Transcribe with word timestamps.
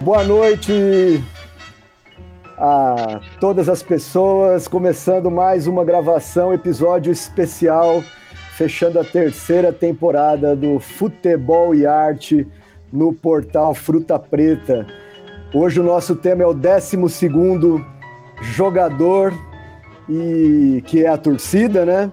Boa 0.00 0.24
noite 0.24 1.22
a 2.56 3.20
todas 3.40 3.68
as 3.68 3.82
pessoas, 3.82 4.68
começando 4.68 5.30
mais 5.30 5.66
uma 5.66 5.84
gravação, 5.84 6.52
episódio 6.52 7.12
especial, 7.12 8.02
fechando 8.56 8.98
a 9.00 9.04
terceira 9.04 9.72
temporada 9.72 10.54
do 10.54 10.78
Futebol 10.78 11.74
e 11.74 11.86
Arte 11.86 12.46
no 12.92 13.12
portal 13.12 13.74
Fruta 13.74 14.18
Preta. 14.18 14.86
Hoje 15.52 15.80
o 15.80 15.84
nosso 15.84 16.14
tema 16.14 16.42
é 16.42 16.46
o 16.46 16.54
12 16.54 16.96
jogador 18.40 19.32
e 20.08 20.82
que 20.86 21.04
é 21.04 21.08
a 21.08 21.16
torcida, 21.16 21.84
né? 21.84 22.10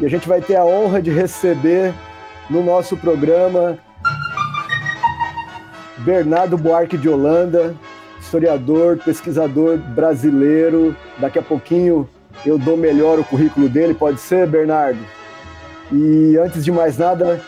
E 0.00 0.06
a 0.06 0.08
gente 0.08 0.28
vai 0.28 0.40
ter 0.40 0.56
a 0.56 0.64
honra 0.64 1.02
de 1.02 1.10
receber 1.10 1.92
no 2.48 2.62
nosso 2.62 2.96
programa 2.96 3.78
Bernardo 5.98 6.56
Buarque 6.56 6.96
de 6.96 7.08
Holanda, 7.08 7.74
historiador, 8.20 8.98
pesquisador 8.98 9.78
brasileiro. 9.78 10.96
Daqui 11.18 11.38
a 11.38 11.42
pouquinho 11.42 12.08
eu 12.44 12.56
dou 12.56 12.76
melhor 12.76 13.18
o 13.18 13.24
currículo 13.24 13.68
dele, 13.68 13.94
pode 13.94 14.20
ser, 14.20 14.46
Bernardo? 14.46 15.00
E 15.92 16.36
antes 16.38 16.64
de 16.64 16.70
mais 16.70 16.96
nada, 16.96 17.40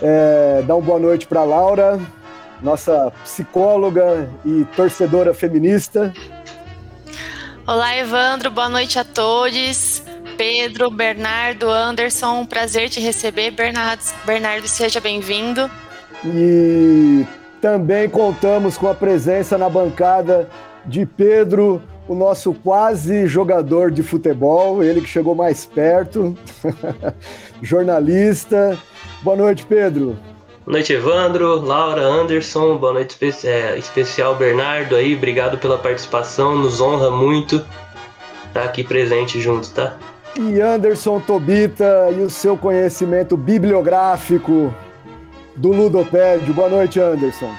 é, 0.00 0.62
dá 0.66 0.74
uma 0.74 0.84
boa 0.84 0.98
noite 0.98 1.26
para 1.26 1.44
Laura, 1.44 1.98
nossa 2.62 3.12
psicóloga 3.24 4.28
e 4.44 4.64
torcedora 4.76 5.34
feminista. 5.34 6.12
Olá, 7.70 7.96
Evandro, 7.96 8.50
boa 8.50 8.68
noite 8.68 8.98
a 8.98 9.04
todos. 9.04 10.02
Pedro, 10.36 10.90
Bernardo, 10.90 11.70
Anderson, 11.70 12.44
prazer 12.44 12.88
te 12.88 12.98
receber. 12.98 13.52
Bernardo, 13.52 14.02
Bernardo 14.26 14.66
seja 14.66 14.98
bem-vindo. 14.98 15.70
E 16.24 17.24
também 17.60 18.08
contamos 18.08 18.76
com 18.76 18.88
a 18.88 18.94
presença 18.94 19.56
na 19.56 19.68
bancada 19.68 20.48
de 20.84 21.06
Pedro, 21.06 21.80
o 22.08 22.14
nosso 22.16 22.52
quase 22.52 23.28
jogador 23.28 23.92
de 23.92 24.02
futebol, 24.02 24.82
ele 24.82 25.00
que 25.00 25.08
chegou 25.08 25.36
mais 25.36 25.64
perto, 25.64 26.36
jornalista. 27.62 28.76
Boa 29.22 29.36
noite, 29.36 29.64
Pedro. 29.64 30.18
Boa 30.70 30.78
noite, 30.78 30.92
Evandro, 30.92 31.60
Laura, 31.60 32.00
Anderson, 32.00 32.76
boa 32.76 32.92
noite 32.92 33.10
espe 33.20 33.44
é, 33.44 33.76
especial, 33.76 34.36
Bernardo 34.36 34.94
aí, 34.94 35.16
obrigado 35.16 35.58
pela 35.58 35.76
participação, 35.76 36.54
nos 36.54 36.80
honra 36.80 37.10
muito 37.10 37.60
estar 38.46 38.62
aqui 38.62 38.84
presente 38.84 39.40
junto, 39.40 39.68
tá? 39.70 39.96
E 40.38 40.60
Anderson 40.60 41.18
Tobita 41.18 42.10
e 42.16 42.20
o 42.20 42.30
seu 42.30 42.56
conhecimento 42.56 43.36
bibliográfico 43.36 44.72
do 45.56 45.72
Ludopédio. 45.72 46.54
Boa 46.54 46.68
noite, 46.68 47.00
Anderson. 47.00 47.52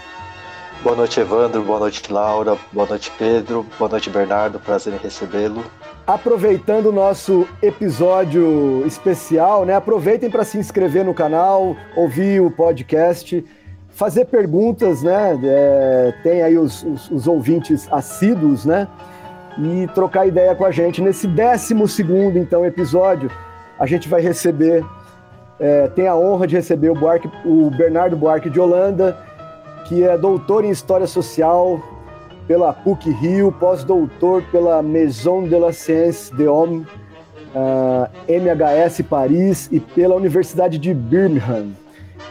Boa 0.81 0.95
noite, 0.95 1.19
Evandro. 1.19 1.61
Boa 1.63 1.79
noite, 1.79 2.01
Laura. 2.09 2.57
Boa 2.71 2.87
noite, 2.87 3.11
Pedro. 3.19 3.65
Boa 3.77 3.91
noite, 3.91 4.09
Bernardo. 4.09 4.57
Prazer 4.57 4.93
em 4.93 4.97
recebê-lo. 4.97 5.65
Aproveitando 6.05 6.87
o 6.87 6.91
nosso 6.91 7.47
episódio 7.61 8.85
especial, 8.85 9.65
né? 9.65 9.75
Aproveitem 9.75 10.29
para 10.29 10.43
se 10.43 10.57
inscrever 10.57 11.05
no 11.05 11.13
canal, 11.13 11.75
ouvir 11.95 12.41
o 12.41 12.49
podcast, 12.49 13.43
fazer 13.89 14.25
perguntas, 14.25 15.03
né? 15.03 15.39
É, 15.43 16.13
tem 16.23 16.41
aí 16.41 16.57
os, 16.57 16.83
os, 16.83 17.11
os 17.11 17.27
ouvintes 17.27 17.87
assíduos, 17.91 18.65
né? 18.65 18.87
e 19.57 19.87
trocar 19.93 20.27
ideia 20.27 20.55
com 20.55 20.65
a 20.65 20.71
gente. 20.71 21.01
Nesse 21.01 21.27
12 21.27 21.73
então, 22.35 22.65
episódio, 22.65 23.29
a 23.79 23.85
gente 23.85 24.07
vai 24.07 24.21
receber, 24.21 24.83
é, 25.59 25.87
tem 25.89 26.07
a 26.07 26.15
honra 26.15 26.47
de 26.47 26.55
receber 26.55 26.89
o, 26.89 26.95
Buarque, 26.95 27.29
o 27.45 27.69
Bernardo 27.69 28.15
Buarque 28.15 28.49
de 28.49 28.59
Holanda, 28.59 29.17
que 29.85 30.03
é 30.03 30.17
doutor 30.17 30.63
em 30.63 30.69
História 30.69 31.07
Social 31.07 31.81
pela 32.47 32.73
PUC 32.73 33.11
Rio, 33.11 33.51
pós-doutor 33.51 34.43
pela 34.51 34.81
Maison 34.81 35.43
de 35.43 35.57
la 35.57 35.71
Science 35.71 36.33
de 36.35 36.47
Homme, 36.47 36.85
uh, 37.55 38.09
MHS 38.27 39.01
Paris 39.09 39.69
e 39.71 39.79
pela 39.79 40.15
Universidade 40.15 40.77
de 40.77 40.93
Birmingham. 40.93 41.69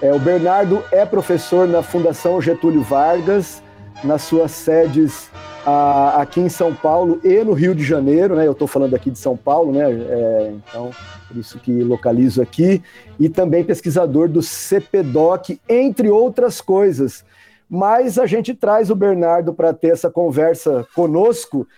É, 0.00 0.12
o 0.12 0.18
Bernardo 0.18 0.82
é 0.90 1.04
professor 1.04 1.68
na 1.68 1.82
Fundação 1.82 2.40
Getúlio 2.40 2.82
Vargas, 2.82 3.62
nas 4.02 4.22
suas 4.22 4.50
sedes 4.52 5.30
a, 5.66 6.22
aqui 6.22 6.40
em 6.40 6.48
São 6.48 6.74
Paulo 6.74 7.20
e 7.22 7.42
no 7.44 7.52
Rio 7.52 7.74
de 7.74 7.84
Janeiro, 7.84 8.34
né? 8.34 8.46
Eu 8.46 8.52
estou 8.52 8.66
falando 8.66 8.94
aqui 8.94 9.10
de 9.10 9.18
São 9.18 9.36
Paulo, 9.36 9.72
né? 9.72 9.90
É, 9.90 10.52
então, 10.54 10.90
por 11.28 11.36
isso 11.36 11.58
que 11.58 11.82
localizo 11.82 12.40
aqui. 12.40 12.82
E 13.18 13.28
também 13.28 13.62
pesquisador 13.62 14.28
do 14.28 14.42
CPDOC, 14.42 15.60
entre 15.68 16.08
outras 16.08 16.60
coisas. 16.60 17.24
Mas 17.70 18.18
a 18.18 18.26
gente 18.26 18.52
traz 18.52 18.90
o 18.90 18.96
Bernardo 18.96 19.54
para 19.54 19.72
ter 19.72 19.92
essa 19.92 20.10
conversa 20.10 20.84
conosco, 20.92 21.68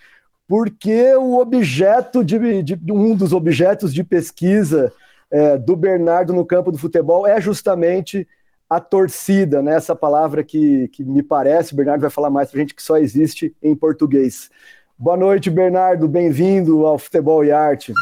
porque 0.47 1.13
o 1.13 1.37
objeto 1.37 2.23
de, 2.25 2.63
de 2.63 2.91
um 2.91 3.15
dos 3.15 3.31
objetos 3.31 3.93
de 3.93 4.03
pesquisa 4.03 4.91
é, 5.29 5.55
do 5.55 5.75
Bernardo 5.75 6.33
no 6.33 6.43
campo 6.43 6.71
do 6.71 6.79
futebol 6.79 7.27
é 7.27 7.39
justamente 7.39 8.27
a 8.67 8.79
torcida, 8.79 9.61
né? 9.61 9.75
Essa 9.75 9.95
palavra 9.95 10.43
que, 10.43 10.87
que 10.87 11.03
me 11.03 11.21
parece, 11.21 11.73
o 11.73 11.75
Bernardo 11.75 12.01
vai 12.01 12.09
falar 12.09 12.31
mais 12.31 12.49
para 12.49 12.57
a 12.57 12.61
gente, 12.61 12.73
que 12.73 12.81
só 12.81 12.97
existe 12.97 13.55
em 13.61 13.75
português. 13.75 14.49
Boa 14.97 15.17
noite, 15.17 15.51
Bernardo, 15.51 16.07
bem-vindo 16.07 16.87
ao 16.87 16.97
Futebol 16.97 17.45
e 17.45 17.51
Arte. 17.51 17.93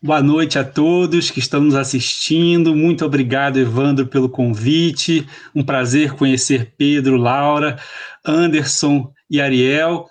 Boa 0.00 0.22
noite 0.22 0.60
a 0.60 0.64
todos 0.64 1.28
que 1.28 1.40
estão 1.40 1.60
nos 1.60 1.74
assistindo. 1.74 2.72
Muito 2.72 3.04
obrigado, 3.04 3.58
Evandro, 3.58 4.06
pelo 4.06 4.28
convite. 4.28 5.26
Um 5.52 5.64
prazer 5.64 6.12
conhecer 6.12 6.72
Pedro, 6.78 7.16
Laura, 7.16 7.76
Anderson 8.24 9.12
e 9.28 9.40
Ariel. 9.40 10.06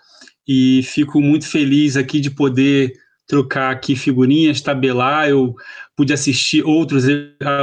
E 0.45 0.83
fico 0.83 1.21
muito 1.21 1.47
feliz 1.47 1.95
aqui 1.95 2.19
de 2.19 2.29
poder 2.29 2.91
trocar 3.25 3.71
aqui 3.71 3.95
figurinhas, 3.95 4.59
tabelar. 4.59 5.29
Eu 5.29 5.55
pude 5.95 6.11
assistir 6.11 6.65
outros, 6.65 7.05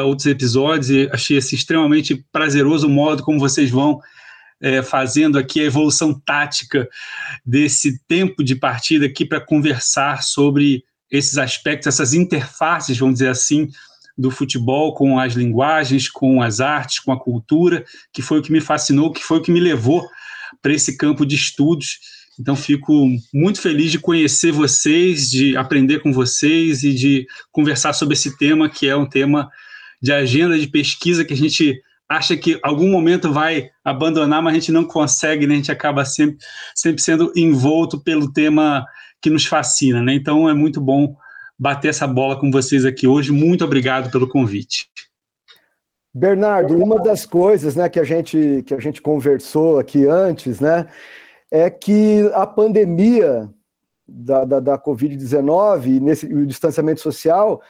outros 0.02 0.24
episódios 0.24 0.88
e 0.88 1.10
achei 1.12 1.36
assim, 1.36 1.56
extremamente 1.56 2.24
prazeroso 2.32 2.86
o 2.86 2.90
modo 2.90 3.22
como 3.22 3.38
vocês 3.38 3.70
vão 3.70 4.00
é, 4.62 4.82
fazendo 4.82 5.38
aqui 5.38 5.60
a 5.60 5.64
evolução 5.64 6.18
tática 6.24 6.88
desse 7.44 8.02
tempo 8.08 8.42
de 8.42 8.56
partida 8.56 9.04
aqui 9.04 9.26
para 9.26 9.42
conversar 9.42 10.22
sobre 10.22 10.84
esses 11.10 11.38
aspectos, 11.38 11.86
essas 11.86 12.14
interfaces, 12.14 12.98
vamos 12.98 13.14
dizer 13.14 13.28
assim, 13.28 13.68
do 14.16 14.30
futebol 14.30 14.94
com 14.94 15.18
as 15.18 15.34
linguagens, 15.34 16.08
com 16.08 16.40
as 16.40 16.60
artes, 16.60 17.00
com 17.00 17.12
a 17.12 17.20
cultura, 17.20 17.84
que 18.12 18.22
foi 18.22 18.38
o 18.38 18.42
que 18.42 18.52
me 18.52 18.60
fascinou, 18.60 19.12
que 19.12 19.22
foi 19.22 19.38
o 19.38 19.42
que 19.42 19.50
me 19.50 19.60
levou 19.60 20.08
para 20.62 20.72
esse 20.72 20.96
campo 20.96 21.26
de 21.26 21.34
estudos 21.34 21.98
então, 22.38 22.56
fico 22.56 23.08
muito 23.32 23.60
feliz 23.60 23.92
de 23.92 23.98
conhecer 23.98 24.50
vocês, 24.50 25.30
de 25.30 25.56
aprender 25.56 26.00
com 26.00 26.12
vocês 26.12 26.82
e 26.82 26.92
de 26.92 27.26
conversar 27.52 27.92
sobre 27.92 28.14
esse 28.14 28.36
tema, 28.36 28.68
que 28.68 28.88
é 28.88 28.96
um 28.96 29.06
tema 29.06 29.48
de 30.02 30.12
agenda 30.12 30.58
de 30.58 30.66
pesquisa 30.66 31.24
que 31.24 31.32
a 31.32 31.36
gente 31.36 31.80
acha 32.08 32.36
que 32.36 32.58
algum 32.62 32.90
momento 32.90 33.32
vai 33.32 33.70
abandonar, 33.84 34.42
mas 34.42 34.52
a 34.52 34.58
gente 34.58 34.72
não 34.72 34.84
consegue, 34.84 35.46
né? 35.46 35.54
A 35.54 35.56
gente 35.56 35.72
acaba 35.72 36.04
sempre, 36.04 36.38
sempre 36.74 37.00
sendo 37.00 37.32
envolto 37.36 38.00
pelo 38.00 38.32
tema 38.32 38.84
que 39.24 39.30
nos 39.30 39.46
fascina, 39.46 40.02
né? 40.02 40.12
Então, 40.12 40.50
é 40.50 40.52
muito 40.52 40.82
bom 40.82 41.16
bater 41.58 41.88
essa 41.88 42.06
bola 42.06 42.38
com 42.38 42.50
vocês 42.50 42.84
aqui 42.84 43.06
hoje. 43.06 43.32
Muito 43.32 43.64
obrigado 43.64 44.10
pelo 44.10 44.28
convite. 44.28 44.90
Bernardo, 46.12 46.76
uma 46.76 47.02
das 47.02 47.24
coisas, 47.24 47.74
né, 47.74 47.88
que 47.88 47.98
a 47.98 48.04
gente 48.04 48.62
que 48.66 48.74
a 48.74 48.78
gente 48.78 49.00
conversou 49.00 49.78
aqui 49.78 50.06
antes, 50.06 50.60
né, 50.60 50.86
é 51.50 51.70
que 51.70 52.30
a 52.34 52.46
pandemia 52.46 53.48
da, 54.06 54.44
da, 54.44 54.60
da 54.60 54.78
Covid-19 54.78 56.02
nesse 56.02 56.26
o 56.26 56.44
distanciamento 56.46 57.00
social 57.00 57.62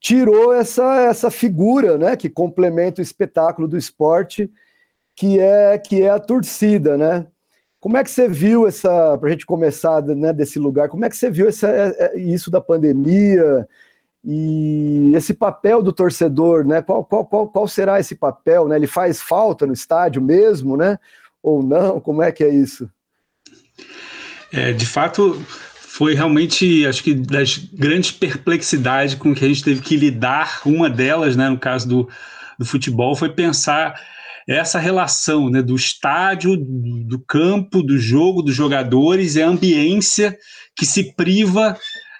tirou 0.00 0.54
essa, 0.54 1.02
essa 1.02 1.30
figura 1.30 1.98
né, 1.98 2.16
que 2.16 2.30
complementa 2.30 3.02
o 3.02 3.04
espetáculo 3.04 3.68
do 3.68 3.76
esporte, 3.76 4.50
que 5.14 5.38
é, 5.38 5.76
que 5.78 6.00
é 6.02 6.08
a 6.08 6.18
torcida, 6.18 6.96
né? 6.96 7.26
Como 7.82 7.96
é 7.96 8.04
que 8.04 8.12
você 8.12 8.28
viu 8.28 8.64
essa, 8.64 9.18
para 9.18 9.28
a 9.28 9.32
gente 9.32 9.44
começar 9.44 10.00
né, 10.02 10.32
desse 10.32 10.56
lugar, 10.56 10.88
como 10.88 11.04
é 11.04 11.10
que 11.10 11.16
você 11.16 11.28
viu 11.28 11.48
essa, 11.48 11.66
é, 11.66 12.12
é, 12.14 12.16
isso 12.20 12.48
da 12.48 12.60
pandemia 12.60 13.68
e 14.24 15.12
esse 15.16 15.34
papel 15.34 15.82
do 15.82 15.92
torcedor, 15.92 16.64
né? 16.64 16.80
Qual, 16.80 17.04
qual, 17.04 17.26
qual, 17.26 17.48
qual 17.48 17.66
será 17.66 17.98
esse 17.98 18.14
papel? 18.14 18.68
Né? 18.68 18.76
Ele 18.76 18.86
faz 18.86 19.20
falta 19.20 19.66
no 19.66 19.72
estádio 19.72 20.22
mesmo, 20.22 20.76
né? 20.76 20.96
Ou 21.42 21.60
não? 21.60 21.98
Como 21.98 22.22
é 22.22 22.30
que 22.30 22.44
é 22.44 22.48
isso? 22.50 22.88
É, 24.52 24.72
de 24.72 24.86
fato, 24.86 25.44
foi 25.74 26.14
realmente, 26.14 26.86
acho 26.86 27.02
que, 27.02 27.12
das 27.12 27.58
grandes 27.58 28.12
perplexidades 28.12 29.16
com 29.16 29.34
que 29.34 29.44
a 29.44 29.48
gente 29.48 29.64
teve 29.64 29.80
que 29.80 29.96
lidar. 29.96 30.60
Uma 30.64 30.88
delas, 30.88 31.34
né, 31.34 31.48
no 31.48 31.58
caso 31.58 31.88
do, 31.88 32.08
do 32.56 32.64
futebol, 32.64 33.16
foi 33.16 33.30
pensar 33.30 34.00
essa 34.56 34.78
relação 34.78 35.50
né, 35.50 35.62
do 35.62 35.74
estádio, 35.74 36.56
do 36.56 37.18
campo, 37.18 37.82
do 37.82 37.98
jogo, 37.98 38.42
dos 38.42 38.54
jogadores, 38.54 39.36
é 39.36 39.42
a 39.42 39.48
ambiência 39.48 40.36
que 40.76 40.86
se 40.86 41.14
priva 41.14 41.76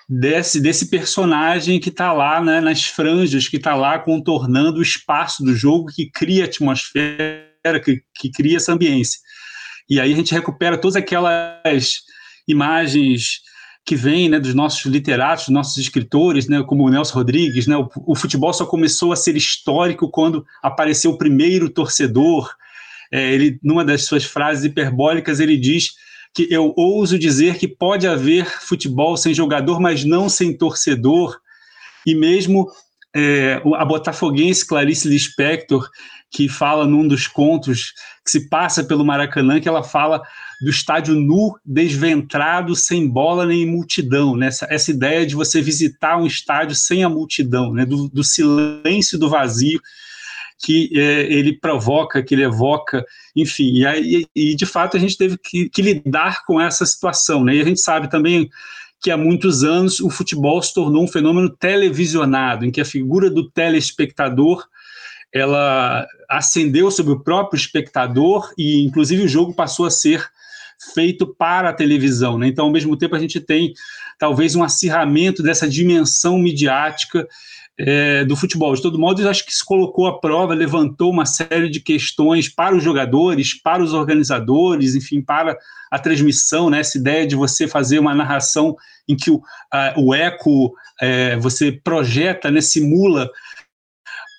desse, 0.08 0.60
desse 0.60 0.90
personagem 0.90 1.80
que 1.80 1.88
está 1.88 2.12
lá 2.12 2.42
né, 2.42 2.60
nas 2.60 2.84
franjas, 2.84 3.48
que 3.48 3.56
está 3.56 3.74
lá 3.74 3.98
contornando 3.98 4.78
o 4.78 4.82
espaço 4.82 5.42
do 5.42 5.54
jogo, 5.54 5.92
que 5.94 6.10
cria 6.10 6.44
atmosfera, 6.44 7.80
que, 7.82 8.02
que 8.14 8.30
cria 8.30 8.56
essa 8.56 8.72
ambiência. 8.72 9.20
E 9.88 10.00
aí 10.00 10.12
a 10.12 10.16
gente 10.16 10.34
recupera 10.34 10.78
todas 10.78 10.96
aquelas 10.96 12.02
imagens 12.46 13.40
que 13.84 13.96
vêm 13.96 14.28
né, 14.28 14.38
dos 14.38 14.54
nossos 14.54 14.84
literatos, 14.84 15.46
dos 15.46 15.54
nossos 15.54 15.76
escritores, 15.76 16.48
né, 16.48 16.62
como 16.62 16.84
o 16.84 16.88
Nelson 16.88 17.14
Rodrigues. 17.14 17.66
Né, 17.66 17.76
o, 17.76 17.88
o, 18.06 18.14
futebol 18.14 18.52
só 18.52 18.64
começou 18.64 19.12
a 19.12 19.16
ser 19.16 19.36
histórico 19.36 20.08
quando 20.08 20.46
apareceu 20.62 21.10
o 21.10 21.18
primeiro 21.18 21.68
torcedor. 21.68 22.54
É, 23.10 23.32
ele, 23.32 23.58
numa 23.62 23.84
das 23.84 24.04
suas 24.04 24.24
frases 24.24 24.64
hiperbólicas, 24.64 25.40
ele 25.40 25.56
diz 25.56 25.94
que 26.34 26.46
eu 26.50 26.72
ouso 26.76 27.18
dizer 27.18 27.58
que 27.58 27.68
pode 27.68 28.06
haver 28.06 28.46
futebol 28.46 29.16
sem 29.16 29.34
jogador, 29.34 29.80
mas 29.80 30.04
não 30.04 30.28
sem 30.28 30.56
torcedor. 30.56 31.38
E 32.06 32.14
mesmo 32.14 32.70
é, 33.14 33.60
a 33.76 33.84
botafoguense 33.84 34.66
Clarice 34.66 35.08
Lispector, 35.08 35.88
que 36.30 36.48
fala 36.48 36.86
num 36.86 37.06
dos 37.06 37.26
contos 37.26 37.92
que 38.24 38.30
se 38.30 38.48
passa 38.48 38.82
pelo 38.82 39.04
Maracanã, 39.04 39.60
que 39.60 39.68
ela 39.68 39.82
fala 39.82 40.22
do 40.62 40.70
estádio 40.70 41.16
nu, 41.16 41.58
desventrado, 41.64 42.76
sem 42.76 43.08
bola 43.08 43.44
nem 43.44 43.66
multidão, 43.66 44.36
né? 44.36 44.46
essa, 44.46 44.66
essa 44.70 44.92
ideia 44.92 45.26
de 45.26 45.34
você 45.34 45.60
visitar 45.60 46.16
um 46.16 46.26
estádio 46.26 46.76
sem 46.76 47.02
a 47.02 47.08
multidão, 47.08 47.72
né? 47.72 47.84
do, 47.84 48.08
do 48.08 48.22
silêncio, 48.22 49.18
do 49.18 49.28
vazio, 49.28 49.80
que 50.62 50.88
é, 50.96 51.22
ele 51.22 51.58
provoca, 51.58 52.22
que 52.22 52.34
ele 52.34 52.44
evoca, 52.44 53.04
enfim, 53.34 53.72
e, 53.72 53.86
aí, 53.86 54.26
e 54.34 54.54
de 54.54 54.64
fato 54.64 54.96
a 54.96 55.00
gente 55.00 55.18
teve 55.18 55.36
que, 55.36 55.68
que, 55.68 55.82
lidar 55.82 56.44
com 56.46 56.60
essa 56.60 56.86
situação, 56.86 57.42
né? 57.42 57.56
E 57.56 57.60
a 57.60 57.64
gente 57.64 57.80
sabe 57.80 58.08
também 58.08 58.48
que 59.00 59.10
há 59.10 59.16
muitos 59.16 59.64
anos 59.64 59.98
o 59.98 60.08
futebol 60.08 60.62
se 60.62 60.72
tornou 60.72 61.02
um 61.02 61.08
fenômeno 61.08 61.50
televisionado, 61.50 62.64
em 62.64 62.70
que 62.70 62.80
a 62.80 62.84
figura 62.84 63.28
do 63.28 63.50
telespectador 63.50 64.64
ela 65.34 66.06
ascendeu 66.30 66.88
sobre 66.92 67.12
o 67.12 67.20
próprio 67.20 67.58
espectador 67.58 68.52
e, 68.56 68.84
inclusive, 68.84 69.24
o 69.24 69.28
jogo 69.28 69.52
passou 69.52 69.86
a 69.86 69.90
ser 69.90 70.30
feito 70.94 71.26
para 71.26 71.70
a 71.70 71.72
televisão. 71.72 72.38
Né? 72.38 72.48
Então, 72.48 72.66
ao 72.66 72.72
mesmo 72.72 72.96
tempo, 72.96 73.14
a 73.14 73.18
gente 73.18 73.40
tem 73.40 73.72
talvez 74.18 74.54
um 74.54 74.62
acirramento 74.62 75.42
dessa 75.42 75.68
dimensão 75.68 76.38
midiática 76.38 77.26
é, 77.78 78.24
do 78.24 78.36
futebol. 78.36 78.74
De 78.74 78.82
todo 78.82 78.98
modo, 78.98 79.20
eu 79.22 79.28
acho 79.28 79.44
que 79.44 79.54
se 79.54 79.64
colocou 79.64 80.06
à 80.06 80.20
prova, 80.20 80.54
levantou 80.54 81.10
uma 81.10 81.26
série 81.26 81.68
de 81.68 81.80
questões 81.80 82.48
para 82.48 82.76
os 82.76 82.82
jogadores, 82.82 83.60
para 83.60 83.82
os 83.82 83.92
organizadores, 83.92 84.94
enfim, 84.94 85.20
para 85.20 85.56
a 85.90 85.98
transmissão, 85.98 86.70
né? 86.70 86.80
essa 86.80 86.98
ideia 86.98 87.26
de 87.26 87.34
você 87.34 87.66
fazer 87.66 87.98
uma 87.98 88.14
narração 88.14 88.76
em 89.08 89.16
que 89.16 89.30
o, 89.30 89.42
a, 89.72 89.94
o 89.96 90.14
eco 90.14 90.72
é, 91.00 91.36
você 91.36 91.72
projeta, 91.72 92.50
né, 92.50 92.60
simula 92.60 93.28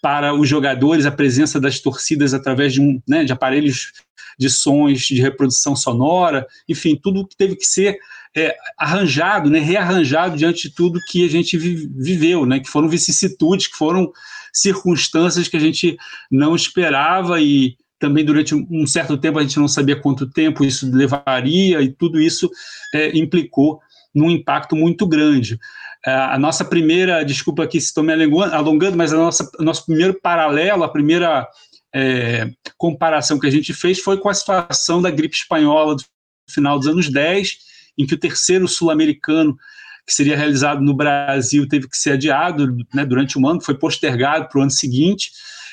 para 0.04 0.34
os 0.34 0.50
jogadores 0.50 1.06
a 1.06 1.12
presença 1.12 1.62
das 1.62 1.80
torcidas 1.80 2.34
através 2.34 2.74
de, 2.74 3.02
né, 3.08 3.24
de 3.24 3.32
aparelhos 3.32 3.94
de 4.38 4.50
sons 4.50 5.04
de 5.04 5.22
reprodução 5.22 5.78
sonora, 5.78 6.46
enfim, 6.68 7.00
tudo 7.02 7.26
que 7.26 7.38
teve 7.38 7.56
que 7.56 7.66
ser 7.66 7.98
é, 8.36 8.54
arranjado, 8.78 9.50
né, 9.50 9.60
rearranjado 9.60 10.36
diante 10.36 10.68
de 10.68 10.76
tudo 10.76 11.00
que 11.10 11.26
a 11.26 11.30
gente 11.30 11.58
viveu, 11.58 12.46
né, 12.46 12.60
que 12.60 12.70
foram 12.70 12.90
vicissitudes, 12.90 13.68
que 13.68 13.78
foram 13.78 14.12
circunstâncias 14.52 15.48
que 15.48 15.56
a 15.56 15.60
gente 15.60 15.96
não 16.30 16.54
esperava 16.54 17.40
e 17.40 17.78
também 17.98 18.26
durante 18.26 18.54
um 18.54 18.86
certo 18.86 19.18
tempo 19.18 19.40
a 19.40 19.42
gente 19.42 19.58
não 19.58 19.70
sabia 19.70 19.96
quanto 19.96 20.30
tempo 20.30 20.66
isso 20.66 20.94
levaria 20.94 21.82
e 21.82 21.94
tudo 21.94 22.20
isso 22.20 22.52
é, 22.94 23.18
implicou 23.18 23.80
num 24.14 24.30
impacto 24.30 24.76
muito 24.76 25.08
grande. 25.08 25.58
É, 26.06 26.12
a 26.12 26.38
nossa 26.38 26.66
primeira, 26.66 27.24
desculpa 27.24 27.64
aqui 27.64 27.80
se 27.80 27.88
estou 27.88 28.04
me 28.04 28.12
alongando, 28.14 28.98
mas 28.98 29.14
a 29.14 29.18
nossa, 29.18 29.50
nosso 29.60 29.86
primeiro 29.86 30.20
paralelo, 30.20 30.84
a 30.84 30.90
primeira 30.90 31.48
é, 31.96 32.50
comparação 32.78 33.40
que 33.40 33.48
a 33.48 33.52
gente 33.52 33.74
fez 33.74 34.00
foi 34.00 34.18
com 34.18 34.28
a 34.28 34.34
situação 34.34 35.02
da 35.02 35.10
gripe 35.10 35.36
espanhola 35.36 35.96
do 35.96 36.04
final 36.50 36.78
dos 36.78 36.88
anos 36.88 37.10
10, 37.10 37.58
em 37.98 38.06
que 38.06 38.16
o 38.16 38.20
terceiro 38.20 38.68
sul-americano 38.68 39.58
que 40.06 40.14
seria 40.14 40.36
realizado 40.36 40.82
no 40.82 40.94
Brasil 40.94 41.68
teve 41.68 41.88
que 41.88 41.98
ser 41.98 42.12
adiado 42.12 42.76
né, 42.94 43.06
durante 43.06 43.40
um 43.40 43.48
ano, 43.48 43.62
foi 43.62 43.76
postergado 43.76 44.50
para 44.50 44.60
o 44.60 44.62
ano 44.62 44.72
seguinte. 44.72 45.32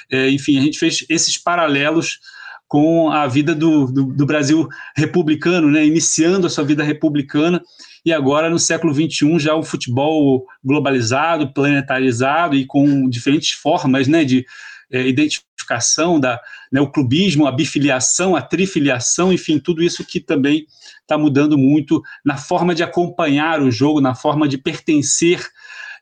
É, 0.08 0.30
enfim, 0.30 0.58
a 0.58 0.62
gente 0.62 0.78
fez 0.78 1.04
esses 1.08 1.36
paralelos 1.36 2.20
com 2.70 3.10
a 3.10 3.26
vida 3.26 3.52
do, 3.52 3.86
do, 3.86 4.04
do, 4.14 4.24
Brasil 4.24 4.68
republicano, 4.96 5.68
né, 5.68 5.84
iniciando 5.84 6.46
a 6.46 6.50
sua 6.50 6.62
vida 6.62 6.84
republicana, 6.84 7.60
e 8.06 8.12
agora 8.12 8.48
no 8.48 8.60
século 8.60 8.94
XXI 8.94 9.40
já 9.40 9.56
o 9.56 9.64
futebol 9.64 10.46
globalizado, 10.64 11.52
planetarizado 11.52 12.54
e 12.54 12.64
com 12.64 13.08
diferentes 13.08 13.50
formas 13.50 14.06
né, 14.06 14.24
de 14.24 14.46
é, 14.88 15.04
identificação, 15.04 16.20
da, 16.20 16.40
né, 16.70 16.80
o 16.80 16.88
clubismo, 16.88 17.44
a 17.44 17.50
bifiliação, 17.50 18.36
a 18.36 18.40
trifiliação, 18.40 19.32
enfim, 19.32 19.58
tudo 19.58 19.82
isso 19.82 20.04
que 20.04 20.20
também 20.20 20.64
está 21.00 21.18
mudando 21.18 21.58
muito 21.58 22.00
na 22.24 22.36
forma 22.36 22.72
de 22.72 22.84
acompanhar 22.84 23.60
o 23.60 23.68
jogo, 23.68 24.00
na 24.00 24.14
forma 24.14 24.46
de 24.46 24.56
pertencer 24.56 25.44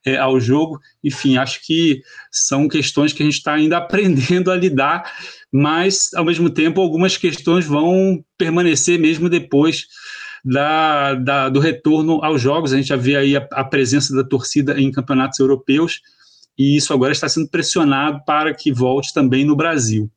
é, 0.05 0.17
ao 0.17 0.41
jogo. 0.41 0.81
Enfim, 1.03 1.37
acho 1.37 1.65
que 1.65 2.03
são 2.31 2.69
questões 2.69 3.13
que 3.13 3.23
a 3.23 3.27
gente 3.27 3.39
está 3.39 3.55
ainda 3.55 3.79
aprendendo 3.79 4.51
a 4.51 4.57
lidar, 4.57 5.11
mas, 5.53 6.11
ao 6.15 6.25
mesmo 6.25 6.51
tempo, 6.51 6.81
algumas 6.81 7.17
questões 7.17 7.67
vão 7.67 8.23
permanecer 8.37 8.99
mesmo 8.99 9.29
depois 9.29 9.87
da, 10.45 11.15
da, 11.15 11.49
do 11.49 11.61
retorno 11.61 12.23
aos 12.23 12.41
jogos. 12.41 12.73
A 12.73 12.77
gente 12.77 12.89
já 12.89 12.97
vê 12.97 13.17
aí 13.17 13.37
a, 13.37 13.47
a 13.53 13.65
presença 13.65 14.15
da 14.15 14.25
torcida 14.25 14.79
em 14.81 14.91
campeonatos 14.91 15.39
europeus, 15.39 16.01
e 16.59 16.77
isso 16.77 16.93
agora 16.93 17.13
está 17.13 17.29
sendo 17.29 17.49
pressionado 17.49 18.21
para 18.27 18.53
que 18.55 18.73
volte 18.73 19.15
também 19.15 19.45
no 19.45 19.57
Brasil. 19.57 20.11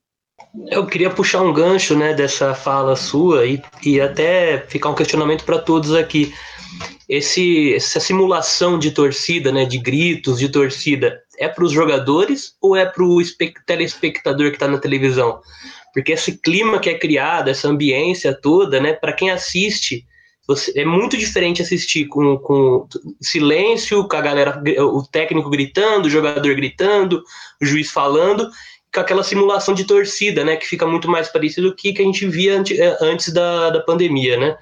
Eu 0.69 0.86
queria 0.86 1.10
puxar 1.10 1.42
um 1.42 1.54
gancho 1.54 1.95
né, 1.95 2.13
dessa 2.13 2.54
fala 2.54 2.95
sua 2.95 3.45
e, 3.45 3.62
e 3.84 4.01
até 4.01 4.66
ficar 4.68 4.89
um 4.89 4.95
questionamento 4.95 5.45
para 5.45 5.60
todos 5.60 5.94
aqui 5.94 6.34
esse, 7.07 7.74
essa 7.74 8.00
simulação 8.00 8.80
de 8.80 8.92
torcida, 8.92 9.51
né, 9.51 9.66
de 9.66 9.77
gritos 9.77 10.39
de 10.39 10.50
torcida, 10.50 11.19
é 11.42 11.50
para 11.50 11.64
os 11.64 11.72
jogadores 11.72 12.56
ou 12.62 12.76
é 12.76 12.86
para 12.86 13.04
o 13.04 13.20
telespectador 13.66 14.50
que 14.50 14.56
está 14.56 14.68
na 14.68 14.78
televisão? 14.78 15.42
Porque 15.94 16.12
esse 16.12 16.38
clima 16.38 16.80
que 16.80 16.90
é 16.90 16.98
criado, 16.98 17.50
essa 17.50 17.68
ambiência 17.68 18.34
toda, 18.34 18.80
né, 18.80 18.94
para 18.94 19.12
quem 19.12 19.32
assiste, 19.32 20.06
você, 20.48 20.72
é 20.80 20.86
muito 20.86 21.18
diferente 21.18 21.62
assistir 21.62 22.06
com, 22.06 22.38
com 22.38 22.88
silêncio, 23.20 24.08
com 24.08 24.15
a 24.15 24.22
galera, 24.22 24.62
o 24.80 25.04
técnico 25.04 25.50
gritando, 25.50 26.06
o 26.06 26.10
jogador 26.10 26.56
gritando, 26.56 27.24
o 27.62 27.65
juiz 27.65 27.89
falando, 27.89 28.48
com 28.94 29.00
aquela 29.00 29.24
simulação 29.24 29.74
de 29.74 29.84
torcida, 29.84 30.44
né, 30.44 30.58
que 30.58 30.68
fica 30.68 30.86
muito 30.86 31.10
mais 31.10 31.27
parecido 31.27 31.70
com 31.70 31.74
o 31.74 31.77
que 31.77 32.01
a 32.01 32.06
gente 32.06 32.27
via 32.27 32.60
antes, 32.60 32.80
antes 33.01 33.34
da, 33.34 33.72
da 33.72 33.80
pandemia, 33.80 34.38
né? 34.38 34.58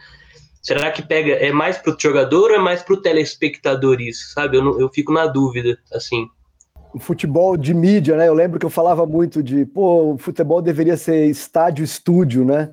Será 0.61 0.91
que 0.91 1.01
pega 1.01 1.33
é 1.33 1.51
mais 1.51 1.77
para 1.77 1.93
o 1.93 1.97
jogador 1.99 2.51
ou 2.51 2.55
é 2.55 2.59
mais 2.59 2.83
para 2.83 2.93
o 2.93 3.01
telespectador 3.01 4.01
isso, 4.01 4.33
sabe? 4.33 4.57
Eu, 4.57 4.63
não, 4.63 4.79
eu 4.79 4.89
fico 4.89 5.11
na 5.11 5.25
dúvida, 5.25 5.77
assim. 5.91 6.27
O 6.93 6.99
futebol 6.99 7.55
de 7.55 7.73
mídia, 7.73 8.15
né? 8.15 8.27
Eu 8.27 8.33
lembro 8.33 8.59
que 8.59 8.65
eu 8.65 8.69
falava 8.69 9.05
muito 9.05 9.43
de, 9.43 9.65
pô, 9.65 10.13
o 10.13 10.17
futebol 10.17 10.61
deveria 10.61 10.97
ser 10.97 11.27
estádio-estúdio, 11.27 12.43
né? 12.43 12.71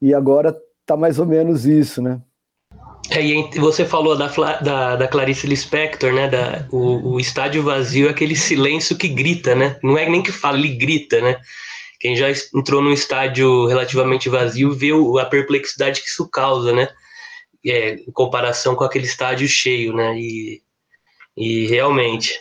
E 0.00 0.12
agora 0.12 0.54
tá 0.84 0.96
mais 0.96 1.18
ou 1.18 1.26
menos 1.26 1.64
isso, 1.64 2.02
né? 2.02 2.20
É, 3.10 3.22
e 3.22 3.58
você 3.58 3.84
falou 3.84 4.16
da, 4.16 4.28
da, 4.60 4.96
da 4.96 5.08
Clarice 5.08 5.46
Lispector, 5.46 6.12
né? 6.12 6.28
Da, 6.28 6.66
o, 6.70 7.14
o 7.14 7.20
estádio 7.20 7.62
vazio 7.62 8.08
é 8.08 8.10
aquele 8.10 8.36
silêncio 8.36 8.96
que 8.96 9.08
grita, 9.08 9.54
né? 9.54 9.78
Não 9.82 9.96
é 9.96 10.08
nem 10.08 10.22
que 10.22 10.32
fala, 10.32 10.58
ele 10.58 10.76
grita, 10.76 11.20
né? 11.20 11.38
Quem 12.00 12.16
já 12.16 12.26
entrou 12.54 12.82
num 12.82 12.92
estádio 12.92 13.66
relativamente 13.66 14.28
vazio 14.28 14.72
vê 14.72 14.90
a 15.20 15.24
perplexidade 15.24 16.02
que 16.02 16.08
isso 16.08 16.28
causa, 16.28 16.72
né? 16.72 16.88
é, 17.64 17.94
em 17.94 18.12
comparação 18.12 18.76
com 18.76 18.84
aquele 18.84 19.06
estádio 19.06 19.48
cheio, 19.48 19.94
né? 19.94 20.16
E, 20.18 20.62
e 21.36 21.66
realmente. 21.66 22.40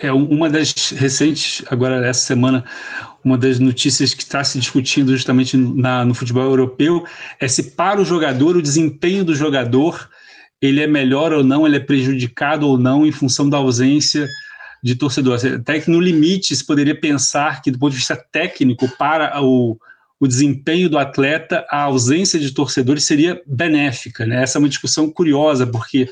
É 0.00 0.12
uma 0.12 0.48
das 0.48 0.90
recentes, 0.90 1.62
agora 1.68 2.06
essa 2.06 2.20
semana, 2.20 2.64
uma 3.24 3.36
das 3.36 3.58
notícias 3.58 4.14
que 4.14 4.22
está 4.22 4.44
se 4.44 4.58
discutindo 4.58 5.12
justamente 5.12 5.56
na, 5.56 6.04
no 6.04 6.14
futebol 6.14 6.44
europeu 6.44 7.04
é 7.40 7.48
se 7.48 7.72
para 7.72 8.00
o 8.00 8.04
jogador 8.04 8.56
o 8.56 8.62
desempenho 8.62 9.24
do 9.24 9.34
jogador 9.34 10.08
ele 10.60 10.80
é 10.80 10.86
melhor 10.86 11.32
ou 11.32 11.42
não, 11.42 11.66
ele 11.66 11.76
é 11.76 11.80
prejudicado 11.80 12.66
ou 12.66 12.78
não 12.78 13.06
em 13.06 13.12
função 13.12 13.48
da 13.48 13.56
ausência 13.56 14.28
de 14.82 14.94
torcedor. 14.94 15.38
Até 15.56 15.80
que 15.80 15.90
no 15.90 16.00
limite 16.00 16.54
se 16.54 16.64
poderia 16.64 16.98
pensar 16.98 17.60
que 17.62 17.70
do 17.70 17.78
ponto 17.78 17.90
de 17.90 17.98
vista 17.98 18.16
técnico 18.16 18.88
para 18.96 19.40
o 19.42 19.78
o 20.20 20.26
desempenho 20.26 20.90
do 20.90 20.98
atleta, 20.98 21.64
a 21.70 21.82
ausência 21.82 22.40
de 22.40 22.50
torcedores 22.50 23.04
seria 23.04 23.40
benéfica. 23.46 24.26
Né? 24.26 24.42
Essa 24.42 24.58
é 24.58 24.60
uma 24.60 24.68
discussão 24.68 25.08
curiosa, 25.10 25.66
porque 25.66 26.10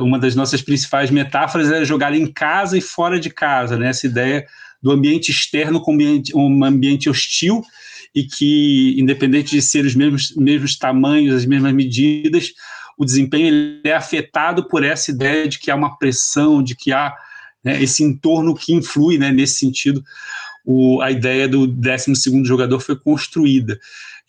uma 0.00 0.18
das 0.18 0.34
nossas 0.34 0.62
principais 0.62 1.10
metáforas 1.10 1.70
é 1.70 1.84
jogar 1.84 2.14
em 2.14 2.26
casa 2.26 2.76
e 2.78 2.80
fora 2.80 3.18
de 3.18 3.30
casa, 3.30 3.76
né? 3.76 3.88
essa 3.88 4.06
ideia 4.06 4.46
do 4.82 4.90
ambiente 4.90 5.30
externo 5.30 5.82
ambiente, 5.88 6.36
um 6.36 6.64
ambiente 6.64 7.08
hostil 7.08 7.62
e 8.14 8.24
que, 8.24 8.94
independente 8.98 9.50
de 9.50 9.62
ser 9.62 9.84
os 9.84 9.94
mesmos, 9.94 10.34
mesmos 10.36 10.76
tamanhos, 10.76 11.34
as 11.34 11.46
mesmas 11.46 11.72
medidas, 11.72 12.52
o 12.96 13.04
desempenho 13.04 13.80
é 13.82 13.92
afetado 13.92 14.68
por 14.68 14.84
essa 14.84 15.10
ideia 15.10 15.48
de 15.48 15.58
que 15.58 15.70
há 15.70 15.74
uma 15.74 15.98
pressão, 15.98 16.62
de 16.62 16.76
que 16.76 16.92
há 16.92 17.14
né, 17.64 17.82
esse 17.82 18.04
entorno 18.04 18.54
que 18.54 18.72
influi 18.72 19.18
né, 19.18 19.32
nesse 19.32 19.56
sentido. 19.56 20.04
O, 20.64 21.00
a 21.00 21.10
ideia 21.10 21.48
do 21.48 21.66
12 21.66 22.12
jogador 22.44 22.78
foi 22.78 22.96
construída. 22.96 23.78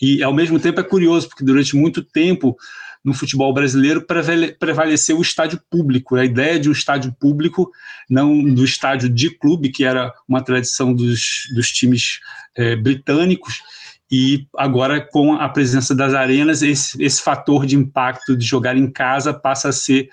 E, 0.02 0.24
ao 0.24 0.34
mesmo 0.34 0.60
tempo, 0.60 0.80
é 0.80 0.84
curioso, 0.84 1.30
porque 1.30 1.44
durante 1.44 1.76
muito 1.76 2.02
tempo 2.02 2.58
no 3.06 3.14
futebol 3.14 3.54
brasileiro 3.54 4.04
prevaleceu 4.60 5.20
o 5.20 5.22
estádio 5.22 5.62
público, 5.70 6.16
a 6.16 6.26
ideia 6.26 6.60
de 6.60 6.68
um 6.68 6.72
estádio 6.72 7.16
público, 7.20 7.72
não 8.10 8.44
do 8.44 8.66
estádio 8.66 9.08
de 9.08 9.30
clube, 9.30 9.70
que 9.70 9.86
era 9.86 10.12
uma 10.28 10.42
tradição 10.42 10.92
dos, 10.92 11.48
dos 11.54 11.72
times 11.72 12.20
é, 12.58 12.76
britânicos, 12.76 13.62
e 14.12 14.48
agora 14.58 15.00
com 15.00 15.34
a 15.34 15.48
presença 15.48 15.94
das 15.94 16.16
arenas, 16.16 16.64
esse, 16.64 17.02
esse 17.02 17.22
fator 17.22 17.68
de 17.68 17.76
impacto 17.76 18.36
de 18.36 18.44
jogar 18.44 18.76
em 18.76 18.90
casa 18.90 19.32
passa 19.32 19.70
a 19.70 19.74
ser 19.74 20.10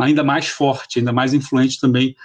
ainda 0.00 0.24
mais 0.24 0.48
forte, 0.48 1.00
ainda 1.00 1.12
mais 1.12 1.34
influente 1.34 1.78
também 1.78 2.16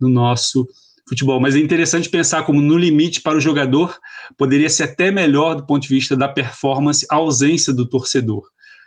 no 0.00 0.08
nosso 0.08 0.66
futebol. 1.06 1.38
Mas 1.38 1.54
é 1.54 1.58
interessante 1.58 2.08
pensar 2.08 2.44
como, 2.44 2.62
no 2.62 2.78
limite, 2.78 3.20
para 3.20 3.36
o 3.36 3.40
jogador, 3.40 3.98
poderia 4.38 4.70
ser 4.70 4.84
até 4.84 5.10
melhor 5.10 5.54
do 5.54 5.66
ponto 5.66 5.82
de 5.82 5.88
vista 5.88 6.16
da 6.16 6.28
performance 6.28 7.06
a 7.10 7.16
ausência 7.16 7.74
do 7.74 7.86
torcedor 7.86 8.42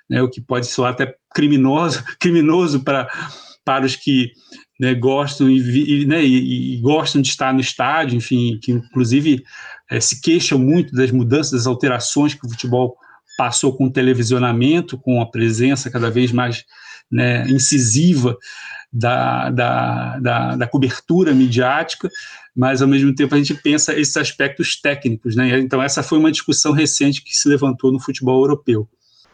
né, 0.09 0.21
o 0.21 0.29
que 0.29 0.41
pode 0.41 0.67
soar 0.67 0.91
até 0.91 1.15
criminoso, 1.33 2.03
criminoso 2.19 2.83
para, 2.83 3.07
para 3.65 3.85
os 3.85 3.95
que 3.95 4.31
né, 4.79 4.93
gostam 4.93 5.49
e, 5.49 6.01
e, 6.01 6.05
né, 6.05 6.23
e, 6.23 6.75
e, 6.75 6.81
gostam 6.81 7.21
de 7.21 7.29
estar 7.29 7.53
no 7.53 7.61
estádio, 7.61 8.17
enfim, 8.17 8.59
que 8.61 8.71
inclusive 8.71 9.43
é, 9.89 9.99
se 9.99 10.21
queixam 10.21 10.59
muito 10.59 10.93
das 10.93 11.11
mudanças, 11.11 11.51
das 11.51 11.67
alterações 11.67 12.33
que 12.33 12.45
o 12.45 12.49
futebol 12.49 12.95
passou 13.37 13.75
com 13.75 13.85
o 13.85 13.91
televisionamento, 13.91 14.97
com 14.97 15.21
a 15.21 15.29
presença 15.29 15.89
cada 15.89 16.09
vez 16.09 16.31
mais 16.31 16.63
né, 17.11 17.47
incisiva 17.47 18.37
da, 18.91 19.49
da, 19.49 20.19
da, 20.19 20.55
da, 20.55 20.67
cobertura 20.67 21.33
midiática, 21.33 22.09
mas 22.55 22.81
ao 22.81 22.87
mesmo 22.87 23.13
tempo 23.13 23.33
a 23.33 23.37
gente 23.37 23.55
pensa 23.55 23.97
esses 23.99 24.15
aspectos 24.17 24.79
técnicos. 24.79 25.35
Né? 25.35 25.59
Então, 25.59 25.81
essa 25.81 26.03
foi 26.03 26.19
uma 26.19 26.31
discussão 26.31 26.71
recente 26.71 27.23
que 27.23 27.35
se 27.35 27.49
levantou 27.49 27.91
no 27.91 27.99
futebol 27.99 28.39
europeu. 28.41 28.87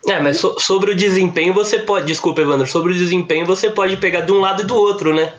É, 0.07 0.19
mas 0.19 0.37
so, 0.37 0.55
sobre 0.59 0.91
o 0.91 0.95
desempenho 0.95 1.53
você 1.53 1.79
pode. 1.79 2.05
Desculpa, 2.05 2.41
Evandro, 2.41 2.65
sobre 2.65 2.93
o 2.93 2.95
desempenho 2.95 3.45
você 3.45 3.69
pode 3.69 3.97
pegar 3.97 4.21
de 4.21 4.31
um 4.31 4.39
lado 4.39 4.63
e 4.63 4.65
do 4.65 4.75
outro, 4.75 5.13
né? 5.13 5.33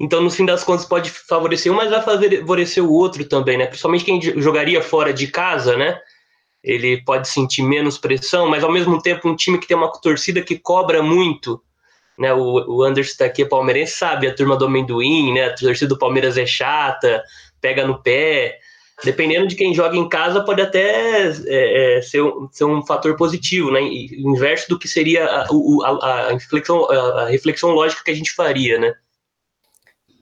Então, 0.00 0.20
no 0.20 0.30
fim 0.30 0.46
das 0.46 0.62
contas, 0.62 0.84
pode 0.84 1.10
favorecer 1.10 1.72
um, 1.72 1.74
mas 1.74 1.90
vai 1.90 2.00
favorecer 2.00 2.84
o 2.84 2.92
outro 2.92 3.24
também, 3.24 3.58
né? 3.58 3.66
Principalmente 3.66 4.04
quem 4.04 4.20
jogaria 4.40 4.80
fora 4.80 5.12
de 5.12 5.26
casa, 5.26 5.76
né? 5.76 5.98
Ele 6.62 7.02
pode 7.04 7.28
sentir 7.28 7.62
menos 7.62 7.98
pressão, 7.98 8.48
mas 8.48 8.62
ao 8.62 8.70
mesmo 8.70 9.02
tempo 9.02 9.28
um 9.28 9.34
time 9.34 9.58
que 9.58 9.66
tem 9.66 9.76
uma 9.76 9.90
torcida 9.90 10.40
que 10.40 10.56
cobra 10.56 11.02
muito, 11.02 11.60
né? 12.16 12.32
O, 12.32 12.76
o 12.78 12.82
Anderson 12.84 13.16
tá 13.18 13.24
aqui, 13.24 13.44
palmeirense, 13.44 13.96
sabe, 13.96 14.28
a 14.28 14.34
turma 14.34 14.56
do 14.56 14.66
amendoim, 14.66 15.32
né? 15.32 15.46
A 15.46 15.54
torcida 15.54 15.88
do 15.88 15.98
Palmeiras 15.98 16.38
é 16.38 16.46
chata, 16.46 17.22
pega 17.60 17.84
no 17.84 18.00
pé 18.00 18.58
dependendo 19.04 19.46
de 19.46 19.54
quem 19.54 19.74
joga 19.74 19.96
em 19.96 20.08
casa, 20.08 20.44
pode 20.44 20.60
até 20.60 21.28
é, 21.46 21.98
é, 21.98 22.02
ser, 22.02 22.22
um, 22.22 22.48
ser 22.50 22.64
um 22.64 22.84
fator 22.84 23.16
positivo, 23.16 23.70
né? 23.70 23.80
Inverso 23.82 24.68
do 24.68 24.78
que 24.78 24.88
seria 24.88 25.24
a, 25.24 25.42
a, 25.42 25.90
a, 25.90 26.32
reflexão, 26.32 26.90
a 26.90 27.28
reflexão 27.28 27.70
lógica 27.70 28.02
que 28.04 28.10
a 28.10 28.14
gente 28.14 28.32
faria, 28.32 28.78
né? 28.78 28.94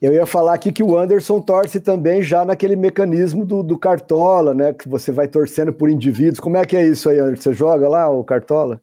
Eu 0.01 0.13
ia 0.13 0.27
falar 0.27 0.55
aqui 0.55 0.71
que 0.71 0.83
o 0.83 0.97
Anderson 0.97 1.41
torce 1.41 1.81
também 1.81 2.23
já 2.23 2.45
naquele 2.45 2.77
mecanismo 2.77 3.47
do, 3.47 3.63
do 3.63 3.79
Cartola, 3.79 4.53
né? 4.53 4.75
Que 4.75 4.89
você 4.89 5.11
vai 5.11 5.27
torcendo 5.27 5.73
por 5.73 5.89
indivíduos. 5.89 6.39
Como 6.39 6.57
é 6.59 6.67
que 6.67 6.77
é 6.77 6.87
isso 6.87 7.09
aí, 7.09 7.19
Anderson? 7.19 7.43
Você 7.43 7.55
joga 7.55 7.89
lá 7.89 8.09
o 8.11 8.23
Cartola? 8.23 8.81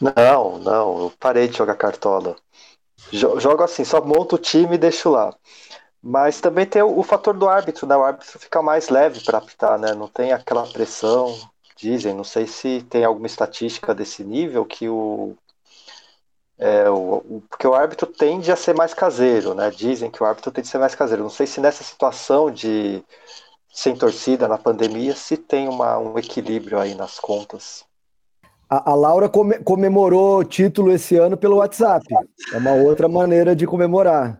Não, 0.00 0.58
não, 0.60 1.02
eu 1.02 1.12
parei 1.18 1.48
de 1.48 1.58
jogar 1.58 1.74
Cartola. 1.74 2.36
Jogo 3.12 3.62
assim, 3.62 3.84
só 3.84 4.00
monto 4.00 4.36
o 4.36 4.38
time 4.38 4.76
e 4.76 4.78
deixo 4.78 5.10
lá. 5.10 5.34
Mas 6.02 6.40
também 6.40 6.64
tem 6.64 6.82
o, 6.82 6.98
o, 6.98 7.02
fator 7.02 7.34
do 7.36 7.48
árbitro, 7.48 7.86
né? 7.86 7.96
O 7.96 8.02
árbitro 8.02 8.38
fica 8.38 8.62
mais 8.62 8.88
leve 8.88 9.22
para 9.22 9.38
apitar, 9.38 9.78
né? 9.78 9.94
Não 9.94 10.08
tem 10.08 10.32
aquela 10.32 10.66
pressão, 10.66 11.38
dizem, 11.76 12.14
não 12.14 12.24
sei 12.24 12.46
se 12.46 12.82
tem 12.88 13.04
alguma 13.04 13.26
estatística 13.26 13.94
desse 13.94 14.24
nível 14.24 14.64
que 14.64 14.88
o, 14.88 15.36
é, 16.58 16.88
o, 16.88 17.16
o, 17.16 17.42
porque 17.48 17.66
o 17.66 17.74
árbitro 17.74 18.06
tende 18.06 18.50
a 18.50 18.56
ser 18.56 18.74
mais 18.74 18.94
caseiro, 18.94 19.54
né? 19.54 19.70
Dizem 19.70 20.10
que 20.10 20.22
o 20.22 20.26
árbitro 20.26 20.50
tende 20.50 20.68
a 20.68 20.70
ser 20.70 20.78
mais 20.78 20.94
caseiro. 20.94 21.22
Não 21.22 21.30
sei 21.30 21.46
se 21.46 21.60
nessa 21.60 21.84
situação 21.84 22.50
de 22.50 23.02
sem 23.72 23.96
torcida 23.96 24.48
na 24.48 24.58
pandemia 24.58 25.14
se 25.14 25.36
tem 25.36 25.68
uma, 25.68 25.98
um 25.98 26.18
equilíbrio 26.18 26.78
aí 26.78 26.94
nas 26.94 27.18
contas. 27.18 27.84
A, 28.68 28.92
a 28.92 28.94
Laura 28.94 29.28
come, 29.28 29.58
comemorou 29.60 30.38
o 30.38 30.44
título 30.44 30.92
esse 30.92 31.16
ano 31.16 31.36
pelo 31.36 31.56
WhatsApp. 31.56 32.06
É 32.52 32.56
uma 32.56 32.72
outra 32.72 33.08
maneira 33.08 33.56
de 33.56 33.66
comemorar. 33.66 34.38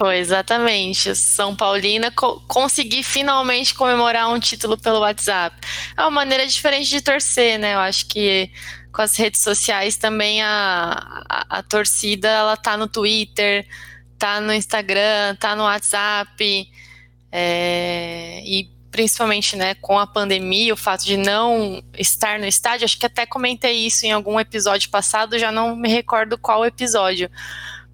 Foi, 0.00 0.16
exatamente. 0.16 1.14
São 1.14 1.54
Paulina 1.54 2.10
co 2.10 2.40
conseguir 2.48 3.02
finalmente 3.02 3.74
comemorar 3.74 4.30
um 4.30 4.40
título 4.40 4.78
pelo 4.78 5.00
WhatsApp. 5.00 5.54
É 5.94 6.00
uma 6.00 6.10
maneira 6.10 6.46
diferente 6.46 6.88
de 6.88 7.02
torcer, 7.02 7.58
né? 7.58 7.74
Eu 7.74 7.80
acho 7.80 8.06
que 8.06 8.50
com 8.90 9.02
as 9.02 9.14
redes 9.14 9.42
sociais 9.42 9.98
também 9.98 10.40
a, 10.40 11.22
a, 11.28 11.58
a 11.58 11.62
torcida 11.62 12.28
ela 12.28 12.56
tá 12.56 12.78
no 12.78 12.88
Twitter, 12.88 13.66
tá 14.18 14.40
no 14.40 14.54
Instagram, 14.54 15.36
tá 15.38 15.54
no 15.54 15.64
WhatsApp. 15.64 16.66
É, 17.30 18.40
e 18.42 18.70
principalmente 18.90 19.54
né, 19.54 19.74
com 19.74 19.98
a 19.98 20.06
pandemia, 20.06 20.72
o 20.72 20.78
fato 20.78 21.04
de 21.04 21.18
não 21.18 21.82
estar 21.98 22.38
no 22.38 22.46
estádio, 22.46 22.86
acho 22.86 22.98
que 22.98 23.04
até 23.04 23.26
comentei 23.26 23.86
isso 23.86 24.06
em 24.06 24.12
algum 24.12 24.40
episódio 24.40 24.88
passado, 24.88 25.38
já 25.38 25.52
não 25.52 25.76
me 25.76 25.90
recordo 25.90 26.38
qual 26.38 26.64
episódio 26.64 27.30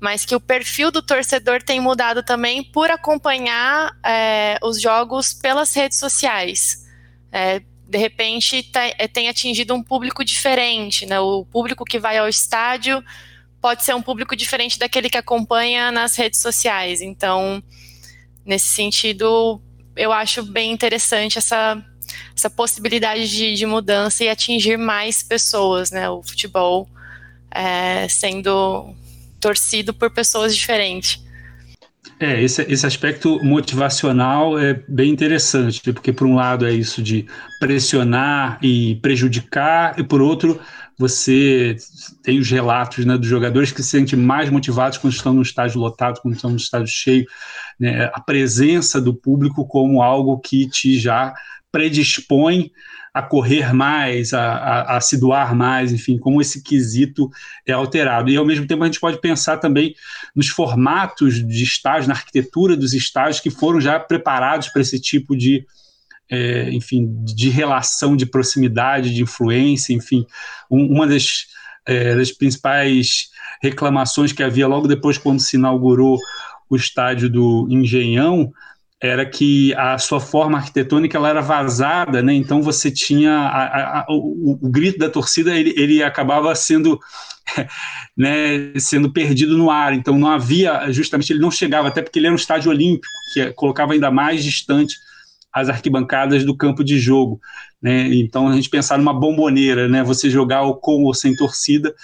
mas 0.00 0.24
que 0.24 0.34
o 0.34 0.40
perfil 0.40 0.90
do 0.90 1.02
torcedor 1.02 1.62
tem 1.62 1.80
mudado 1.80 2.22
também 2.22 2.62
por 2.62 2.90
acompanhar 2.90 3.96
é, 4.04 4.58
os 4.62 4.80
jogos 4.80 5.32
pelas 5.32 5.74
redes 5.74 5.98
sociais. 5.98 6.84
É, 7.32 7.60
de 7.88 7.98
repente 7.98 8.62
tá, 8.64 8.80
é, 8.98 9.08
tem 9.08 9.28
atingido 9.28 9.74
um 9.74 9.82
público 9.82 10.24
diferente, 10.24 11.06
né? 11.06 11.18
O 11.20 11.44
público 11.44 11.84
que 11.84 11.98
vai 11.98 12.18
ao 12.18 12.28
estádio 12.28 13.02
pode 13.60 13.84
ser 13.84 13.94
um 13.94 14.02
público 14.02 14.36
diferente 14.36 14.78
daquele 14.78 15.08
que 15.08 15.16
acompanha 15.16 15.90
nas 15.90 16.14
redes 16.16 16.40
sociais. 16.40 17.00
Então, 17.00 17.62
nesse 18.44 18.66
sentido, 18.66 19.60
eu 19.96 20.12
acho 20.12 20.42
bem 20.42 20.72
interessante 20.72 21.38
essa, 21.38 21.82
essa 22.36 22.50
possibilidade 22.50 23.28
de, 23.28 23.54
de 23.54 23.66
mudança 23.66 24.24
e 24.24 24.28
atingir 24.28 24.76
mais 24.76 25.22
pessoas, 25.22 25.90
né? 25.90 26.08
O 26.10 26.22
futebol 26.22 26.88
é, 27.50 28.08
sendo 28.08 28.94
torcido 29.46 29.94
por 29.94 30.10
pessoas 30.10 30.56
diferentes. 30.56 31.24
É, 32.18 32.42
esse, 32.42 32.62
esse 32.62 32.84
aspecto 32.84 33.38
motivacional 33.44 34.58
é 34.58 34.82
bem 34.88 35.10
interessante, 35.10 35.92
porque 35.92 36.12
por 36.12 36.26
um 36.26 36.34
lado 36.34 36.66
é 36.66 36.72
isso 36.72 37.00
de 37.00 37.26
pressionar 37.60 38.58
e 38.60 38.96
prejudicar, 38.96 39.96
e 39.98 40.02
por 40.02 40.20
outro 40.20 40.60
você 40.98 41.76
tem 42.24 42.40
os 42.40 42.50
relatos 42.50 43.04
né, 43.04 43.16
dos 43.16 43.28
jogadores 43.28 43.70
que 43.70 43.82
se 43.82 43.90
sentem 43.90 44.18
mais 44.18 44.50
motivados 44.50 44.98
quando 44.98 45.12
estão 45.12 45.32
no 45.32 45.42
estádio 45.42 45.78
lotado, 45.78 46.20
quando 46.20 46.34
estão 46.34 46.50
no 46.50 46.56
estádio 46.56 46.88
cheio, 46.88 47.26
né, 47.78 48.10
a 48.14 48.20
presença 48.20 49.00
do 49.00 49.14
público 49.14 49.64
como 49.66 50.02
algo 50.02 50.38
que 50.38 50.68
te 50.68 50.98
já 50.98 51.34
predispõe 51.70 52.72
a 53.16 53.22
correr 53.22 53.72
mais, 53.72 54.34
a, 54.34 54.42
a, 54.42 54.96
a, 54.98 55.00
se 55.00 55.16
doar 55.16 55.56
mais, 55.56 55.90
enfim, 55.90 56.18
como 56.18 56.38
esse 56.38 56.62
quesito 56.62 57.30
é 57.66 57.72
alterado. 57.72 58.28
E, 58.28 58.36
ao 58.36 58.44
mesmo 58.44 58.66
tempo, 58.66 58.82
a 58.82 58.86
gente 58.86 59.00
pode 59.00 59.18
pensar 59.22 59.56
também 59.56 59.94
nos 60.34 60.48
formatos 60.48 61.36
de 61.36 61.64
estágios, 61.64 62.06
na 62.06 62.12
arquitetura 62.12 62.76
dos 62.76 62.92
estágios 62.92 63.40
que 63.40 63.48
foram 63.48 63.80
já 63.80 63.98
preparados 63.98 64.68
para 64.68 64.82
esse 64.82 65.00
tipo 65.00 65.34
de, 65.34 65.64
é, 66.30 66.68
enfim, 66.72 67.08
de 67.24 67.48
relação, 67.48 68.14
de 68.14 68.26
proximidade, 68.26 69.14
de 69.14 69.22
influência, 69.22 69.94
enfim. 69.94 70.26
Um, 70.70 70.84
uma 70.84 71.06
das, 71.06 71.46
é, 71.86 72.14
das 72.14 72.30
principais 72.30 73.30
reclamações 73.62 74.30
que 74.30 74.42
havia 74.42 74.68
logo 74.68 74.86
depois, 74.86 75.16
quando 75.16 75.40
se 75.40 75.56
inaugurou 75.56 76.18
o 76.68 76.76
estádio 76.76 77.30
do 77.30 77.66
Engenhão, 77.70 78.52
era 79.00 79.26
que 79.26 79.74
a 79.74 79.98
sua 79.98 80.20
forma 80.20 80.56
arquitetônica 80.56 81.16
ela 81.16 81.28
era 81.28 81.40
vazada, 81.42 82.22
né? 82.22 82.32
Então 82.32 82.62
você 82.62 82.90
tinha 82.90 83.32
a, 83.32 84.00
a, 84.00 84.06
o, 84.08 84.58
o, 84.62 84.70
grito 84.70 84.98
da 84.98 85.10
torcida 85.10 85.54
ele, 85.54 85.74
ele 85.76 86.02
acabava 86.02 86.54
sendo 86.54 86.98
né, 88.16 88.72
sendo 88.78 89.12
perdido 89.12 89.56
no 89.56 89.70
ar. 89.70 89.92
Então 89.92 90.18
não 90.18 90.28
havia 90.28 90.90
justamente 90.90 91.32
ele 91.32 91.40
não 91.40 91.50
chegava 91.50 91.88
até 91.88 92.00
porque 92.00 92.18
ele 92.18 92.26
era 92.26 92.32
um 92.32 92.36
estádio 92.36 92.70
olímpico 92.70 93.12
que 93.34 93.52
colocava 93.52 93.92
ainda 93.92 94.10
mais 94.10 94.42
distante 94.42 94.96
as 95.52 95.68
arquibancadas 95.68 96.44
do 96.44 96.56
campo 96.56 96.84
de 96.84 96.98
jogo, 96.98 97.40
né? 97.80 98.08
Então 98.14 98.48
a 98.48 98.54
gente 98.54 98.68
pensar 98.68 98.98
numa 98.98 99.14
bomboneira, 99.18 99.88
né? 99.88 100.02
Você 100.02 100.30
jogar 100.30 100.62
com 100.80 101.04
ou 101.04 101.14
sem 101.14 101.34
torcida, 101.34 101.94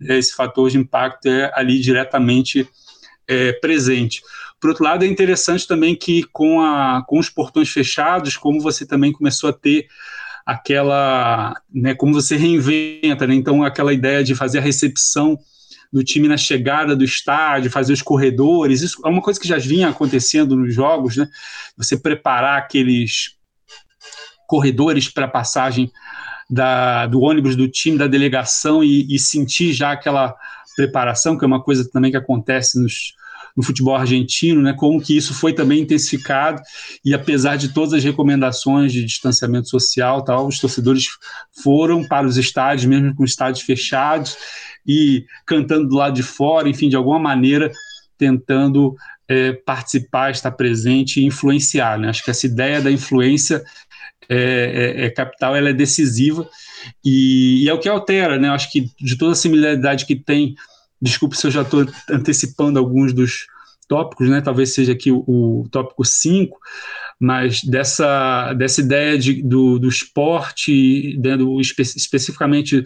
esse 0.00 0.34
fator 0.34 0.70
de 0.70 0.78
impacto 0.78 1.26
é 1.26 1.50
ali 1.54 1.80
diretamente 1.80 2.68
é, 3.28 3.52
presente. 3.54 4.22
Por 4.66 4.70
outro 4.70 4.82
lado, 4.82 5.04
é 5.04 5.06
interessante 5.06 5.64
também 5.64 5.94
que 5.94 6.24
com, 6.32 6.60
a, 6.60 7.00
com 7.06 7.20
os 7.20 7.30
portões 7.30 7.68
fechados, 7.68 8.36
como 8.36 8.60
você 8.60 8.84
também 8.84 9.12
começou 9.12 9.48
a 9.48 9.52
ter 9.52 9.86
aquela, 10.44 11.54
né, 11.72 11.94
como 11.94 12.12
você 12.12 12.36
reinventa, 12.36 13.28
né, 13.28 13.36
então 13.36 13.62
aquela 13.62 13.92
ideia 13.92 14.24
de 14.24 14.34
fazer 14.34 14.58
a 14.58 14.62
recepção 14.62 15.38
do 15.92 16.02
time 16.02 16.26
na 16.26 16.36
chegada 16.36 16.96
do 16.96 17.04
estádio, 17.04 17.70
fazer 17.70 17.92
os 17.92 18.02
corredores, 18.02 18.82
isso 18.82 19.00
é 19.06 19.08
uma 19.08 19.22
coisa 19.22 19.38
que 19.38 19.46
já 19.46 19.56
vinha 19.56 19.88
acontecendo 19.88 20.56
nos 20.56 20.74
jogos, 20.74 21.16
né, 21.16 21.28
você 21.76 21.96
preparar 21.96 22.58
aqueles 22.58 23.36
corredores 24.48 25.08
para 25.08 25.28
passagem 25.28 25.92
da, 26.50 27.06
do 27.06 27.20
ônibus 27.20 27.54
do 27.54 27.68
time, 27.68 27.96
da 27.96 28.08
delegação 28.08 28.82
e, 28.82 29.14
e 29.14 29.16
sentir 29.16 29.72
já 29.72 29.92
aquela 29.92 30.34
preparação, 30.74 31.38
que 31.38 31.44
é 31.44 31.46
uma 31.46 31.62
coisa 31.62 31.88
também 31.88 32.10
que 32.10 32.16
acontece 32.16 32.82
nos, 32.82 33.14
no 33.56 33.62
futebol 33.62 33.96
argentino, 33.96 34.60
né, 34.60 34.74
como 34.74 35.00
que 35.00 35.16
isso 35.16 35.32
foi 35.32 35.52
também 35.52 35.80
intensificado 35.80 36.60
e 37.04 37.14
apesar 37.14 37.56
de 37.56 37.72
todas 37.72 37.94
as 37.94 38.04
recomendações 38.04 38.92
de 38.92 39.04
distanciamento 39.04 39.68
social, 39.68 40.22
tal, 40.22 40.46
os 40.46 40.58
torcedores 40.58 41.06
foram 41.62 42.06
para 42.06 42.26
os 42.26 42.36
estádios, 42.36 42.84
mesmo 42.84 43.14
com 43.14 43.24
estádios 43.24 43.64
fechados 43.64 44.36
e 44.86 45.24
cantando 45.46 45.88
do 45.88 45.96
lado 45.96 46.14
de 46.14 46.22
fora, 46.22 46.68
enfim, 46.68 46.88
de 46.88 46.96
alguma 46.96 47.18
maneira 47.18 47.72
tentando 48.18 48.94
é, 49.28 49.52
participar, 49.52 50.30
estar 50.30 50.50
presente 50.52 51.20
e 51.20 51.24
influenciar. 51.24 51.98
Né? 51.98 52.08
Acho 52.08 52.24
que 52.24 52.30
essa 52.30 52.46
ideia 52.46 52.80
da 52.80 52.90
influência 52.90 53.62
é, 54.28 54.94
é, 54.98 55.06
é 55.06 55.10
capital, 55.10 55.54
ela 55.54 55.70
é 55.70 55.72
decisiva 55.72 56.48
e, 57.04 57.64
e, 57.64 57.68
é 57.68 57.72
o 57.72 57.78
que 57.78 57.88
altera, 57.88 58.38
né? 58.38 58.48
Acho 58.48 58.70
que 58.70 58.90
de 59.00 59.16
toda 59.16 59.32
a 59.32 59.36
similaridade 59.36 60.04
que 60.04 60.16
tem, 60.16 60.54
desculpe 61.00 61.36
se 61.36 61.46
eu 61.46 61.50
já 61.50 61.62
estou 61.62 61.86
antecipando 62.10 62.78
alguns 62.78 63.12
dos 63.12 63.46
tópicos, 63.88 64.28
né? 64.28 64.40
Talvez 64.40 64.74
seja 64.74 64.92
aqui 64.92 65.10
o, 65.10 65.24
o 65.26 65.68
tópico 65.70 66.04
5, 66.04 66.58
mas 67.18 67.62
dessa, 67.62 68.52
dessa 68.54 68.80
ideia 68.80 69.18
de, 69.18 69.42
do, 69.42 69.78
do 69.78 69.88
esporte, 69.88 71.18
né, 71.22 71.36
do, 71.36 71.60
espe 71.60 71.82
especificamente 71.82 72.84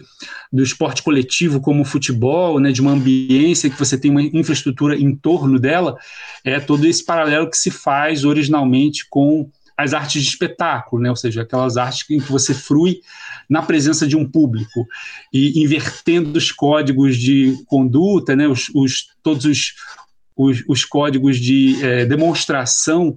do 0.51 0.63
esporte 0.63 1.03
coletivo 1.03 1.59
como 1.59 1.83
futebol, 1.83 2.59
né, 2.59 2.71
de 2.71 2.81
uma 2.81 2.91
ambiência 2.91 3.69
que 3.69 3.77
você 3.77 3.97
tem 3.97 4.09
uma 4.09 4.21
infraestrutura 4.21 4.95
em 4.95 5.15
torno 5.15 5.59
dela, 5.59 5.97
é 6.45 6.59
todo 6.59 6.85
esse 6.85 7.03
paralelo 7.03 7.49
que 7.49 7.57
se 7.57 7.71
faz 7.71 8.23
originalmente 8.23 9.05
com 9.09 9.49
as 9.81 9.93
artes 9.93 10.23
de 10.23 10.29
espetáculo, 10.29 11.01
né? 11.01 11.09
ou 11.09 11.15
seja, 11.15 11.41
aquelas 11.41 11.77
artes 11.77 12.09
em 12.09 12.19
que 12.19 12.31
você 12.31 12.53
frui 12.53 13.01
na 13.49 13.61
presença 13.61 14.07
de 14.07 14.15
um 14.15 14.27
público 14.27 14.87
e 15.33 15.61
invertendo 15.61 16.37
os 16.37 16.51
códigos 16.51 17.17
de 17.17 17.57
conduta, 17.65 18.35
né? 18.35 18.47
os, 18.47 18.69
os 18.73 19.07
todos 19.23 19.45
os, 19.45 19.73
os, 20.35 20.63
os, 20.67 20.85
códigos 20.85 21.37
de 21.37 21.83
é, 21.83 22.05
demonstração 22.05 23.15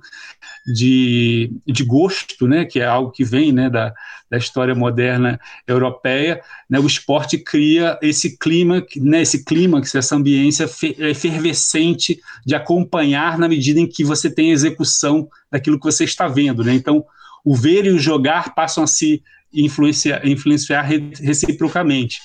de, 0.66 1.52
de 1.66 1.85
gosto, 1.85 2.47
né? 2.47 2.64
que 2.64 2.80
é 2.80 2.87
algo 2.87 3.11
que 3.11 3.25
vem 3.25 3.52
né? 3.52 3.68
da, 3.68 3.92
da 4.30 4.38
história 4.38 4.75
moderna 4.75 5.38
europeia, 5.66 6.40
né? 6.68 6.78
o 6.78 6.87
esporte 6.87 7.37
cria 7.38 7.99
esse 8.00 8.38
clima, 8.38 8.85
né? 8.97 9.23
esse 9.23 9.44
clímax, 9.44 9.94
essa 9.94 10.16
ambiência 10.16 10.68
efervescente 10.99 12.18
de 12.47 12.54
acompanhar 12.54 13.38
na 13.38 13.49
medida 13.49 13.78
em 13.78 13.87
que 13.87 14.02
você 14.02 14.30
tem 14.30 14.52
execução 14.52 15.28
daquilo 15.50 15.78
que 15.78 15.85
você 15.85 16.04
está 16.04 16.26
vendo. 16.26 16.64
Né? 16.64 16.75
Então, 16.75 17.04
o 17.44 17.54
ver 17.54 17.85
e 17.85 17.90
o 17.90 17.99
jogar 17.99 18.54
passam 18.54 18.85
a 18.85 18.87
se 18.87 19.23
influenciar, 19.52 20.26
influenciar 20.26 20.83
reciprocamente. 20.83 22.21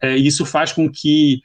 É, 0.00 0.16
isso 0.16 0.44
faz 0.44 0.72
com 0.72 0.88
que 0.90 1.40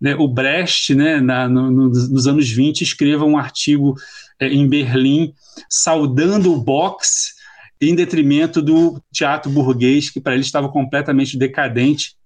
né, 0.00 0.14
o 0.14 0.28
Brecht, 0.28 0.94
né, 0.94 1.20
na, 1.20 1.48
no, 1.48 1.70
nos 1.70 2.26
anos 2.26 2.48
20, 2.50 2.82
escreva 2.82 3.24
um 3.24 3.38
artigo 3.38 3.94
é, 3.94 4.25
em 4.40 4.68
Berlim 4.68 5.32
saudando 5.68 6.52
o 6.52 6.60
boxe 6.60 7.34
em 7.80 7.94
detrimento 7.94 8.62
do 8.62 9.02
teatro 9.12 9.50
burguês, 9.50 10.10
que 10.10 10.20
para 10.20 10.34
ele 10.34 10.42
estava 10.42 10.68
completamente 10.68 11.36
decadente. 11.36 12.16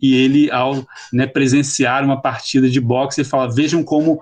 E 0.00 0.14
ele, 0.14 0.50
ao 0.50 0.86
né, 1.12 1.26
presenciar 1.26 2.04
uma 2.04 2.20
partida 2.20 2.68
de 2.68 2.80
boxe, 2.80 3.20
ele 3.20 3.28
fala: 3.28 3.52
vejam 3.52 3.82
como 3.82 4.20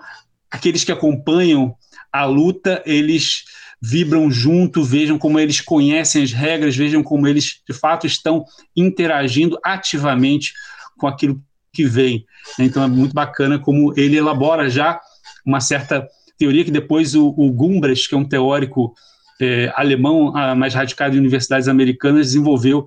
aqueles 0.51 0.85
que 0.85 0.93
acompanham 0.93 1.75
a 2.13 2.25
luta, 2.25 2.83
eles 2.87 3.45
vibram 3.81 4.31
junto, 4.31 4.83
vejam 4.83 5.19
como 5.19 5.39
eles 5.39 5.61
conhecem 5.61 6.23
as 6.23 6.33
regras, 6.33 6.77
vejam 6.77 7.03
como 7.03 7.27
eles 7.27 7.61
de 7.67 7.73
fato 7.73 8.07
estão 8.07 8.45
interagindo 8.77 9.59
ativamente 9.65 10.53
com 10.97 11.07
aquilo 11.07 11.41
que 11.73 11.85
vem. 11.85 12.25
Então 12.59 12.83
é 12.83 12.89
muito 12.89 13.15
bacana 13.15 13.59
como 13.59 13.93
ele 13.97 14.17
elabora 14.17 14.69
já 14.69 15.01
uma 15.47 15.61
certa 15.61 16.07
teoria 16.39 16.65
que 16.65 16.71
depois 16.71 17.15
o, 17.15 17.29
o 17.37 17.51
Gumbrecht, 17.51 18.09
que 18.09 18.15
é 18.15 18.19
um 18.19 18.25
teórico 18.25 18.95
é, 19.41 19.73
alemão 19.75 20.33
mais 20.57 20.75
radicado 20.75 21.17
em 21.17 21.19
universidades 21.19 21.69
americanas, 21.69 22.27
desenvolveu 22.27 22.87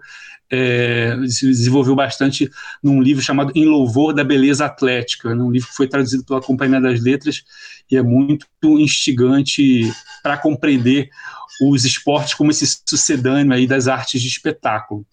é, 0.52 1.16
desenvolveu 1.16 1.96
bastante 1.96 2.50
num 2.84 3.02
livro 3.02 3.24
chamado 3.24 3.54
Em 3.56 3.66
Louvor 3.66 4.14
da 4.14 4.24
Beleza 4.24 4.66
Atlética, 4.66 5.34
né, 5.34 5.42
um 5.42 5.50
livro 5.50 5.70
que 5.70 5.76
foi 5.76 5.88
traduzido 5.88 6.26
pela 6.26 6.42
Companhia 6.42 6.82
das 6.82 7.02
Letras 7.02 7.44
e 7.90 7.96
é 7.96 8.02
muito 8.02 8.46
instigante 8.64 9.90
para 10.22 10.38
compreender 10.38 11.10
os 11.62 11.86
esportes 11.86 12.34
como 12.34 12.52
esse 12.52 12.66
sucedâneo 12.86 13.54
aí 13.54 13.66
das 13.66 13.88
artes 13.88 14.22
de 14.22 14.28
espetáculo. 14.28 15.06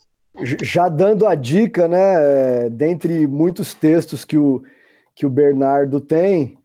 Já 0.62 0.88
dando 0.88 1.27
a 1.27 1.35
dica, 1.35 1.87
né, 1.87 2.68
dentre 2.70 3.27
muitos 3.27 3.74
textos 3.74 4.24
que 4.24 4.37
o, 4.37 4.62
que 5.14 5.24
o 5.24 5.31
Bernardo 5.31 6.01
tem, 6.01 6.58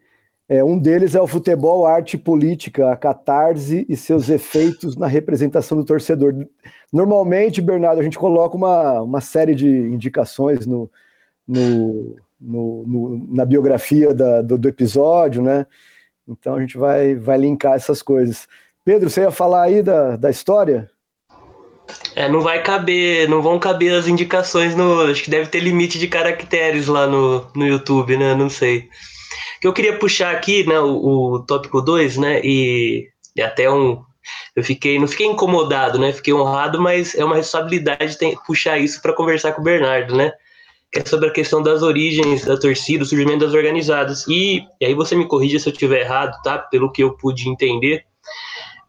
é, 0.54 0.64
um 0.64 0.78
deles 0.78 1.16
é 1.16 1.22
o 1.22 1.26
Futebol, 1.26 1.88
Arte 1.88 2.16
Política, 2.16 2.92
a 2.92 2.96
catarse 2.96 3.88
e 3.90 3.98
seus 3.98 4.30
efeitos 4.30 4.96
na 4.96 5.08
representação 5.08 5.76
do 5.76 5.84
torcedor. 5.84 6.46
Normalmente, 6.92 7.60
Bernardo, 7.60 8.00
a 8.00 8.04
gente 8.04 8.20
coloca 8.20 8.56
uma, 8.56 9.02
uma 9.02 9.20
série 9.20 9.56
de 9.56 9.68
indicações 9.68 10.68
no, 10.68 10.92
no, 11.48 12.16
no, 12.40 12.84
no 12.86 13.28
na 13.34 13.46
biografia 13.46 14.14
da, 14.14 14.44
do, 14.44 14.56
do, 14.56 14.70
episódio, 14.70 15.42
né? 15.42 15.66
Então 16.28 16.54
a 16.54 16.62
gente 16.62 16.78
vai, 16.78 17.16
vai 17.16 17.40
linkar 17.40 17.74
essas 17.74 18.04
coisas. 18.04 18.48
Pedro, 18.86 19.10
você 19.10 19.22
ia 19.22 19.32
falar 19.32 19.64
aí 19.64 19.82
da, 19.82 20.16
da 20.18 20.30
história? 20.30 20.88
É, 22.16 22.30
não 22.30 22.42
vai 22.42 22.62
caber, 22.62 23.28
não 23.28 23.42
vão 23.42 23.58
caber 23.58 23.96
as 23.96 24.08
indicações 24.08 24.76
no. 24.76 25.02
Acho 25.02 25.24
que 25.24 25.32
deve 25.32 25.50
ter 25.50 25.62
limite 25.62 25.98
de 25.98 26.08
caracteres 26.08 26.86
lá 26.86 27.08
no, 27.08 27.48
no 27.56 27.66
YouTube, 27.66 28.16
né? 28.18 28.36
Não 28.36 28.52
sei 28.52 28.88
que 29.64 29.68
eu 29.68 29.72
queria 29.72 29.98
puxar 29.98 30.36
aqui, 30.36 30.68
né, 30.68 30.78
o, 30.78 31.36
o 31.36 31.40
tópico 31.40 31.82
2, 31.82 32.18
né, 32.18 32.42
e, 32.44 33.08
e, 33.34 33.42
até 33.42 33.72
um, 33.72 34.04
eu 34.54 34.62
fiquei, 34.62 35.00
não 35.00 35.08
fiquei 35.08 35.26
incomodado, 35.26 35.98
né, 35.98 36.12
fiquei 36.12 36.34
honrado, 36.34 36.82
mas 36.82 37.16
é 37.16 37.24
uma 37.24 37.38
responsabilidade 37.38 38.18
tem, 38.18 38.38
puxar 38.46 38.78
isso 38.78 39.02
para 39.02 39.14
conversar 39.14 39.54
com 39.54 39.62
o 39.62 39.64
Bernardo, 39.64 40.18
né, 40.18 40.34
que 40.92 41.00
é 41.00 41.06
sobre 41.06 41.30
a 41.30 41.32
questão 41.32 41.64
das 41.64 41.82
origens 41.82 42.44
da 42.44 42.60
torcida, 42.60 43.06
o 43.06 43.08
surgimento 43.08 43.46
das 43.46 43.54
organizadas, 43.54 44.28
e, 44.28 44.68
e 44.82 44.86
aí 44.86 44.94
você 44.94 45.16
me 45.16 45.26
corrija 45.26 45.58
se 45.58 45.70
eu 45.70 45.72
estiver 45.72 46.02
errado, 46.02 46.38
tá, 46.44 46.58
pelo 46.58 46.92
que 46.92 47.02
eu 47.02 47.14
pude 47.14 47.48
entender, 47.48 48.04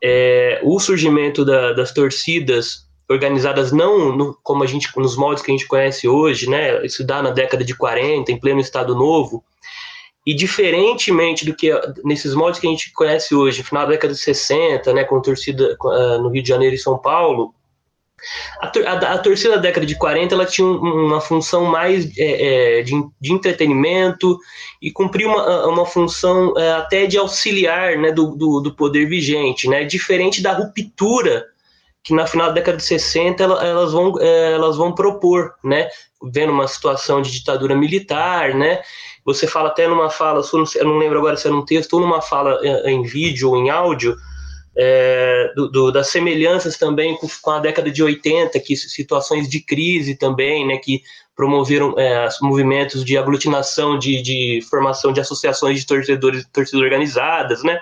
é, 0.02 0.58
o 0.64 0.80
surgimento 0.80 1.44
da, 1.44 1.72
das 1.72 1.92
torcidas 1.92 2.88
organizadas 3.08 3.70
não 3.70 4.16
no, 4.16 4.36
como 4.42 4.64
a 4.64 4.66
gente 4.66 4.88
nos 4.96 5.16
moldes 5.16 5.40
que 5.40 5.52
a 5.52 5.54
gente 5.54 5.68
conhece 5.68 6.08
hoje, 6.08 6.50
né? 6.50 6.84
Isso 6.84 7.06
dá 7.06 7.22
na 7.22 7.30
década 7.30 7.62
de 7.62 7.76
40, 7.76 8.32
em 8.32 8.40
pleno 8.40 8.60
Estado 8.60 8.94
Novo, 8.94 9.44
e 10.26 10.34
diferentemente 10.34 11.44
do 11.44 11.54
que 11.54 11.70
nesses 12.02 12.34
moldes 12.34 12.58
que 12.58 12.66
a 12.66 12.70
gente 12.70 12.92
conhece 12.92 13.34
hoje, 13.34 13.62
final 13.62 13.84
da 13.84 13.92
década 13.92 14.14
de 14.14 14.20
60, 14.20 14.92
né, 14.94 15.04
com 15.04 15.20
torcida 15.20 15.76
uh, 15.82 16.22
no 16.22 16.30
Rio 16.30 16.42
de 16.42 16.48
Janeiro 16.48 16.74
e 16.74 16.78
São 16.78 16.98
Paulo, 16.98 17.54
a, 18.60 18.66
a, 18.66 19.14
a, 19.14 19.18
torcida 19.18 19.56
da 19.56 19.60
década 19.60 19.84
de 19.84 19.96
40 19.96 20.34
ela 20.34 20.46
tinha 20.46 20.66
uma 20.66 21.20
função 21.20 21.66
mais 21.66 22.16
é, 22.16 22.78
é, 22.78 22.82
de, 22.82 22.92
de, 23.20 23.32
entretenimento 23.32 24.38
e 24.80 24.90
cumpria 24.90 25.28
uma, 25.28 25.66
uma 25.66 25.84
função 25.84 26.56
é, 26.56 26.72
até 26.72 27.06
de 27.06 27.18
auxiliar 27.18 27.98
né, 27.98 28.12
do, 28.12 28.34
do, 28.34 28.60
do, 28.60 28.74
poder 28.74 29.06
vigente, 29.06 29.68
né, 29.68 29.84
diferente 29.84 30.42
da 30.42 30.52
ruptura 30.52 31.44
que 32.02 32.14
na 32.14 32.26
final 32.26 32.48
da 32.48 32.54
década 32.54 32.76
de 32.76 32.84
60 32.84 33.42
elas 33.42 33.92
vão, 33.92 34.14
é, 34.20 34.52
elas 34.52 34.76
vão 34.76 34.94
propor, 34.94 35.54
né, 35.62 35.88
vendo 36.22 36.52
uma 36.52 36.68
situação 36.68 37.20
de 37.22 37.30
ditadura 37.30 37.74
militar, 37.74 38.54
né, 38.54 38.82
você 39.24 39.46
fala 39.46 39.68
até 39.68 39.88
numa 39.88 40.10
fala, 40.10 40.42
eu 40.74 40.84
não 40.84 40.98
lembro 40.98 41.18
agora 41.18 41.36
se 41.36 41.48
é 41.48 41.50
num 41.50 41.64
texto 41.64 41.94
ou 41.94 42.00
numa 42.00 42.20
fala 42.20 42.58
é, 42.62 42.90
em 42.90 43.02
vídeo 43.02 43.50
ou 43.50 43.56
em 43.56 43.70
áudio, 43.70 44.16
é, 44.76 45.52
do, 45.54 45.68
do, 45.68 45.92
das 45.92 46.08
semelhanças 46.08 46.76
também 46.76 47.16
com, 47.16 47.28
com, 47.40 47.50
a 47.52 47.60
década 47.60 47.90
de 47.90 48.02
80, 48.02 48.58
que 48.60 48.76
situações 48.76 49.48
de 49.48 49.60
crise 49.60 50.16
também, 50.16 50.66
né, 50.66 50.78
que 50.78 51.02
promoveram 51.34 51.94
é, 51.98 52.28
movimentos 52.42 53.04
de 53.04 53.16
aglutinação, 53.16 53.98
de, 53.98 54.20
de, 54.20 54.60
formação 54.68 55.12
de 55.12 55.20
associações 55.20 55.80
de 55.80 55.86
torcedores, 55.86 56.46
torcidas 56.52 56.80
organizadas, 56.80 57.62
né? 57.62 57.80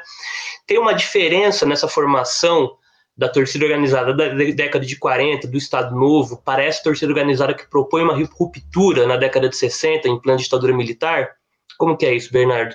Tem 0.66 0.78
uma 0.78 0.94
diferença 0.94 1.66
nessa 1.66 1.88
formação 1.88 2.76
da 3.16 3.29
torcida 3.29 3.64
organizada 3.64 4.14
da 4.14 4.29
década 4.29 4.85
de 4.85 4.96
40, 4.96 5.46
do 5.46 5.59
Estado 5.59 5.94
Novo, 5.94 6.40
parece 6.44 6.83
torcida 6.83 7.12
organizada 7.12 7.55
que 7.55 7.68
propõe 7.68 8.03
uma 8.03 8.14
ruptura 8.14 9.07
na 9.07 9.16
década 9.16 9.48
de 9.48 9.57
60, 9.57 10.09
em 10.09 10.20
plano 10.20 10.38
de 10.38 10.44
ditadura 10.44 10.75
militar? 10.75 11.31
Como 11.77 11.96
que 11.96 12.07
é 12.07 12.14
isso, 12.14 12.33
Bernardo? 12.33 12.75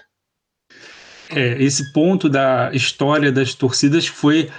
É, 1.30 1.62
esse 1.62 1.91
ponto 1.91 2.30
da 2.30 2.69
história 2.73 3.32
das 3.32 3.54
torcidas 3.54 4.08
foi 4.08 4.50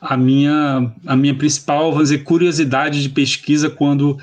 a 0.00 0.16
minha, 0.16 0.92
a 1.06 1.16
minha 1.16 1.34
principal, 1.34 1.90
vamos 1.90 2.10
dizer, 2.10 2.22
curiosidade 2.22 3.02
de 3.02 3.08
pesquisa 3.08 3.70
quando 3.70 4.18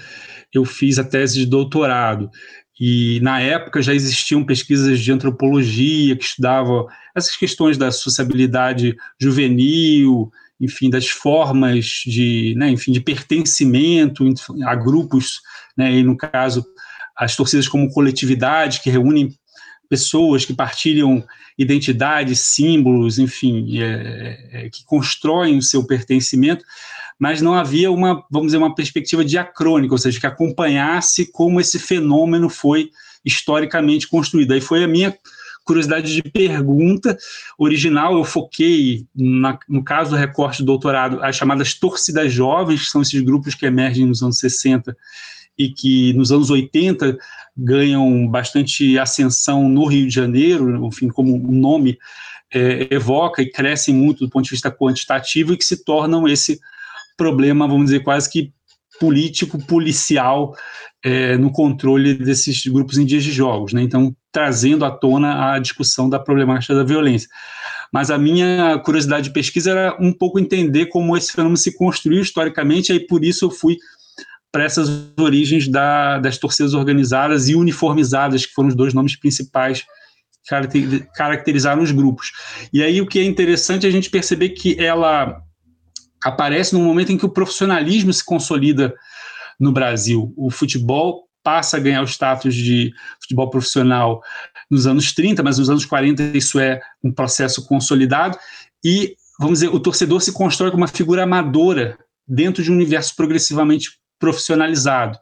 eu 0.54 0.64
fiz 0.64 1.00
a 1.00 1.04
tese 1.04 1.40
de 1.40 1.46
doutorado. 1.46 2.30
E 2.80 3.20
na 3.22 3.40
época 3.40 3.82
já 3.82 3.94
existiam 3.94 4.44
pesquisas 4.44 5.00
de 5.00 5.12
antropologia 5.12 6.16
que 6.16 6.24
estudavam 6.24 6.88
essas 7.16 7.36
questões 7.36 7.78
da 7.78 7.92
sociabilidade 7.92 8.96
juvenil, 9.20 10.32
enfim, 10.62 10.90
das 10.90 11.10
formas 11.10 12.04
de, 12.06 12.54
né, 12.56 12.70
enfim, 12.70 12.92
de 12.92 13.02
pertencimento 13.02 14.24
a 14.64 14.76
grupos, 14.76 15.42
né, 15.76 15.92
e 15.92 16.04
no 16.04 16.16
caso 16.16 16.64
as 17.18 17.36
torcidas 17.36 17.68
como 17.68 17.92
coletividade 17.92 18.82
que 18.82 18.90
reúnem 18.90 19.34
pessoas 19.90 20.46
que 20.46 20.54
partilham 20.54 21.24
identidades, 21.58 22.40
símbolos, 22.40 23.20
enfim, 23.20 23.80
é, 23.82 24.50
é, 24.52 24.70
que 24.70 24.86
constroem 24.86 25.58
o 25.58 25.62
seu 25.62 25.86
pertencimento, 25.86 26.64
mas 27.20 27.42
não 27.42 27.54
havia 27.54 27.92
uma, 27.92 28.24
vamos 28.32 28.48
dizer, 28.48 28.58
uma 28.58 28.74
perspectiva 28.74 29.26
diacrônica, 29.26 29.94
ou 29.94 29.98
seja, 29.98 30.20
que 30.20 30.28
acompanhasse 30.28 31.32
como 31.32 31.60
esse 31.60 31.78
fenômeno 31.78 32.50
foi 32.50 32.90
historicamente 33.24 34.08
construído. 34.08 34.54
Aí 34.54 34.62
foi 34.62 34.84
a 34.84 34.88
minha 34.88 35.16
curiosidade 35.64 36.14
de 36.14 36.24
pergunta 36.24 37.18
original, 37.58 38.18
eu 38.18 38.24
foquei, 38.24 39.06
na, 39.16 39.58
no 39.68 39.84
caso 39.84 40.12
do 40.12 40.16
recorte 40.16 40.64
do 40.64 40.66
doutorado, 40.66 41.24
as 41.24 41.36
chamadas 41.36 41.74
torcidas 41.74 42.32
jovens, 42.32 42.86
que 42.86 42.92
são 42.92 43.02
esses 43.02 43.22
grupos 43.22 43.56
que 43.56 43.66
emergem 43.66 44.06
nos 44.06 44.22
anos 44.22 44.40
60 44.40 44.96
e 45.58 45.70
que 45.70 46.14
nos 46.14 46.32
anos 46.32 46.50
80 46.50 47.18
ganham 47.56 48.28
bastante 48.28 48.98
ascensão 48.98 49.70
no 49.70 49.86
Rio 49.86 50.08
de 50.08 50.14
Janeiro, 50.14 50.86
enfim, 50.86 51.10
como 51.10 51.36
o 51.36 51.52
nome 51.52 51.98
é, 52.54 52.88
evoca, 52.94 53.42
e 53.42 53.50
crescem 53.50 53.94
muito 53.94 54.26
do 54.26 54.30
ponto 54.30 54.46
de 54.46 54.52
vista 54.52 54.72
quantitativo 54.72 55.54
e 55.54 55.58
que 55.58 55.66
se 55.66 55.84
tornam 55.84 56.28
esse 56.28 56.60
problema, 57.16 57.68
vamos 57.68 57.86
dizer, 57.86 58.04
quase 58.04 58.30
que 58.30 58.52
político, 59.02 59.58
policial 59.66 60.56
é, 61.04 61.36
no 61.36 61.52
controle 61.52 62.14
desses 62.14 62.68
grupos 62.68 63.00
em 63.00 63.06
dias 63.06 63.24
de 63.24 63.32
jogos, 63.32 63.74
né? 63.74 63.82
Então, 63.82 64.16
trazendo 64.32 64.86
à 64.86 64.92
tona 64.92 65.54
a 65.54 65.60
discussão 65.60 66.08
da 66.08 66.20
problemática 66.20 66.76
da 66.76 66.84
violência. 66.84 67.28
Mas 67.92 68.12
a 68.12 68.18
minha 68.20 68.78
curiosidade 68.86 69.24
de 69.24 69.34
pesquisa 69.34 69.72
era 69.72 69.98
um 70.00 70.14
pouco 70.14 70.40
entender 70.40 70.86
como 70.86 71.18
esse 71.18 71.32
fenômeno 71.32 71.58
se 71.58 71.76
construiu 71.76 72.22
historicamente, 72.22 72.94
e 72.94 73.00
por 73.00 73.26
isso 73.26 73.46
eu 73.46 73.50
fui 73.50 73.76
para 74.52 74.66
essas 74.66 74.88
origens 75.20 75.68
da, 75.68 76.20
das 76.20 76.38
torcidas 76.38 76.76
organizadas 76.76 77.50
e 77.50 77.56
uniformizadas, 77.56 78.46
que 78.46 78.54
foram 78.54 78.70
os 78.70 78.76
dois 78.76 78.94
nomes 78.94 79.16
principais 79.16 79.84
que 80.48 81.00
caracterizaram 81.16 81.82
os 81.82 81.92
grupos. 81.92 82.32
E 82.72 82.84
aí 82.84 83.02
o 83.02 83.08
que 83.08 83.20
é 83.20 83.24
interessante 83.24 83.88
é 83.88 83.90
a 83.90 83.92
gente 83.92 84.12
perceber 84.12 84.50
que 84.50 84.80
ela 84.80 85.42
aparece 86.24 86.74
no 86.74 86.80
momento 86.82 87.12
em 87.12 87.18
que 87.18 87.26
o 87.26 87.30
profissionalismo 87.30 88.14
se 88.14 88.24
consolida 88.24 88.94
no 89.60 89.72
Brasil. 89.72 90.34
O 90.38 90.50
futebol 90.50 91.28
passa 91.44 91.78
a 91.78 91.80
ganhar 91.80 92.02
o 92.02 92.08
status 92.08 92.54
de 92.54 92.94
futebol 93.20 93.50
profissional 93.50 94.22
nos 94.70 94.86
anos 94.86 95.12
30, 95.12 95.42
mas 95.44 95.58
nos 95.58 95.70
anos 95.70 95.86
40 95.86 96.38
isso 96.38 96.60
é 96.60 96.80
um 97.04 97.12
processo 97.12 97.66
consolidado 97.66 98.38
e, 98.84 99.16
vamos 99.40 99.60
dizer, 99.60 99.74
o 99.74 99.80
torcedor 99.80 100.22
se 100.22 100.32
constrói 100.32 100.72
como 100.72 100.82
uma 100.82 100.88
figura 100.88 101.24
amadora 101.24 101.98
dentro 102.28 102.64
de 102.64 102.72
um 102.72 102.76
universo 102.76 103.16
progressivamente 103.16 104.00
profissionalizado. 104.20 105.18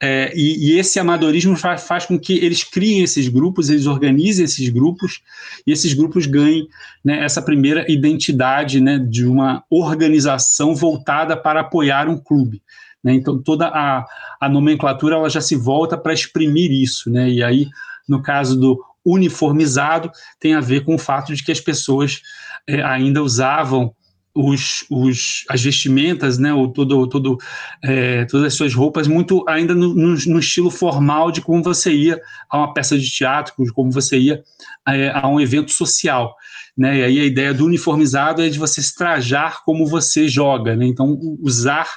É, 0.00 0.32
e, 0.34 0.70
e, 0.70 0.78
esse 0.78 0.98
amadorismo 0.98 1.56
faz, 1.56 1.86
faz, 1.86 2.06
com 2.06 2.18
que 2.18 2.34
eles 2.38 2.64
criem 2.64 3.02
esses 3.02 3.28
grupos, 3.28 3.70
eles 3.70 3.86
organizem 3.86 4.44
esses 4.44 4.68
grupos, 4.68 5.20
e 5.66 5.72
esses 5.72 5.92
grupos 5.92 6.26
ganhem 6.26 6.68
né, 7.04 7.24
essa 7.24 7.42
primeira 7.42 7.90
identidade 7.90 8.80
né, 8.80 8.98
de 8.98 9.26
uma 9.26 9.64
organização 9.70 10.74
voltada 10.74 11.36
para 11.36 11.60
apoiar 11.60 12.08
um 12.08 12.18
clube. 12.18 12.62
Né? 13.02 13.14
Então, 13.14 13.38
toda 13.38 13.68
a, 13.68 14.04
a 14.40 14.48
nomenclatura 14.48 15.16
ela 15.16 15.30
já 15.30 15.40
se 15.40 15.56
volta 15.56 15.96
para 15.96 16.12
exprimir 16.12 16.70
isso. 16.70 17.10
Né? 17.10 17.30
E 17.30 17.42
aí, 17.42 17.68
no 18.08 18.22
caso 18.22 18.58
do 18.58 18.82
uniformizado, 19.04 20.10
tem 20.38 20.54
a 20.54 20.60
ver 20.60 20.84
com 20.84 20.94
o 20.94 20.98
fato 20.98 21.34
de 21.34 21.42
que 21.42 21.52
as 21.52 21.60
pessoas 21.60 22.20
é, 22.66 22.82
ainda 22.82 23.22
usavam 23.22 23.94
os, 24.34 24.84
os, 24.88 25.44
as 25.48 25.62
vestimentas, 25.62 26.38
né, 26.38 26.54
ou 26.54 26.68
todo, 26.68 27.06
todo, 27.08 27.38
é, 27.82 28.24
todas 28.26 28.46
as 28.46 28.54
suas 28.54 28.74
roupas, 28.74 29.08
muito 29.08 29.44
ainda 29.48 29.74
no, 29.74 29.94
no, 29.94 30.14
no, 30.14 30.38
estilo 30.38 30.70
formal 30.70 31.32
de 31.32 31.40
como 31.40 31.62
você 31.62 31.92
ia 31.92 32.20
a 32.48 32.58
uma 32.58 32.72
peça 32.72 32.96
de 32.96 33.10
teatro, 33.10 33.54
como 33.74 33.90
você 33.90 34.18
ia 34.18 34.42
é, 34.88 35.10
a 35.10 35.26
um 35.26 35.40
evento 35.40 35.72
social. 35.72 36.34
Né, 36.78 37.00
e 37.00 37.04
aí 37.04 37.20
a 37.20 37.24
ideia 37.24 37.52
do 37.52 37.66
uniformizado 37.66 38.40
é 38.40 38.48
de 38.48 38.58
você 38.58 38.80
se 38.80 38.94
trajar 38.94 39.64
como 39.64 39.86
você 39.86 40.28
joga, 40.28 40.76
né, 40.76 40.86
então 40.86 41.18
usar, 41.40 41.88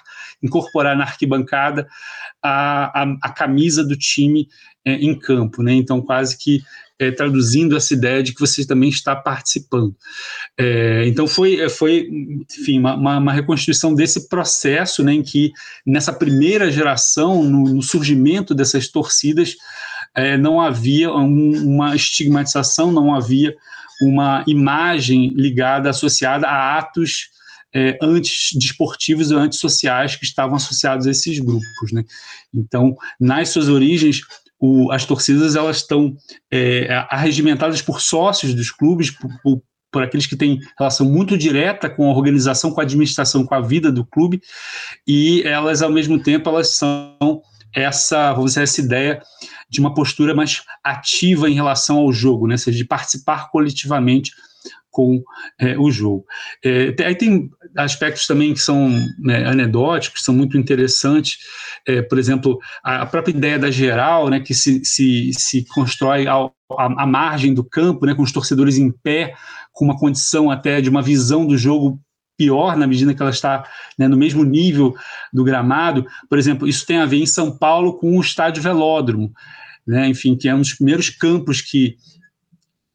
incorporar 0.42 0.98
na 0.98 1.04
arquibancada 1.04 1.88
a, 2.42 3.04
a, 3.04 3.16
a 3.22 3.30
camisa 3.30 3.84
do 3.84 3.96
time 3.96 4.48
é, 4.84 4.94
em 4.96 5.18
campo, 5.18 5.62
né, 5.62 5.74
então 5.74 6.02
quase 6.02 6.38
que 6.38 6.64
é, 7.04 7.12
traduzindo 7.12 7.76
essa 7.76 7.94
ideia 7.94 8.24
de 8.24 8.34
que 8.34 8.40
você 8.40 8.66
também 8.66 8.90
está 8.90 9.16
participando. 9.16 9.96
É, 10.58 11.06
então 11.08 11.28
foi, 11.28 11.60
é, 11.60 11.70
foi 11.70 12.08
enfim, 12.50 12.80
uma, 12.80 13.18
uma, 13.18 13.34
reconstituição 13.34 13.94
desse 13.94 14.30
processo 14.30 15.04
né, 15.04 15.14
em 15.14 15.24
que, 15.24 15.52
nessa 15.86 16.14
primeira 16.14 16.72
geração, 16.72 17.44
no, 17.44 17.74
no 17.74 17.82
surgimento 17.82 18.56
dessas 18.56 18.88
torcidas, 18.88 19.56
é, 20.16 20.38
não 20.38 20.62
havia 20.62 21.12
um, 21.12 21.76
uma 21.76 21.96
estigmatização, 21.96 22.92
não 22.92 23.14
havia 23.14 23.56
uma 24.02 24.44
imagem 24.48 25.34
ligada, 25.36 25.90
associada 25.90 26.48
a 26.48 26.78
atos 26.78 27.30
é, 27.74 27.98
antidesportivos 28.02 29.32
e 29.32 29.36
antissociais 29.36 30.16
que 30.16 30.26
estavam 30.26 30.56
associados 30.56 31.08
a 31.08 31.12
esses 31.12 31.40
grupos. 31.40 31.92
Né? 31.92 32.04
Então, 32.54 32.96
nas 33.20 33.50
suas 33.50 33.68
origens, 33.68 34.22
o, 34.66 34.94
as 34.94 35.06
torcidas 35.06 35.58
elas 35.58 35.78
estão 35.78 36.16
é, 36.50 36.88
arregimentadas 37.10 37.82
por 37.82 38.00
sócios 38.00 38.56
dos 38.56 38.72
clubes, 38.72 39.12
por, 39.12 39.30
por, 39.42 39.62
por, 39.92 40.02
aqueles 40.02 40.26
que 40.26 40.38
têm 40.38 40.62
relação 40.80 41.06
muito 41.06 41.38
direta 41.38 41.90
com 41.90 42.10
a 42.10 42.14
organização, 42.16 42.72
com 42.72 42.80
a 42.80 42.84
administração, 42.84 43.46
com 43.46 43.54
a 43.54 43.60
vida 43.60 43.92
do 43.92 44.06
clube, 44.06 44.42
e 45.06 45.44
elas, 45.46 45.82
ao 45.82 45.92
mesmo 45.92 46.18
tempo, 46.18 46.48
elas 46.48 46.70
são 46.70 47.42
essa, 47.76 48.32
vamos 48.32 48.52
dizer, 48.52 48.64
essa 48.64 48.80
ideia 48.80 49.22
de 49.70 49.82
uma 49.82 49.94
postura 49.94 50.34
mais 50.34 50.62
ativa 50.82 51.50
em 51.50 51.56
relação 51.56 51.98
ao 51.98 52.14
jogo, 52.14 52.48
né? 52.48 52.54
ou 52.54 52.58
seja, 52.58 52.78
de 52.78 52.86
participar 52.86 53.52
coletivamente 53.52 54.32
com 54.94 55.24
é, 55.60 55.76
o 55.76 55.90
jogo. 55.90 56.24
É, 56.64 56.96
aí 57.04 57.16
tem 57.16 57.50
aspectos 57.76 58.28
também 58.28 58.54
que 58.54 58.60
são 58.60 58.90
né, 59.18 59.44
anedóticos, 59.44 60.24
são 60.24 60.36
muito 60.36 60.56
interessantes, 60.56 61.40
é, 61.88 62.04
por 62.04 62.20
exemplo, 62.20 62.60
a, 62.84 63.04
própria 63.08 63.36
ideia 63.36 63.58
da 63.58 63.72
geral, 63.72 64.30
né, 64.30 64.40
que 64.40 64.54
se, 64.54 64.86
se, 64.86 65.32
se 65.34 65.66
constrói 65.66 66.28
ao, 66.28 66.56
à, 66.78 67.08
margem 67.08 67.56
do 67.56 67.64
campo, 67.64 68.06
né, 68.06 68.14
com 68.14 68.22
os 68.22 68.32
torcedores 68.32 68.78
em 68.78 68.92
pé, 68.92 69.34
com 69.72 69.84
uma 69.84 69.98
condição 69.98 70.52
até 70.52 70.80
de 70.80 70.92
uma 70.92 71.02
visão 71.02 71.46
do 71.48 71.58
jogo 71.58 72.00
pior 72.38 72.78
na 72.78 72.86
medida 72.86 73.16
que 73.16 73.22
ela 73.22 73.32
está 73.32 73.68
né, 73.98 74.08
no 74.08 74.16
mesmo 74.16 74.44
nível 74.44 74.94
do 75.34 75.44
gramado. 75.44 76.06
Por 76.30 76.38
exemplo, 76.38 76.68
isso 76.68 76.86
tem 76.86 76.98
a 76.98 77.06
ver 77.08 77.18
em 77.18 77.26
São 77.26 77.58
Paulo 77.58 77.98
com 77.98 78.16
o 78.16 78.22
estádio 78.22 78.62
Velódromo, 78.62 79.32
né, 79.88 80.08
enfim, 80.08 80.36
que 80.36 80.48
é 80.48 80.54
um 80.54 80.60
dos 80.62 80.74
primeiros 80.74 81.10
campos 81.10 81.62
que 81.62 81.98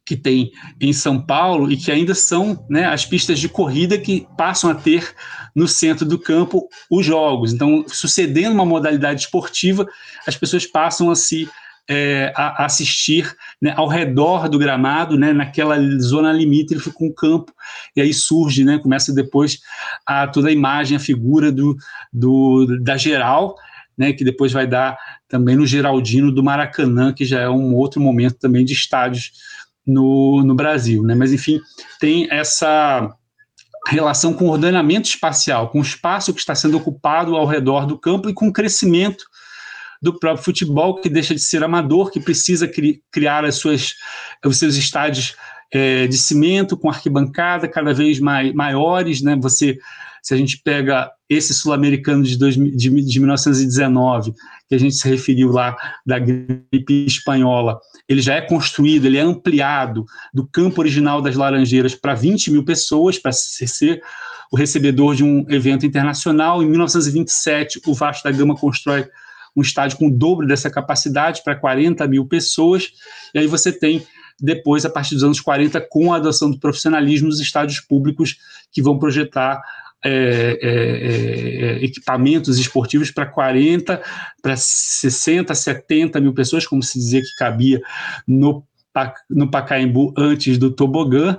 que 0.09 0.17
tem 0.17 0.51
em 0.81 0.91
São 0.91 1.21
Paulo 1.21 1.71
e 1.71 1.77
que 1.77 1.93
ainda 1.93 2.15
são 2.15 2.65
né, 2.71 2.87
as 2.87 3.05
pistas 3.05 3.39
de 3.39 3.47
corrida 3.47 3.99
que 3.99 4.27
passam 4.39 4.71
a 4.71 4.75
ter 4.75 5.15
no 5.55 5.69
centro 5.69 6.07
do 6.07 6.19
campo 6.19 6.67
os 6.91 7.05
jogos. 7.05 7.53
Então, 7.53 7.85
sucedendo 7.87 8.55
uma 8.55 8.65
modalidade 8.65 9.21
esportiva, 9.21 9.87
as 10.27 10.35
pessoas 10.35 10.65
passam 10.65 11.11
a 11.11 11.15
se 11.15 11.47
é, 11.87 12.33
a, 12.35 12.65
assistir 12.65 13.31
né, 13.61 13.75
ao 13.77 13.87
redor 13.87 14.49
do 14.49 14.59
gramado, 14.59 15.19
né, 15.19 15.35
naquela 15.35 15.77
zona 16.01 16.33
limítrofe 16.33 16.91
com 16.91 17.09
o 17.09 17.15
campo, 17.15 17.53
e 17.95 18.01
aí 18.01 18.15
surge, 18.15 18.65
né, 18.65 18.79
começa 18.79 19.13
depois 19.13 19.61
a, 20.07 20.27
toda 20.27 20.49
a 20.49 20.53
imagem, 20.53 20.97
a 20.97 21.01
figura 21.01 21.53
do, 21.53 21.77
do, 22.11 22.79
da 22.83 22.97
geral, 22.97 23.57
né, 23.97 24.15
que 24.15 24.25
depois 24.25 24.53
vai 24.53 24.67
dar 24.67 24.97
também 25.29 25.55
no 25.55 25.67
Geraldino 25.67 26.33
do 26.33 26.43
Maracanã, 26.43 27.13
que 27.13 27.27
já 27.27 27.41
é 27.41 27.49
um 27.49 27.75
outro 27.75 28.01
momento 28.01 28.37
também 28.37 28.65
de 28.65 28.73
estádios 28.73 29.33
no, 29.89 30.43
no 30.45 30.55
Brasil. 30.55 31.03
Né? 31.03 31.15
Mas, 31.15 31.33
enfim, 31.33 31.61
tem 31.99 32.29
essa 32.31 33.11
relação 33.87 34.35
com 34.35 34.47
o 34.47 34.51
ordenamento 34.51 35.09
espacial, 35.09 35.71
com 35.71 35.79
o 35.79 35.83
espaço 35.83 36.35
que 36.35 36.41
está 36.41 36.55
sendo 36.55 36.77
ocupado 36.77 37.35
ao 37.35 37.47
redor 37.47 37.87
do 37.87 37.99
campo 37.99 38.29
e 38.29 38.35
com 38.35 38.49
o 38.49 38.53
crescimento 38.53 39.25
do 40.01 40.17
próprio 40.19 40.45
futebol, 40.45 41.01
que 41.01 41.09
deixa 41.09 41.35
de 41.35 41.41
ser 41.41 41.65
amador, 41.65 42.11
que 42.11 42.21
precisa 42.21 42.69
cri 42.69 43.03
criar 43.11 43.45
as 43.45 43.57
suas, 43.57 43.95
os 44.45 44.59
seus 44.59 44.77
estádios 44.77 45.35
é, 45.73 46.07
de 46.07 46.17
cimento, 46.17 46.77
com 46.77 46.89
arquibancada 46.89 47.67
cada 47.67 47.93
vez 47.93 48.21
mais, 48.21 48.53
maiores. 48.53 49.23
Né? 49.23 49.37
Você, 49.41 49.79
se 50.29 50.35
a 50.35 50.37
gente 50.37 50.61
pega 50.63 51.11
esse 51.27 51.55
sul-americano 51.55 52.23
de, 52.23 52.37
de, 52.37 53.03
de 53.03 53.19
1919, 53.19 54.35
que 54.69 54.75
a 54.75 54.79
gente 54.79 54.95
se 54.95 55.09
referiu 55.09 55.51
lá 55.51 55.75
da 56.05 56.19
gripe 56.19 57.07
espanhola, 57.07 57.81
ele 58.07 58.21
já 58.21 58.35
é 58.35 58.43
construído, 58.43 59.07
ele 59.07 59.17
é 59.17 59.23
ampliado 59.23 60.05
do 60.35 60.47
campo 60.47 60.83
original 60.83 61.23
das 61.23 61.35
Laranjeiras 61.35 61.95
para 61.95 62.13
20 62.13 62.51
mil 62.51 62.63
pessoas, 62.63 63.19
para 63.19 63.33
ser 63.33 64.03
o 64.53 64.57
recebedor 64.59 65.15
de 65.15 65.25
um 65.25 65.47
evento 65.49 65.87
internacional. 65.87 66.63
Em 66.63 66.67
1927, 66.67 67.81
o 67.87 67.95
Vasco 67.95 68.25
da 68.25 68.31
Gama 68.31 68.55
constrói 68.55 69.09
um 69.57 69.63
estádio 69.63 69.97
com 69.97 70.09
o 70.09 70.15
dobro 70.15 70.47
dessa 70.47 70.69
capacidade, 70.69 71.41
para 71.43 71.57
40 71.57 72.07
mil 72.07 72.27
pessoas, 72.27 72.93
e 73.35 73.39
aí 73.39 73.47
você 73.47 73.73
tem 73.73 74.07
depois, 74.41 74.85
a 74.85 74.91
partir 74.91 75.15
dos 75.15 75.25
anos 75.25 75.41
40, 75.41 75.81
com 75.89 76.13
a 76.13 76.17
adoção 76.17 76.51
do 76.51 76.61
profissionalismo, 76.61 77.29
os 77.29 77.41
estádios 77.41 77.81
públicos 77.81 78.37
que 78.71 78.81
vão 78.81 78.99
projetar 78.99 79.61
é, 80.05 80.59
é, 80.63 81.81
é, 81.81 81.85
equipamentos 81.85 82.59
esportivos 82.59 83.11
para 83.11 83.27
40, 83.27 84.01
para 84.41 84.57
60, 84.57 85.55
70 85.55 86.21
mil 86.21 86.33
pessoas, 86.33 86.67
como 86.67 86.83
se 86.83 86.99
dizia 86.99 87.21
que 87.21 87.35
cabia 87.37 87.81
no, 88.27 88.65
no 89.29 89.51
Pacaembu 89.51 90.15
antes 90.17 90.57
do 90.57 90.71
tobogã, 90.71 91.37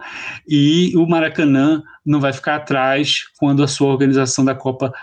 e 0.47 0.93
o 0.95 1.07
Maracanã 1.07 1.81
não 2.05 2.19
vai 2.19 2.33
ficar 2.33 2.55
atrás 2.55 3.23
quando 3.37 3.63
a 3.63 3.67
sua 3.67 3.87
organização 3.87 4.43
da 4.43 4.55
Copa 4.55 4.93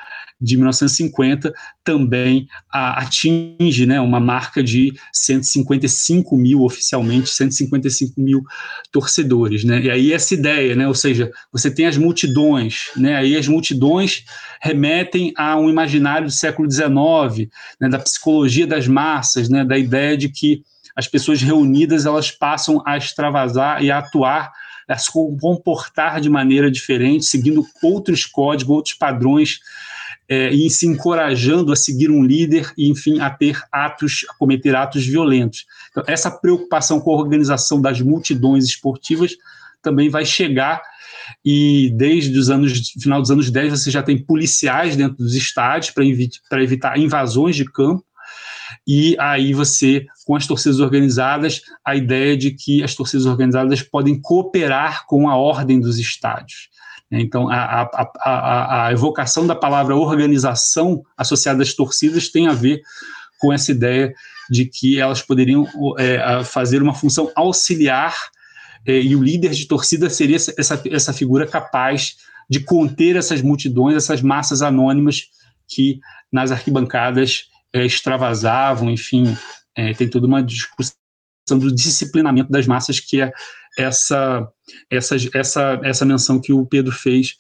de 0.40 0.56
1950 0.56 1.52
também 1.82 2.46
a, 2.70 3.02
atinge 3.02 3.86
né, 3.86 4.00
uma 4.00 4.20
marca 4.20 4.62
de 4.62 4.92
155 5.12 6.36
mil, 6.36 6.62
oficialmente, 6.62 7.30
155 7.30 8.20
mil 8.20 8.42
torcedores. 8.92 9.64
Né? 9.64 9.82
E 9.82 9.90
aí 9.90 10.12
essa 10.12 10.34
ideia, 10.34 10.76
né, 10.76 10.86
ou 10.86 10.94
seja, 10.94 11.30
você 11.52 11.70
tem 11.70 11.86
as 11.86 11.96
multidões, 11.96 12.90
né, 12.96 13.16
aí 13.16 13.36
as 13.36 13.48
multidões 13.48 14.24
remetem 14.60 15.32
a 15.36 15.56
um 15.56 15.70
imaginário 15.70 16.26
do 16.26 16.32
século 16.32 16.70
XIX, 16.70 17.48
né, 17.80 17.88
da 17.88 17.98
psicologia 17.98 18.66
das 18.66 18.86
massas, 18.86 19.48
né, 19.48 19.64
da 19.64 19.78
ideia 19.78 20.16
de 20.16 20.28
que 20.28 20.62
as 20.94 21.06
pessoas 21.06 21.42
reunidas 21.42 22.06
elas 22.06 22.30
passam 22.30 22.82
a 22.86 22.96
extravasar 22.96 23.82
e 23.82 23.90
a 23.90 23.98
atuar 23.98 24.50
a 24.88 24.96
se 24.96 25.10
comportar 25.10 26.20
de 26.20 26.30
maneira 26.30 26.70
diferente, 26.70 27.24
seguindo 27.24 27.66
outros 27.82 28.24
códigos, 28.24 28.76
outros 28.76 28.94
padrões 28.94 29.58
é, 30.28 30.50
e 30.50 30.68
se 30.68 30.86
encorajando 30.86 31.72
a 31.72 31.76
seguir 31.76 32.10
um 32.10 32.24
líder 32.24 32.72
e, 32.76 32.88
enfim, 32.88 33.20
a 33.20 33.30
ter 33.30 33.60
atos, 33.70 34.26
a 34.28 34.34
cometer 34.34 34.74
atos 34.74 35.06
violentos. 35.06 35.66
Então, 35.90 36.02
essa 36.06 36.30
preocupação 36.30 37.00
com 37.00 37.12
a 37.12 37.16
organização 37.16 37.80
das 37.80 38.00
multidões 38.00 38.64
esportivas 38.64 39.36
também 39.82 40.08
vai 40.08 40.24
chegar 40.24 40.82
e 41.44 41.92
desde 41.94 42.36
os 42.38 42.50
anos 42.50 42.90
final 43.00 43.20
dos 43.20 43.30
anos 43.30 43.50
10 43.50 43.72
você 43.72 43.90
já 43.90 44.02
tem 44.02 44.16
policiais 44.16 44.96
dentro 44.96 45.16
dos 45.16 45.34
estádios 45.34 45.92
para 45.92 46.04
evi 46.04 46.30
evitar 46.52 46.98
invasões 46.98 47.56
de 47.56 47.64
campo 47.64 48.04
e 48.86 49.16
aí 49.18 49.52
você, 49.52 50.06
com 50.24 50.36
as 50.36 50.46
torcidas 50.46 50.80
organizadas, 50.80 51.62
a 51.84 51.96
ideia 51.96 52.36
de 52.36 52.52
que 52.52 52.82
as 52.82 52.94
torcidas 52.94 53.26
organizadas 53.26 53.82
podem 53.82 54.20
cooperar 54.20 55.06
com 55.06 55.28
a 55.28 55.36
ordem 55.36 55.80
dos 55.80 55.98
estádios. 55.98 56.68
Né? 57.10 57.20
Então, 57.20 57.48
a, 57.48 57.82
a, 57.82 58.12
a, 58.18 58.86
a 58.86 58.92
evocação 58.92 59.46
da 59.46 59.54
palavra 59.54 59.96
organização 59.96 61.02
associada 61.16 61.62
às 61.62 61.74
torcidas 61.74 62.28
tem 62.28 62.48
a 62.48 62.52
ver 62.52 62.82
com 63.38 63.52
essa 63.52 63.70
ideia 63.70 64.14
de 64.50 64.64
que 64.64 64.98
elas 64.98 65.22
poderiam 65.22 65.66
é, 65.98 66.42
fazer 66.44 66.82
uma 66.82 66.94
função 66.94 67.30
auxiliar 67.34 68.14
é, 68.86 69.00
e 69.00 69.16
o 69.16 69.22
líder 69.22 69.50
de 69.50 69.66
torcida 69.66 70.08
seria 70.08 70.36
essa, 70.36 70.80
essa 70.88 71.12
figura 71.12 71.46
capaz 71.46 72.16
de 72.48 72.60
conter 72.60 73.16
essas 73.16 73.42
multidões, 73.42 73.96
essas 73.96 74.22
massas 74.22 74.62
anônimas 74.62 75.28
que 75.66 75.98
nas 76.32 76.52
arquibancadas 76.52 77.48
é, 77.72 77.84
extravasavam, 77.84 78.88
enfim, 78.88 79.36
é, 79.74 79.92
tem 79.92 80.08
toda 80.08 80.26
uma 80.26 80.42
discussão 80.42 80.96
do 81.54 81.72
disciplinamento 81.72 82.50
das 82.50 82.66
massas 82.66 82.98
que 82.98 83.20
é 83.20 83.32
essa, 83.78 84.48
essa, 84.90 85.16
essa, 85.34 85.80
essa 85.84 86.04
menção 86.04 86.40
que 86.40 86.52
o 86.52 86.66
Pedro 86.66 86.92
fez 86.92 87.36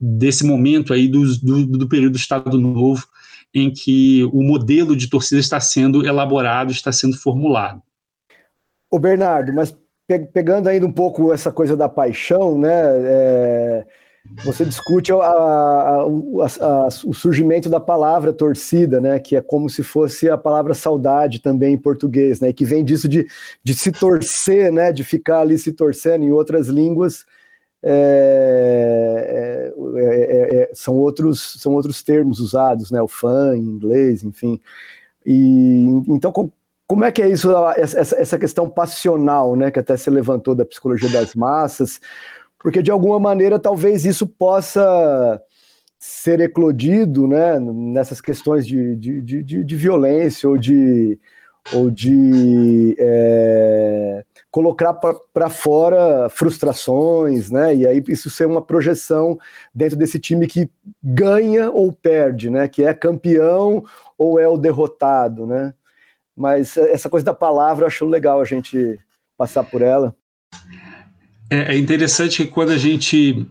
desse 0.00 0.44
momento 0.44 0.92
aí 0.92 1.08
do, 1.08 1.22
do, 1.38 1.66
do 1.66 1.88
período 1.88 2.12
do 2.12 2.18
Estado 2.18 2.58
Novo, 2.58 3.06
em 3.54 3.70
que 3.70 4.24
o 4.32 4.42
modelo 4.42 4.96
de 4.96 5.08
torcida 5.08 5.40
está 5.40 5.60
sendo 5.60 6.06
elaborado, 6.06 6.72
está 6.72 6.90
sendo 6.90 7.16
formulado. 7.16 7.82
O 8.90 8.98
Bernardo, 8.98 9.52
mas 9.52 9.76
pegando 10.32 10.68
ainda 10.68 10.86
um 10.86 10.92
pouco 10.92 11.32
essa 11.32 11.52
coisa 11.52 11.76
da 11.76 11.88
paixão, 11.88 12.58
né? 12.58 12.70
É, 12.72 13.86
você 14.44 14.64
discute 14.64 15.12
a, 15.12 15.16
a, 15.16 16.00
a, 16.00 16.88
o 17.04 17.12
surgimento 17.12 17.68
da 17.68 17.80
palavra 17.80 18.32
torcida, 18.32 19.00
né? 19.00 19.18
Que 19.18 19.36
é 19.36 19.42
como 19.42 19.68
se 19.68 19.82
fosse 19.82 20.30
a 20.30 20.38
palavra 20.38 20.74
saudade 20.74 21.40
também 21.40 21.74
em 21.74 21.78
português, 21.78 22.40
né? 22.40 22.52
Que 22.52 22.64
vem 22.64 22.84
disso 22.84 23.08
de, 23.08 23.26
de 23.64 23.74
se 23.74 23.90
torcer, 23.90 24.72
né? 24.72 24.92
De 24.92 25.02
ficar 25.02 25.40
ali 25.40 25.58
se 25.58 25.72
torcendo. 25.72 26.24
Em 26.24 26.30
outras 26.30 26.68
línguas 26.68 27.26
é, 27.82 29.72
é, 29.74 30.00
é, 30.00 30.62
é 30.62 30.70
são 30.72 30.94
outros 30.94 31.60
são 31.60 31.74
outros 31.74 32.02
termos 32.02 32.38
usados, 32.38 32.92
né? 32.92 33.02
O 33.02 33.08
fã 33.08 33.56
em 33.56 33.60
inglês, 33.60 34.22
enfim. 34.22 34.60
E 35.26 35.84
então 36.08 36.32
como 36.86 37.04
é 37.04 37.10
que 37.10 37.22
é 37.22 37.28
isso 37.28 37.50
essa, 37.76 38.16
essa 38.16 38.38
questão 38.38 38.68
passional, 38.68 39.56
né? 39.56 39.70
Que 39.70 39.80
até 39.80 39.96
se 39.96 40.08
levantou 40.10 40.54
da 40.54 40.64
psicologia 40.64 41.08
das 41.08 41.34
massas 41.34 42.00
porque 42.62 42.82
de 42.82 42.90
alguma 42.90 43.18
maneira 43.18 43.58
talvez 43.58 44.04
isso 44.04 44.26
possa 44.26 45.42
ser 45.98 46.40
eclodido 46.40 47.26
né, 47.26 47.58
nessas 47.60 48.20
questões 48.20 48.66
de, 48.66 48.96
de, 48.96 49.20
de, 49.20 49.64
de 49.64 49.76
violência 49.76 50.48
ou 50.48 50.56
de, 50.56 51.18
ou 51.72 51.90
de 51.90 52.96
é, 52.98 54.24
colocar 54.50 54.94
para 54.94 55.48
fora 55.48 56.28
frustrações, 56.28 57.50
né? 57.50 57.74
E 57.74 57.86
aí 57.86 58.02
isso 58.08 58.28
ser 58.28 58.46
uma 58.46 58.60
projeção 58.60 59.38
dentro 59.74 59.96
desse 59.96 60.18
time 60.18 60.46
que 60.46 60.68
ganha 61.02 61.70
ou 61.70 61.92
perde, 61.92 62.50
né? 62.50 62.68
Que 62.68 62.84
é 62.84 62.92
campeão 62.92 63.84
ou 64.18 64.40
é 64.40 64.48
o 64.48 64.58
derrotado, 64.58 65.46
né? 65.46 65.72
Mas 66.36 66.76
essa 66.76 67.08
coisa 67.08 67.24
da 67.24 67.34
palavra 67.34 67.84
eu 67.84 67.88
acho 67.88 68.04
legal 68.04 68.40
a 68.40 68.44
gente 68.44 68.98
passar 69.36 69.62
por 69.64 69.82
ela. 69.82 70.14
É, 71.52 71.74
é 71.74 71.78
interessante 71.78 72.38
que 72.38 72.50
quando 72.50 72.70
a 72.70 72.78
gente 72.78 73.46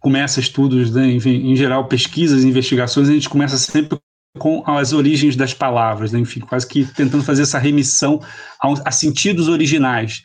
começa 0.00 0.40
estudos, 0.40 0.92
né, 0.92 1.12
enfim, 1.12 1.52
em 1.52 1.54
geral, 1.54 1.86
pesquisas, 1.86 2.42
investigações, 2.42 3.08
a 3.08 3.12
gente 3.12 3.28
começa 3.28 3.56
sempre 3.56 3.96
com 4.40 4.64
as 4.66 4.92
origens 4.92 5.36
das 5.36 5.54
palavras, 5.54 6.10
né, 6.10 6.18
enfim, 6.18 6.40
quase 6.40 6.66
que 6.66 6.84
tentando 6.84 7.22
fazer 7.22 7.42
essa 7.42 7.60
remissão 7.60 8.20
a, 8.60 8.88
a, 8.88 8.90
sentidos 8.90 9.46
originais. 9.46 10.22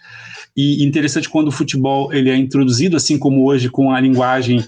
E 0.57 0.83
interessante 0.83 1.29
quando 1.29 1.49
o 1.49 1.51
futebol 1.51 2.11
ele 2.11 2.31
é 2.31 2.35
introduzido, 2.35 2.97
assim 2.97 3.19
como 3.19 3.45
hoje 3.45 3.69
com 3.69 3.91
a 3.91 4.01
linguagem 4.01 4.65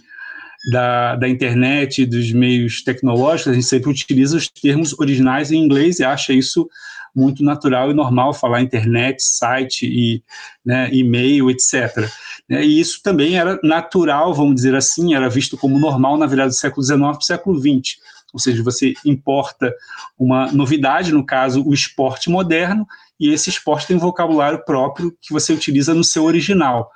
da, 0.72 1.16
da 1.16 1.28
internet, 1.28 2.06
dos 2.06 2.32
meios 2.32 2.84
tecnológicos, 2.84 3.52
a 3.52 3.56
gente 3.56 3.66
sempre 3.66 3.90
utiliza 3.90 4.38
os 4.38 4.48
termos 4.48 4.98
originais 5.00 5.52
em 5.52 5.58
inglês 5.58 5.98
e 5.98 6.04
acha 6.04 6.32
isso 6.32 6.70
muito 7.16 7.44
natural 7.44 7.92
e 7.92 7.94
normal 7.94 8.34
falar 8.34 8.62
internet, 8.62 9.22
site 9.22 9.86
e 9.86 10.24
né, 10.66 10.90
e-mail, 10.92 11.50
etc. 11.50 12.10
Né, 12.50 12.64
e 12.66 12.80
isso 12.80 13.02
também 13.04 13.38
era 13.38 13.60
natural, 13.64 14.34
vamos 14.34 14.56
dizer 14.56 14.76
assim, 14.76 15.14
era 15.14 15.30
visto 15.30 15.58
como 15.58 15.80
normal 15.80 16.18
na 16.18 16.26
virada 16.26 16.50
do 16.50 16.56
século 16.56 16.84
XIX 16.84 17.00
para 17.00 17.18
o 17.18 17.24
século 17.24 17.60
XX. 17.60 17.98
Ou 18.34 18.40
seja, 18.40 18.64
você 18.64 18.94
importa 19.06 19.74
uma 20.18 20.52
novidade, 20.52 21.12
no 21.12 21.26
caso, 21.26 21.64
o 21.66 21.74
esporte 21.74 22.30
moderno, 22.30 22.88
e 23.20 23.30
esse 23.30 23.50
esporte 23.50 23.88
tem 23.88 23.98
um 23.98 24.00
vocabulário 24.00 24.64
próprio 24.66 25.16
que 25.22 25.34
você 25.34 25.54
utiliza 25.54 25.94
no 25.94 26.04
seu 26.04 26.24
original. 26.24 26.90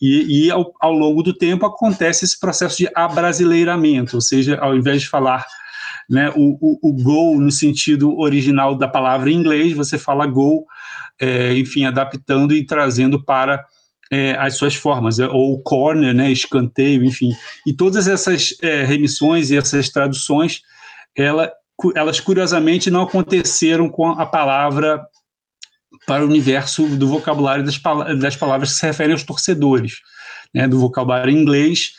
E, 0.00 0.46
e 0.46 0.50
ao, 0.50 0.72
ao, 0.80 0.92
longo 0.92 1.22
do 1.22 1.32
tempo 1.32 1.64
acontece 1.64 2.24
esse 2.24 2.38
processo 2.38 2.76
de 2.76 2.90
abrasileiramento, 2.94 4.16
ou 4.16 4.20
seja, 4.20 4.56
ao 4.58 4.76
invés 4.76 5.02
de 5.02 5.08
falar 5.08 5.46
né, 6.08 6.30
o, 6.34 6.58
o, 6.60 6.90
o 6.90 6.92
gol 6.92 7.40
no 7.40 7.50
sentido 7.50 8.18
original 8.18 8.74
da 8.74 8.88
palavra 8.88 9.30
em 9.30 9.34
inglês, 9.34 9.72
você 9.72 9.98
fala 9.98 10.26
gol, 10.26 10.66
é, 11.20 11.56
enfim, 11.56 11.84
adaptando 11.84 12.54
e 12.54 12.64
trazendo 12.64 13.22
para 13.22 13.64
é, 14.10 14.32
as 14.38 14.56
suas 14.56 14.74
formas, 14.74 15.18
é, 15.18 15.26
ou 15.26 15.60
corner, 15.62 16.14
né, 16.14 16.30
escanteio, 16.30 17.04
enfim. 17.04 17.32
E 17.66 17.72
todas 17.72 18.06
essas 18.06 18.54
é, 18.62 18.84
remissões 18.84 19.50
e 19.50 19.56
essas 19.56 19.88
traduções, 19.88 20.62
ela, 21.16 21.50
elas 21.94 22.20
curiosamente 22.20 22.90
não 22.90 23.02
aconteceram 23.02 23.88
com 23.88 24.08
a 24.10 24.26
palavra 24.26 25.04
para 26.06 26.24
o 26.24 26.28
universo 26.28 26.86
do 26.96 27.08
vocabulário 27.08 27.64
das, 27.64 27.80
das 28.18 28.36
palavras 28.36 28.72
que 28.72 28.78
se 28.78 28.86
referem 28.86 29.12
aos 29.12 29.22
torcedores, 29.22 29.94
né, 30.54 30.68
do 30.68 30.78
vocabulário 30.78 31.32
inglês, 31.32 31.92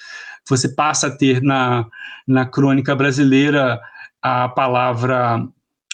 você 0.50 0.70
passa 0.70 1.08
a 1.08 1.12
ter 1.12 1.42
na, 1.42 1.86
na 2.28 2.46
crônica 2.46 2.96
brasileira 2.96 3.80
a 4.22 4.50
palavra, 4.50 5.46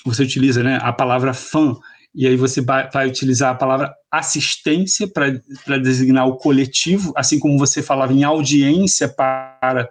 você 0.05 0.23
utiliza 0.23 0.63
né, 0.63 0.79
a 0.81 0.93
palavra 0.93 1.33
fã, 1.33 1.75
e 2.13 2.27
aí 2.27 2.35
você 2.35 2.61
vai, 2.61 3.07
utilizar 3.07 3.51
a 3.51 3.55
palavra 3.55 3.93
assistência 4.11 5.07
para 5.07 5.77
designar 5.77 6.27
o 6.27 6.35
coletivo, 6.35 7.13
assim 7.15 7.39
como 7.39 7.57
você 7.57 7.81
falava 7.81 8.11
em 8.11 8.23
audiência 8.23 9.07
para 9.07 9.89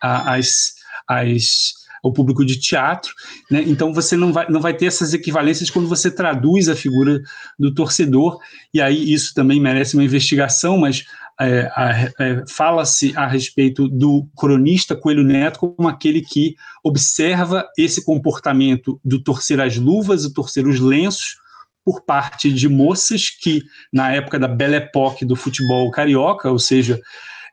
a, 0.00 0.34
as, 0.34 0.74
as, 1.06 1.74
ao 2.02 2.12
público 2.12 2.44
de 2.44 2.58
teatro, 2.58 3.12
né? 3.50 3.62
Então 3.66 3.92
você 3.92 4.16
não 4.16 4.32
vai, 4.32 4.48
não 4.48 4.60
vai 4.60 4.72
ter 4.72 4.86
essas 4.86 5.12
equivalências 5.12 5.68
quando 5.68 5.88
você 5.88 6.10
traduz 6.10 6.70
a 6.70 6.76
figura 6.76 7.20
do 7.58 7.74
torcedor, 7.74 8.38
e 8.72 8.80
aí 8.80 9.12
isso 9.12 9.34
também 9.34 9.60
merece 9.60 9.94
uma 9.94 10.04
investigação, 10.04 10.78
mas 10.78 11.04
é, 11.40 11.70
é, 12.18 12.44
fala-se 12.48 13.16
a 13.16 13.26
respeito 13.26 13.88
do 13.88 14.28
cronista 14.36 14.96
Coelho 14.96 15.22
Neto 15.22 15.60
como 15.60 15.88
aquele 15.88 16.20
que 16.20 16.56
observa 16.82 17.66
esse 17.78 18.04
comportamento 18.04 19.00
do 19.04 19.22
torcer 19.22 19.60
as 19.60 19.76
luvas 19.76 20.24
e 20.24 20.34
torcer 20.34 20.66
os 20.66 20.80
lenços 20.80 21.36
por 21.84 22.02
parte 22.02 22.52
de 22.52 22.68
moças 22.68 23.30
que, 23.30 23.62
na 23.92 24.12
época 24.12 24.38
da 24.38 24.48
Belle 24.48 24.76
Époque 24.76 25.24
do 25.24 25.36
futebol 25.36 25.90
carioca, 25.90 26.50
ou 26.50 26.58
seja, 26.58 27.00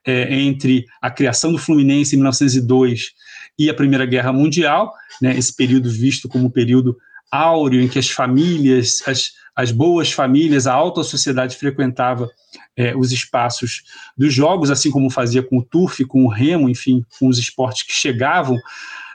é, 0.06 0.34
entre 0.36 0.86
a 1.02 1.10
criação 1.10 1.52
do 1.52 1.58
Fluminense 1.58 2.16
em 2.16 2.18
1902 2.18 3.12
e 3.58 3.70
a 3.70 3.74
Primeira 3.74 4.06
Guerra 4.06 4.34
Mundial, 4.34 4.92
né, 5.22 5.38
esse 5.38 5.56
período 5.56 5.90
visto 5.90 6.28
como 6.28 6.48
um 6.48 6.50
período 6.50 6.98
áureo 7.32 7.82
em 7.82 7.88
que 7.88 8.00
as 8.00 8.10
famílias, 8.10 9.02
as, 9.08 9.32
as 9.56 9.72
boas 9.72 10.12
famílias, 10.12 10.68
a 10.68 10.74
alta 10.74 11.04
sociedade 11.04 11.56
frequentava 11.56 12.30
é, 12.76 12.96
os 12.96 13.12
espaços 13.12 13.84
dos 14.18 14.34
jogos, 14.34 14.70
assim 14.70 14.92
como 14.92 15.10
fazia 15.10 15.42
com 15.42 15.58
o 15.58 15.64
turf, 15.64 16.04
com 16.06 16.26
o 16.26 16.28
remo, 16.28 16.70
enfim, 16.70 17.06
com 17.18 17.28
os 17.28 17.40
esportes 17.40 17.84
que 17.84 17.94
chegavam 17.94 18.58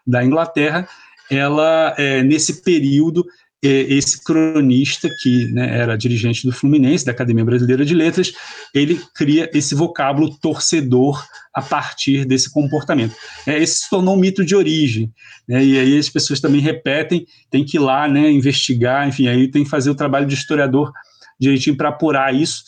da 0.06 0.24
Inglaterra, 0.24 0.88
ela, 1.30 1.94
é, 1.98 2.22
nesse 2.22 2.62
período, 2.62 3.24
esse 3.62 4.24
cronista, 4.24 5.08
que 5.20 5.46
né, 5.52 5.78
era 5.78 5.96
dirigente 5.96 6.46
do 6.46 6.52
Fluminense, 6.52 7.04
da 7.04 7.12
Academia 7.12 7.44
Brasileira 7.44 7.84
de 7.84 7.94
Letras, 7.94 8.32
ele 8.74 9.00
cria 9.14 9.50
esse 9.52 9.74
vocábulo 9.74 10.34
torcedor 10.38 11.22
a 11.52 11.60
partir 11.60 12.24
desse 12.24 12.50
comportamento. 12.50 13.14
É, 13.46 13.58
esse 13.58 13.80
se 13.80 13.90
tornou 13.90 14.14
um 14.14 14.18
mito 14.18 14.44
de 14.44 14.56
origem, 14.56 15.12
né, 15.46 15.62
e 15.62 15.78
aí 15.78 15.98
as 15.98 16.08
pessoas 16.08 16.40
também 16.40 16.60
repetem, 16.60 17.26
tem 17.50 17.64
que 17.64 17.76
ir 17.76 17.80
lá 17.80 18.08
né, 18.08 18.30
investigar, 18.30 19.06
enfim, 19.06 19.28
aí 19.28 19.48
tem 19.48 19.64
que 19.64 19.70
fazer 19.70 19.90
o 19.90 19.94
trabalho 19.94 20.26
de 20.26 20.34
historiador 20.34 20.90
direitinho 21.38 21.76
para 21.76 21.90
apurar 21.90 22.34
isso, 22.34 22.64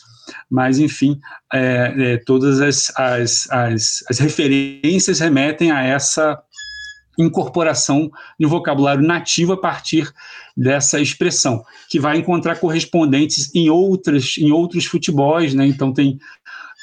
mas 0.49 0.79
enfim, 0.79 1.19
é, 1.51 1.93
é, 1.97 2.17
todas 2.17 2.61
as, 2.61 2.91
as, 2.95 3.49
as, 3.49 4.03
as 4.09 4.19
referências 4.19 5.19
remetem 5.19 5.71
a 5.71 5.83
essa 5.83 6.39
incorporação 7.17 8.11
um 8.39 8.47
vocabulário 8.47 9.05
nativo 9.05 9.53
a 9.53 9.57
partir 9.57 10.11
dessa 10.55 10.99
expressão, 10.99 11.63
que 11.89 11.99
vai 11.99 12.17
encontrar 12.17 12.57
correspondentes 12.57 13.53
em 13.55 13.69
outras 13.69 14.37
em 14.37 14.51
outros 14.51 14.85
futebols, 14.85 15.53
né? 15.53 15.65
Então 15.65 15.93
tem 15.93 16.19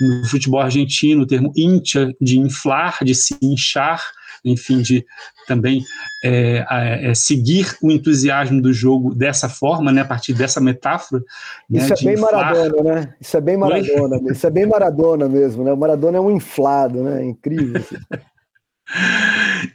no 0.00 0.24
futebol 0.26 0.60
argentino 0.60 1.22
o 1.22 1.26
termo 1.26 1.52
incha 1.56 2.14
de 2.20 2.38
inflar, 2.38 2.98
de 3.04 3.14
se 3.14 3.36
inchar, 3.42 4.02
enfim, 4.44 4.80
de 4.80 5.04
também 5.46 5.84
é, 6.24 6.64
é, 7.10 7.14
seguir 7.14 7.76
o 7.82 7.90
entusiasmo 7.90 8.62
do 8.62 8.72
jogo 8.72 9.14
dessa 9.14 9.48
forma, 9.48 9.92
né, 9.92 10.02
a 10.02 10.04
partir 10.04 10.32
dessa 10.32 10.60
metáfora. 10.60 11.22
Isso 11.68 11.88
né, 11.88 11.94
é 12.00 12.04
bem 12.04 12.14
inflar. 12.14 12.32
Maradona, 12.32 12.94
né? 12.94 13.14
Isso 13.20 13.36
é 13.36 13.40
bem 13.40 13.56
Maradona, 13.56 14.32
isso 14.32 14.46
é 14.46 14.50
bem 14.50 14.66
Maradona 14.66 15.28
mesmo, 15.28 15.64
né? 15.64 15.72
O 15.72 15.76
Maradona 15.76 16.18
é 16.18 16.20
um 16.20 16.30
inflado, 16.30 17.02
né? 17.02 17.22
É 17.22 17.26
incrível. 17.26 17.80
Assim. 17.80 17.96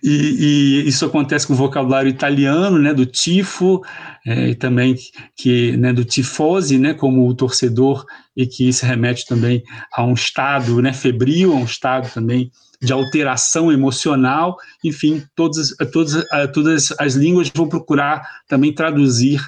E, 0.03 0.83
e, 0.83 0.87
isso 0.87 1.05
acontece 1.05 1.47
com 1.47 1.53
o 1.53 1.57
vocabulário 1.57 2.09
italiano, 2.09 2.77
né, 2.77 2.93
do 2.93 3.05
tifo, 3.05 3.81
é, 4.25 4.49
e 4.49 4.55
também 4.55 4.95
que, 5.35 5.75
né, 5.77 5.93
do 5.93 6.05
tifose, 6.05 6.77
né, 6.77 6.93
como 6.93 7.27
o 7.27 7.33
torcedor, 7.33 8.05
e 8.35 8.45
que 8.45 8.71
se 8.73 8.85
remete 8.85 9.25
também 9.25 9.63
a 9.93 10.03
um 10.03 10.13
estado 10.13 10.81
né, 10.81 10.93
febril, 10.93 11.53
a 11.53 11.55
um 11.55 11.65
estado 11.65 12.11
também 12.13 12.51
de 12.81 12.91
alteração 12.91 13.71
emocional, 13.71 14.57
enfim, 14.83 15.23
todas, 15.35 15.73
todas, 15.91 16.25
todas 16.53 16.93
as 16.99 17.15
línguas 17.15 17.49
vão 17.53 17.67
procurar 17.67 18.21
também 18.47 18.73
traduzir 18.73 19.41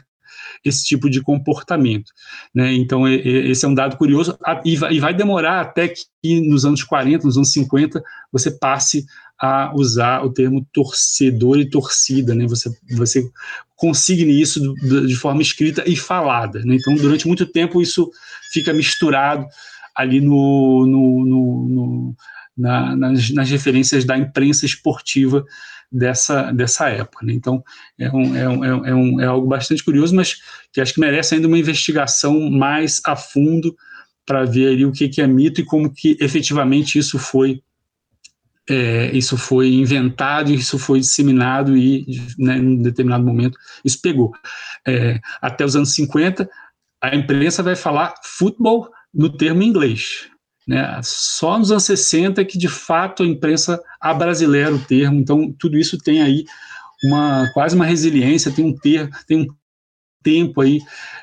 esse 0.63 0.83
tipo 0.83 1.09
de 1.09 1.21
comportamento. 1.21 2.11
Né? 2.53 2.73
Então, 2.73 3.07
esse 3.07 3.65
é 3.65 3.67
um 3.67 3.73
dado 3.73 3.97
curioso, 3.97 4.37
e 4.65 4.99
vai 4.99 5.13
demorar 5.13 5.61
até 5.61 5.87
que 5.89 6.41
nos 6.41 6.65
anos 6.65 6.83
40, 6.83 7.25
nos 7.25 7.37
anos 7.37 7.51
50, 7.51 8.01
você 8.31 8.51
passe 8.51 9.05
a 9.39 9.71
usar 9.75 10.23
o 10.23 10.31
termo 10.31 10.65
torcedor 10.73 11.59
e 11.59 11.69
torcida, 11.69 12.33
né? 12.33 12.47
Você, 12.47 12.71
você 12.91 13.29
consigne 13.75 14.41
isso 14.41 14.73
de 15.05 15.15
forma 15.15 15.41
escrita 15.41 15.83
e 15.85 15.95
falada, 15.95 16.59
né? 16.63 16.75
Então, 16.75 16.95
durante 16.95 17.27
muito 17.27 17.45
tempo, 17.45 17.81
isso 17.81 18.09
fica 18.51 18.73
misturado 18.73 19.45
ali 19.95 20.19
no, 20.19 20.85
no, 20.85 21.25
no, 21.25 21.69
no 21.69 22.15
na, 22.57 22.95
nas, 22.95 23.29
nas, 23.29 23.49
referências 23.49 24.03
da 24.03 24.17
imprensa 24.17 24.65
esportiva 24.65 25.45
dessa, 25.91 26.51
dessa 26.51 26.89
época. 26.89 27.25
Né? 27.25 27.33
Então, 27.33 27.63
é, 27.99 28.11
um, 28.11 28.35
é, 28.35 28.49
um, 28.49 28.85
é, 28.85 28.95
um, 28.95 29.21
é 29.21 29.25
algo 29.25 29.47
bastante 29.47 29.83
curioso, 29.83 30.15
mas 30.15 30.37
que 30.71 30.81
acho 30.81 30.93
que 30.93 30.99
merece 30.99 31.35
ainda 31.35 31.47
uma 31.47 31.57
investigação 31.57 32.49
mais 32.49 33.01
a 33.05 33.15
fundo 33.15 33.75
para 34.25 34.43
ver 34.43 34.73
ali 34.73 34.85
o 34.85 34.91
que, 34.91 35.07
que 35.07 35.21
é 35.21 35.27
mito 35.27 35.61
e 35.61 35.65
como 35.65 35.91
que 35.91 36.17
efetivamente 36.19 36.99
isso 36.99 37.17
foi 37.17 37.61
é, 38.69 39.15
isso 39.15 39.37
foi 39.37 39.73
inventado, 39.73 40.51
isso 40.51 40.77
foi 40.77 40.99
disseminado 40.99 41.77
e, 41.77 42.05
né, 42.37 42.57
em 42.57 42.81
determinado 42.81 43.23
momento, 43.23 43.57
isso 43.83 44.01
pegou. 44.01 44.31
É, 44.85 45.19
até 45.41 45.63
os 45.63 45.75
anos 45.75 45.93
50, 45.93 46.49
a 47.01 47.15
imprensa 47.15 47.63
vai 47.63 47.75
falar 47.75 48.13
futebol 48.23 48.89
no 49.13 49.29
termo 49.29 49.63
inglês. 49.63 50.29
Né? 50.67 50.99
Só 51.01 51.57
nos 51.57 51.71
anos 51.71 51.85
60 51.85 52.43
que, 52.43 52.57
de 52.57 52.67
fato, 52.67 53.23
a 53.23 53.27
imprensa 53.27 53.81
abrasileira 54.01 54.75
o 54.75 54.79
termo. 54.79 55.19
Então, 55.19 55.53
tudo 55.57 55.77
isso 55.77 55.97
tem 55.97 56.21
aí 56.21 56.43
uma 57.03 57.49
quase 57.53 57.75
uma 57.75 57.85
resiliência, 57.85 58.51
tem 58.51 58.65
um, 58.65 58.75
ter, 58.75 59.09
tem 59.25 59.41
um 59.41 59.47
tempo 60.21 60.61
aí 60.61 60.81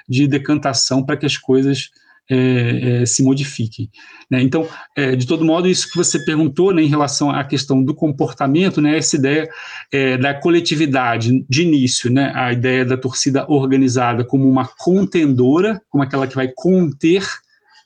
de 0.09 0.27
decantação 0.27 1.05
para 1.05 1.17
que 1.17 1.27
as 1.27 1.37
coisas 1.37 1.91
é, 2.31 3.03
é, 3.03 3.07
se 3.07 3.23
modifiquem. 3.23 3.91
Né? 4.31 4.43
Então, 4.43 4.69
é, 4.97 5.15
de 5.15 5.27
todo 5.27 5.45
modo, 5.45 5.69
isso 5.69 5.91
que 5.91 5.97
você 5.97 6.19
perguntou 6.25 6.73
né, 6.73 6.83
em 6.83 6.89
relação 6.89 7.31
à 7.31 7.45
questão 7.45 7.83
do 7.83 7.95
comportamento, 7.95 8.81
né, 8.81 8.97
essa 8.97 9.17
ideia 9.17 9.49
é, 9.93 10.17
da 10.17 10.33
coletividade 10.33 11.45
de 11.49 11.63
início, 11.63 12.11
né, 12.11 12.33
a 12.35 12.53
ideia 12.53 12.85
da 12.85 12.97
torcida 12.97 13.45
organizada 13.49 14.25
como 14.25 14.49
uma 14.49 14.67
contendora, 14.67 15.81
como 15.91 16.03
aquela 16.03 16.27
que 16.27 16.35
vai 16.35 16.51
conter 16.55 17.27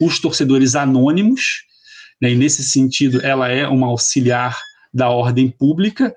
os 0.01 0.21
torcedores 0.21 0.77
anônimos, 0.77 1.65
né, 2.23 2.31
e 2.31 2.37
nesse 2.37 2.63
sentido 2.63 3.21
ela 3.25 3.49
é 3.49 3.67
uma 3.67 3.89
auxiliar 3.89 4.57
da 4.95 5.09
ordem 5.11 5.49
pública, 5.49 6.15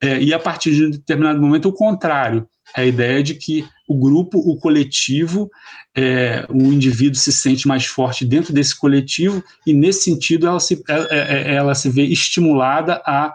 é, 0.00 0.20
e 0.20 0.34
a 0.34 0.38
partir 0.38 0.74
de 0.74 0.86
um 0.86 0.90
determinado 0.90 1.40
momento 1.40 1.68
o 1.68 1.72
contrário, 1.72 2.48
a 2.74 2.84
ideia 2.84 3.22
de 3.22 3.34
que 3.34 3.66
o 3.86 3.98
grupo, 3.98 4.38
o 4.38 4.56
coletivo, 4.56 5.50
é, 5.94 6.46
o 6.48 6.72
indivíduo 6.72 7.18
se 7.18 7.32
sente 7.32 7.68
mais 7.68 7.84
forte 7.84 8.24
dentro 8.24 8.52
desse 8.52 8.78
coletivo 8.78 9.42
e 9.66 9.72
nesse 9.72 10.04
sentido 10.04 10.46
ela 10.46 10.60
se, 10.60 10.82
ela, 10.88 11.06
é, 11.10 11.18
é, 11.18 11.54
ela 11.54 11.74
se 11.74 11.90
vê 11.90 12.04
estimulada 12.04 13.02
a 13.04 13.34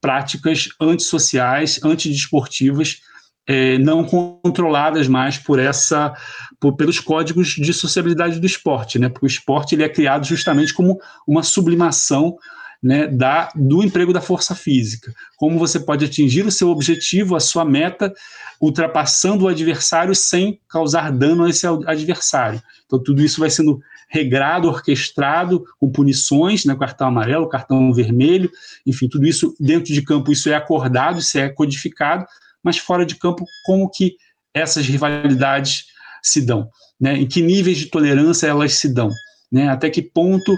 práticas 0.00 0.68
antissociais, 0.80 1.78
antidesportivas, 1.84 3.02
é, 3.46 3.78
não 3.78 4.04
controladas 4.04 5.08
mais 5.08 5.36
por 5.36 5.58
essa 5.58 6.14
por, 6.58 6.76
pelos 6.76 7.00
códigos 7.00 7.48
de 7.48 7.72
sociabilidade 7.72 8.38
do 8.38 8.46
esporte, 8.46 8.98
né? 8.98 9.08
Porque 9.08 9.26
o 9.26 9.28
esporte 9.28 9.74
ele 9.74 9.82
é 9.82 9.88
criado 9.88 10.26
justamente 10.26 10.72
como 10.72 11.00
uma 11.26 11.42
sublimação 11.42 12.36
né, 12.82 13.06
da, 13.06 13.50
do 13.54 13.82
emprego 13.82 14.12
da 14.12 14.20
força 14.20 14.54
física. 14.54 15.12
Como 15.36 15.58
você 15.58 15.78
pode 15.78 16.04
atingir 16.04 16.46
o 16.46 16.50
seu 16.50 16.68
objetivo, 16.68 17.36
a 17.36 17.40
sua 17.40 17.64
meta, 17.64 18.12
ultrapassando 18.60 19.44
o 19.44 19.48
adversário 19.48 20.14
sem 20.14 20.58
causar 20.68 21.12
dano 21.12 21.44
a 21.44 21.50
esse 21.50 21.66
adversário. 21.66 22.62
Então, 22.86 23.02
tudo 23.02 23.22
isso 23.22 23.40
vai 23.40 23.50
sendo 23.50 23.80
regrado, 24.08 24.68
orquestrado, 24.68 25.64
com 25.78 25.90
punições, 25.90 26.64
né, 26.64 26.74
cartão 26.74 27.06
amarelo, 27.06 27.48
cartão 27.48 27.92
vermelho, 27.92 28.50
enfim, 28.84 29.08
tudo 29.08 29.26
isso 29.26 29.54
dentro 29.60 29.94
de 29.94 30.02
campo, 30.02 30.32
isso 30.32 30.48
é 30.48 30.54
acordado, 30.54 31.20
isso 31.20 31.38
é 31.38 31.48
codificado, 31.48 32.26
mas 32.62 32.76
fora 32.76 33.06
de 33.06 33.14
campo, 33.14 33.44
como 33.64 33.88
que 33.88 34.16
essas 34.52 34.86
rivalidades 34.86 35.84
se 36.22 36.42
dão? 36.42 36.68
Né? 37.00 37.18
Em 37.18 37.26
que 37.26 37.40
níveis 37.40 37.78
de 37.78 37.86
tolerância 37.86 38.48
elas 38.48 38.74
se 38.74 38.92
dão? 38.92 39.10
Né? 39.50 39.68
Até 39.68 39.88
que 39.88 40.02
ponto 40.02 40.56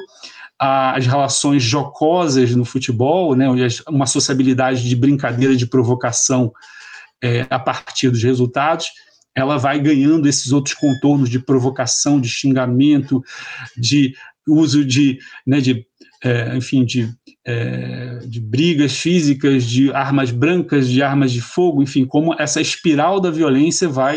as 0.64 1.08
relações 1.08 1.60
jocosas 1.60 2.54
no 2.54 2.64
futebol, 2.64 3.34
né, 3.34 3.46
uma 3.88 4.06
sociabilidade 4.06 4.88
de 4.88 4.94
brincadeira, 4.94 5.56
de 5.56 5.66
provocação 5.66 6.52
é, 7.20 7.44
a 7.50 7.58
partir 7.58 8.10
dos 8.10 8.22
resultados, 8.22 8.86
ela 9.34 9.58
vai 9.58 9.80
ganhando 9.80 10.28
esses 10.28 10.52
outros 10.52 10.76
contornos 10.76 11.28
de 11.28 11.40
provocação, 11.40 12.20
de 12.20 12.28
xingamento, 12.28 13.24
de 13.76 14.14
uso 14.46 14.84
de, 14.84 15.18
né, 15.44 15.60
de 15.60 15.84
é, 16.22 16.56
enfim, 16.56 16.84
de, 16.84 17.12
é, 17.44 18.20
de 18.24 18.40
brigas 18.40 18.96
físicas, 18.96 19.64
de 19.64 19.92
armas 19.92 20.30
brancas, 20.30 20.88
de 20.88 21.02
armas 21.02 21.32
de 21.32 21.40
fogo, 21.40 21.82
enfim, 21.82 22.06
como 22.06 22.36
essa 22.38 22.60
espiral 22.60 23.18
da 23.18 23.32
violência 23.32 23.88
vai 23.88 24.16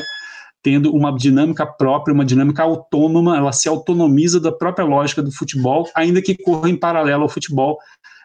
tendo 0.65 0.91
uma 0.95 1.15
dinâmica 1.15 1.63
própria, 1.63 2.11
uma 2.11 2.25
dinâmica 2.25 2.63
autônoma, 2.63 3.37
ela 3.37 3.51
se 3.51 3.69
autonomiza 3.69 4.39
da 4.39 4.51
própria 4.51 4.83
lógica 4.83 5.21
do 5.21 5.31
futebol, 5.31 5.87
ainda 5.93 6.23
que 6.23 6.35
corra 6.35 6.67
em 6.67 6.75
paralelo 6.75 7.21
ao 7.21 7.29
futebol, 7.29 7.77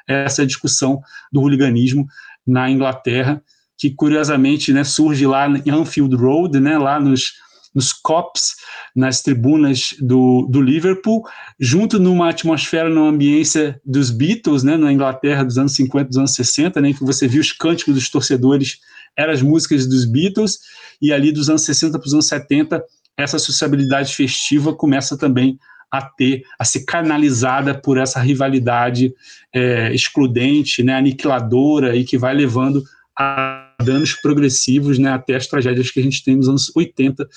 essa 0.08 0.40
é 0.40 0.44
a 0.44 0.46
discussão 0.46 1.02
do 1.30 1.42
hooliganismo 1.42 2.06
na 2.46 2.70
Inglaterra, 2.70 3.42
que 3.76 3.90
curiosamente 3.90 4.72
né, 4.72 4.84
surge 4.84 5.26
lá 5.26 5.48
em 5.48 5.70
Anfield 5.70 6.16
Road, 6.16 6.58
né, 6.58 6.78
lá 6.78 6.98
nos, 6.98 7.34
nos 7.74 7.92
cops, 7.92 8.54
nas 8.96 9.20
tribunas 9.20 9.94
do, 10.00 10.48
do 10.50 10.62
Liverpool, 10.62 11.22
junto 11.60 11.98
numa 11.98 12.30
atmosfera, 12.30 12.88
numa 12.88 13.10
ambiência 13.10 13.78
dos 13.84 14.10
Beatles, 14.10 14.62
né, 14.62 14.78
na 14.78 14.90
Inglaterra 14.90 15.44
dos 15.44 15.58
anos 15.58 15.74
50, 15.74 16.08
dos 16.08 16.16
anos 16.16 16.34
60, 16.34 16.80
né, 16.80 16.94
que 16.94 17.04
você 17.04 17.28
viu 17.28 17.42
os 17.42 17.52
cânticos 17.52 17.92
dos 17.92 18.08
torcedores, 18.08 18.78
eram 19.16 19.32
as 19.32 19.42
músicas 19.42 19.86
dos 19.86 20.04
Beatles, 20.04 20.58
e 21.00 21.12
ali 21.12 21.32
dos 21.32 21.48
anos 21.48 21.62
60 21.62 21.98
para 21.98 22.06
os 22.06 22.12
anos 22.12 22.26
70, 22.26 22.82
essa 23.16 23.38
sociabilidade 23.38 24.14
festiva 24.14 24.74
começa 24.74 25.16
também 25.16 25.58
a 25.90 26.02
ter, 26.02 26.44
a 26.58 26.64
ser 26.64 26.84
canalizada 26.84 27.74
por 27.74 27.98
essa 27.98 28.20
rivalidade 28.20 29.12
é, 29.52 29.92
excludente, 29.92 30.82
né, 30.82 30.94
aniquiladora 30.94 31.96
e 31.96 32.04
que 32.04 32.16
vai 32.16 32.32
levando 32.32 32.82
a 33.18 33.74
danos 33.82 34.14
progressivos 34.14 34.98
né, 34.98 35.10
até 35.10 35.34
as 35.34 35.46
tragédias 35.46 35.90
que 35.90 35.98
a 35.98 36.02
gente 36.02 36.22
tem 36.22 36.36
nos 36.36 36.48
anos 36.48 36.70
80 36.74 37.28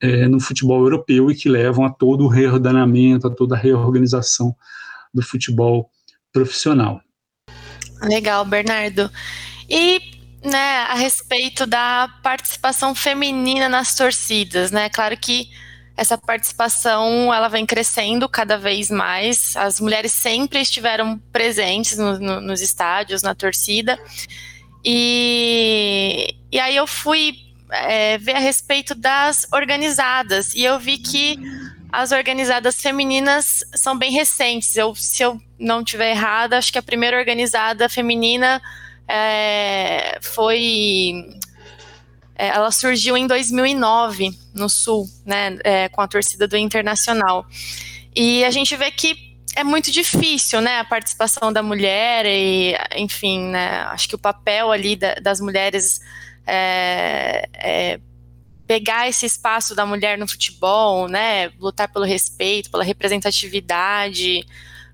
é, 0.00 0.28
no 0.28 0.38
futebol 0.38 0.80
europeu 0.80 1.30
e 1.30 1.34
que 1.34 1.48
levam 1.48 1.84
a 1.84 1.90
todo 1.90 2.24
o 2.24 2.28
reordenamento, 2.28 3.26
a 3.26 3.30
toda 3.30 3.56
a 3.56 3.58
reorganização 3.58 4.54
do 5.12 5.22
futebol 5.22 5.90
profissional. 6.32 7.00
Legal, 8.02 8.44
Bernardo. 8.44 9.10
E 9.68 10.17
né, 10.42 10.86
a 10.88 10.94
respeito 10.94 11.66
da 11.66 12.08
participação 12.22 12.94
feminina 12.94 13.68
nas 13.68 13.94
torcidas, 13.94 14.70
né? 14.70 14.88
Claro 14.88 15.16
que 15.16 15.48
essa 15.96 16.16
participação 16.16 17.34
ela 17.34 17.48
vem 17.48 17.66
crescendo 17.66 18.28
cada 18.28 18.56
vez 18.56 18.88
mais. 18.88 19.56
As 19.56 19.80
mulheres 19.80 20.12
sempre 20.12 20.60
estiveram 20.60 21.18
presentes 21.32 21.98
no, 21.98 22.18
no, 22.20 22.40
nos 22.40 22.60
estádios, 22.60 23.20
na 23.20 23.34
torcida. 23.34 23.98
E, 24.84 26.36
e 26.52 26.60
aí 26.60 26.76
eu 26.76 26.86
fui 26.86 27.34
é, 27.72 28.16
ver 28.18 28.36
a 28.36 28.38
respeito 28.38 28.94
das 28.94 29.46
organizadas 29.52 30.54
e 30.54 30.62
eu 30.62 30.78
vi 30.78 30.98
que 30.98 31.36
as 31.90 32.12
organizadas 32.12 32.80
femininas 32.80 33.64
são 33.74 33.98
bem 33.98 34.12
recentes. 34.12 34.76
Eu, 34.76 34.94
se 34.94 35.22
eu 35.22 35.40
não 35.58 35.82
tiver 35.82 36.10
errada, 36.10 36.58
acho 36.58 36.72
que 36.72 36.78
a 36.78 36.82
primeira 36.82 37.18
organizada 37.18 37.88
feminina 37.88 38.62
é, 39.08 40.18
foi 40.20 41.24
é, 42.38 42.48
ela 42.48 42.70
surgiu 42.70 43.16
em 43.16 43.26
2009 43.26 44.30
no 44.54 44.68
Sul, 44.68 45.10
né, 45.26 45.58
é, 45.64 45.88
com 45.88 46.00
a 46.00 46.06
torcida 46.06 46.46
do 46.46 46.56
Internacional. 46.56 47.44
E 48.14 48.44
a 48.44 48.50
gente 48.50 48.76
vê 48.76 48.90
que 48.92 49.36
é 49.56 49.64
muito 49.64 49.90
difícil, 49.90 50.60
né, 50.60 50.78
a 50.78 50.84
participação 50.84 51.52
da 51.52 51.64
mulher 51.64 52.24
e, 52.26 52.76
enfim, 52.96 53.48
né, 53.48 53.80
acho 53.88 54.08
que 54.08 54.14
o 54.14 54.18
papel 54.18 54.70
ali 54.70 54.94
da, 54.94 55.14
das 55.14 55.40
mulheres 55.40 56.00
é, 56.46 57.48
é, 57.54 58.00
pegar 58.68 59.08
esse 59.08 59.26
espaço 59.26 59.74
da 59.74 59.84
mulher 59.84 60.16
no 60.16 60.28
futebol, 60.28 61.08
né, 61.08 61.48
lutar 61.58 61.88
pelo 61.92 62.04
respeito, 62.04 62.70
pela 62.70 62.84
representatividade, 62.84 64.46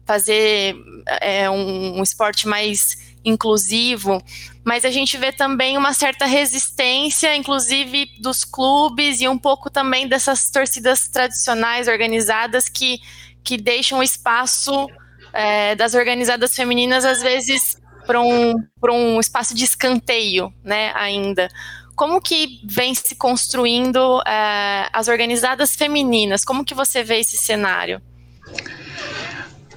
fazer 0.06 0.76
é, 1.20 1.50
um, 1.50 1.98
um 1.98 2.02
esporte 2.02 2.48
mais 2.48 3.03
inclusivo, 3.24 4.22
mas 4.64 4.84
a 4.84 4.90
gente 4.90 5.16
vê 5.16 5.32
também 5.32 5.78
uma 5.78 5.92
certa 5.92 6.26
resistência, 6.26 7.34
inclusive 7.34 8.06
dos 8.20 8.44
clubes 8.44 9.20
e 9.20 9.28
um 9.28 9.38
pouco 9.38 9.70
também 9.70 10.06
dessas 10.06 10.50
torcidas 10.50 11.08
tradicionais 11.08 11.88
organizadas 11.88 12.68
que, 12.68 12.98
que 13.42 13.56
deixam 13.56 14.02
espaço 14.02 14.88
é, 15.32 15.74
das 15.74 15.94
organizadas 15.94 16.54
femininas, 16.54 17.04
às 17.04 17.22
vezes, 17.22 17.76
para 18.06 18.20
um, 18.20 18.54
um 18.90 19.20
espaço 19.20 19.54
de 19.54 19.64
escanteio, 19.64 20.52
né, 20.62 20.92
ainda. 20.94 21.48
Como 21.96 22.20
que 22.20 22.60
vem 22.64 22.94
se 22.94 23.14
construindo 23.14 24.20
é, 24.26 24.88
as 24.92 25.08
organizadas 25.08 25.76
femininas? 25.76 26.44
Como 26.44 26.64
que 26.64 26.74
você 26.74 27.04
vê 27.04 27.20
esse 27.20 27.36
cenário? 27.36 28.02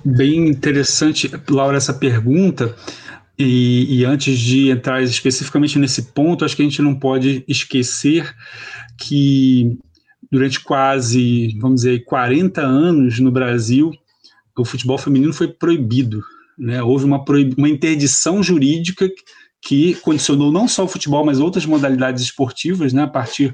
Bem 0.03 0.47
interessante, 0.47 1.29
Laura, 1.49 1.77
essa 1.77 1.93
pergunta. 1.93 2.75
E, 3.39 3.99
e, 3.99 4.05
antes 4.05 4.39
de 4.39 4.69
entrar 4.69 5.03
especificamente 5.03 5.77
nesse 5.77 6.11
ponto, 6.11 6.43
acho 6.43 6.55
que 6.55 6.63
a 6.63 6.65
gente 6.65 6.81
não 6.81 6.95
pode 6.95 7.43
esquecer 7.47 8.35
que 8.97 9.77
durante 10.31 10.59
quase, 10.59 11.55
vamos 11.59 11.81
dizer, 11.81 12.03
40 12.05 12.61
anos 12.61 13.19
no 13.19 13.31
Brasil, 13.31 13.91
o 14.57 14.65
futebol 14.65 14.97
feminino 14.97 15.31
foi 15.31 15.47
proibido. 15.47 16.23
Né? 16.57 16.81
Houve 16.81 17.05
uma, 17.05 17.23
uma 17.57 17.69
interdição 17.69 18.41
jurídica 18.41 19.07
que 19.61 19.93
condicionou 19.95 20.51
não 20.51 20.67
só 20.67 20.85
o 20.85 20.87
futebol, 20.87 21.23
mas 21.23 21.39
outras 21.39 21.65
modalidades 21.65 22.23
esportivas, 22.23 22.91
né? 22.91 23.03
a 23.03 23.07
partir 23.07 23.53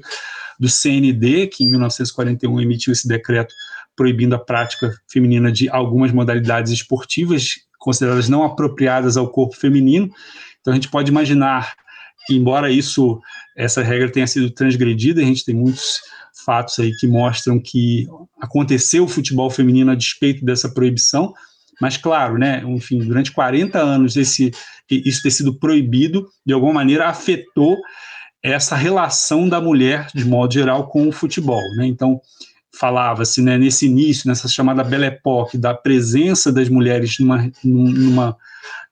do 0.58 0.68
CND, 0.68 1.48
que 1.48 1.62
em 1.62 1.70
1941 1.70 2.60
emitiu 2.60 2.92
esse 2.92 3.06
decreto 3.06 3.54
proibindo 3.96 4.34
a 4.34 4.38
prática 4.38 4.92
feminina 5.08 5.52
de 5.52 5.68
algumas 5.68 6.10
modalidades 6.10 6.72
esportivas 6.72 7.56
consideradas 7.84 8.30
não 8.30 8.42
apropriadas 8.42 9.18
ao 9.18 9.28
corpo 9.28 9.54
feminino. 9.54 10.10
Então 10.60 10.72
a 10.72 10.74
gente 10.74 10.88
pode 10.88 11.10
imaginar 11.10 11.74
que, 12.26 12.34
embora 12.34 12.70
isso, 12.70 13.20
essa 13.54 13.82
regra 13.82 14.10
tenha 14.10 14.26
sido 14.26 14.50
transgredida, 14.50 15.20
a 15.20 15.24
gente 15.24 15.44
tem 15.44 15.54
muitos 15.54 16.00
fatos 16.46 16.78
aí 16.78 16.90
que 16.98 17.06
mostram 17.06 17.60
que 17.60 18.08
aconteceu 18.40 19.04
o 19.04 19.08
futebol 19.08 19.50
feminino 19.50 19.92
a 19.92 19.94
despeito 19.94 20.44
dessa 20.44 20.68
proibição, 20.70 21.34
mas 21.80 21.98
claro, 21.98 22.38
né, 22.38 22.62
enfim, 22.66 22.98
durante 23.00 23.30
40 23.32 23.78
anos 23.78 24.16
esse, 24.16 24.50
isso 24.90 25.22
ter 25.22 25.30
sido 25.30 25.58
proibido, 25.58 26.26
de 26.44 26.54
alguma 26.54 26.72
maneira 26.72 27.08
afetou 27.08 27.76
essa 28.42 28.76
relação 28.76 29.48
da 29.48 29.60
mulher, 29.60 30.08
de 30.14 30.24
modo 30.24 30.52
geral, 30.52 30.88
com 30.88 31.06
o 31.08 31.12
futebol. 31.12 31.62
Né? 31.76 31.86
Então, 31.86 32.20
falava-se 32.78 33.40
né, 33.40 33.56
nesse 33.56 33.86
início, 33.86 34.28
nessa 34.28 34.48
chamada 34.48 34.84
Belle 34.84 35.06
Époque, 35.06 35.56
da 35.56 35.74
presença 35.74 36.52
das 36.52 36.68
mulheres 36.68 37.18
numa, 37.18 37.50
numa, 37.62 38.36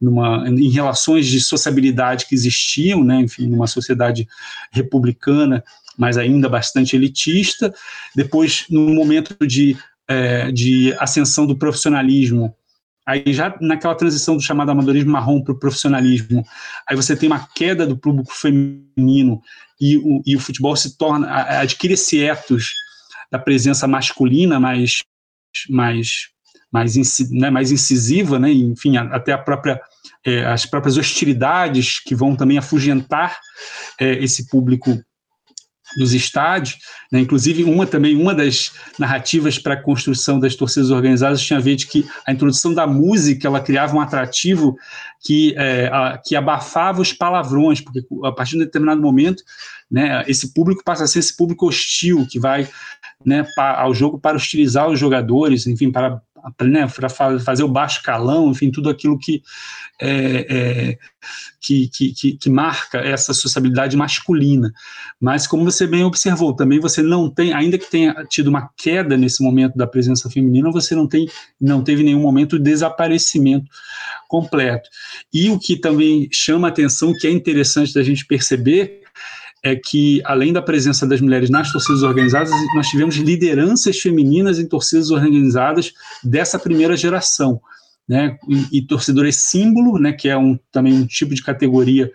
numa, 0.01 0.49
em 0.49 0.69
relações 0.69 1.27
de 1.27 1.41
sociabilidade 1.41 2.27
que 2.27 2.35
existiam, 2.35 3.03
né, 3.03 3.21
enfim, 3.21 3.47
numa 3.47 3.67
sociedade 3.67 4.27
republicana, 4.71 5.65
mas 5.99 6.17
ainda 6.17 6.49
bastante 6.49 6.97
elitista. 6.97 7.75
Depois, 8.15 8.65
no 8.71 8.89
momento 8.91 9.47
de, 9.47 9.77
é, 10.09 10.51
de 10.53 10.95
ascensão 10.99 11.47
do 11.47 11.57
profissionalismo, 11.57 12.55
aí 13.05 13.33
já 13.33 13.57
naquela 13.61 13.97
transição 13.97 14.37
do 14.37 14.43
chamado 14.43 14.71
amadorismo 14.71 15.11
marrom 15.11 15.43
para 15.43 15.53
o 15.53 15.59
profissionalismo, 15.59 16.45
aí 16.89 16.95
você 16.95 17.17
tem 17.17 17.29
uma 17.29 17.49
queda 17.55 17.85
do 17.87 17.97
público 17.97 18.33
feminino 18.33 19.43
e 19.81 19.97
o, 19.97 20.23
e 20.25 20.37
o 20.37 20.41
futebol 20.41 20.77
se 20.77 20.97
torna, 20.97 21.29
adquire 21.61 21.95
esse 21.95 22.21
ethos 22.21 22.73
da 23.33 23.39
presença 23.39 23.89
masculina 23.89 24.61
mais 24.61 24.99
mais 25.69 26.31
mais, 26.73 26.95
né, 27.31 27.51
mais 27.51 27.71
incisiva, 27.71 28.39
né, 28.39 28.51
enfim, 28.51 28.97
até 28.97 29.37
própria 29.37 29.79
é, 30.25 30.47
as 30.47 30.65
próprias 30.65 30.97
hostilidades 30.97 31.99
que 31.99 32.15
vão 32.15 32.37
também 32.37 32.57
afugentar 32.57 33.39
é, 34.01 34.13
esse 34.25 34.49
público 34.49 34.99
dos 35.97 36.13
estádios, 36.15 36.79
né? 37.11 37.21
inclusive 37.21 37.65
uma 37.65 37.87
também 37.87 38.17
uma 38.17 38.35
das 38.35 38.73
narrativas 38.99 39.59
para 39.59 39.75
a 39.75 39.83
construção 39.83 40.41
das 40.41 40.55
torcidas 40.55 40.91
organizadas 40.91 41.43
tinha 41.43 41.59
a 41.59 41.63
ver 41.63 41.77
de 41.77 41.87
que 41.87 42.07
a 42.27 42.33
introdução 42.33 42.73
da 42.73 42.87
música 42.87 43.47
ela 43.47 43.61
criava 43.61 43.95
um 43.95 44.01
atrativo 44.01 44.77
que 45.21 45.55
é, 45.57 45.89
a, 45.93 46.19
que 46.19 46.35
abafava 46.35 47.01
os 47.01 47.13
palavrões, 47.13 47.81
porque 47.81 48.01
a 48.25 48.33
partir 48.33 48.53
de 48.53 48.57
um 48.59 48.65
determinado 48.65 49.01
momento, 49.01 49.43
né, 49.91 50.25
esse 50.27 50.53
público 50.55 50.83
passa 50.83 51.05
a 51.05 51.07
ser 51.07 51.19
esse 51.19 51.37
público 51.37 51.67
hostil 51.67 52.27
que 52.27 52.41
vai 52.41 52.69
né, 53.25 53.47
ao 53.57 53.95
jogo 53.95 54.19
para 54.19 54.37
hostilizar 54.37 54.89
os 54.89 54.99
jogadores, 54.99 55.67
enfim, 55.67 55.91
para, 55.91 56.21
né, 56.61 56.87
para 56.89 57.09
fazer 57.09 57.63
o 57.63 57.69
baixo 57.69 58.03
calão, 58.03 58.51
enfim, 58.51 58.71
tudo 58.71 58.91
aquilo 58.91 59.19
que, 59.19 59.43
é, 60.01 60.47
é, 60.49 60.99
que, 61.61 61.89
que, 61.89 62.37
que, 62.37 62.51
marca 62.51 62.99
essa 62.99 63.33
sociabilidade 63.33 63.97
masculina. 63.97 64.73
Mas, 65.21 65.47
como 65.47 65.65
você 65.65 65.87
bem 65.87 66.05
observou, 66.05 66.55
também 66.55 66.81
você 66.81 67.03
não 67.03 67.31
tem, 67.31 67.53
ainda 67.53 67.79
que 67.79 67.91
tenha 67.91 68.25
tido 68.29 68.49
uma 68.49 68.69
queda 68.77 69.17
nesse 69.17 69.43
momento 69.43 69.77
da 69.77 69.87
presença 69.87 70.29
feminina, 70.29 70.71
você 70.73 70.95
não, 70.95 71.07
tem, 71.07 71.29
não 71.61 71.85
teve 71.85 72.03
nenhum 72.03 72.21
momento 72.21 72.59
de 72.59 72.65
desaparecimento 72.65 73.71
completo. 74.29 74.89
E 75.33 75.51
o 75.51 75.59
que 75.59 75.77
também 75.77 76.29
chama 76.33 76.69
atenção, 76.69 77.13
que 77.13 77.27
é 77.27 77.31
interessante 77.31 77.95
da 77.95 78.03
gente 78.03 78.27
perceber, 78.27 79.02
é 79.63 79.77
que, 79.77 80.21
além 80.25 80.53
da 80.53 80.61
presença 80.61 81.07
das 81.07 81.21
mulheres 81.21 81.49
nas 81.49 81.71
torcidas 81.71 82.03
organizadas, 82.03 82.51
nós 82.75 82.89
tivemos 82.89 83.17
lideranças 83.17 83.99
femininas 83.99 84.59
em 84.59 84.67
torcidas 84.67 85.11
organizadas 85.11 85.93
dessa 86.23 86.59
primeira 86.59 86.97
geração. 86.97 87.61
Né, 88.09 88.37
e, 88.49 88.79
e 88.79 88.83
torcedores 88.83 89.37
símbolo, 89.37 89.97
né, 89.97 90.13
que 90.13 90.29
é 90.29 90.37
um, 90.37 90.59
também 90.73 90.93
um 90.93 91.07
tipo 91.07 91.33
de 91.33 91.43
categoria 91.43 92.11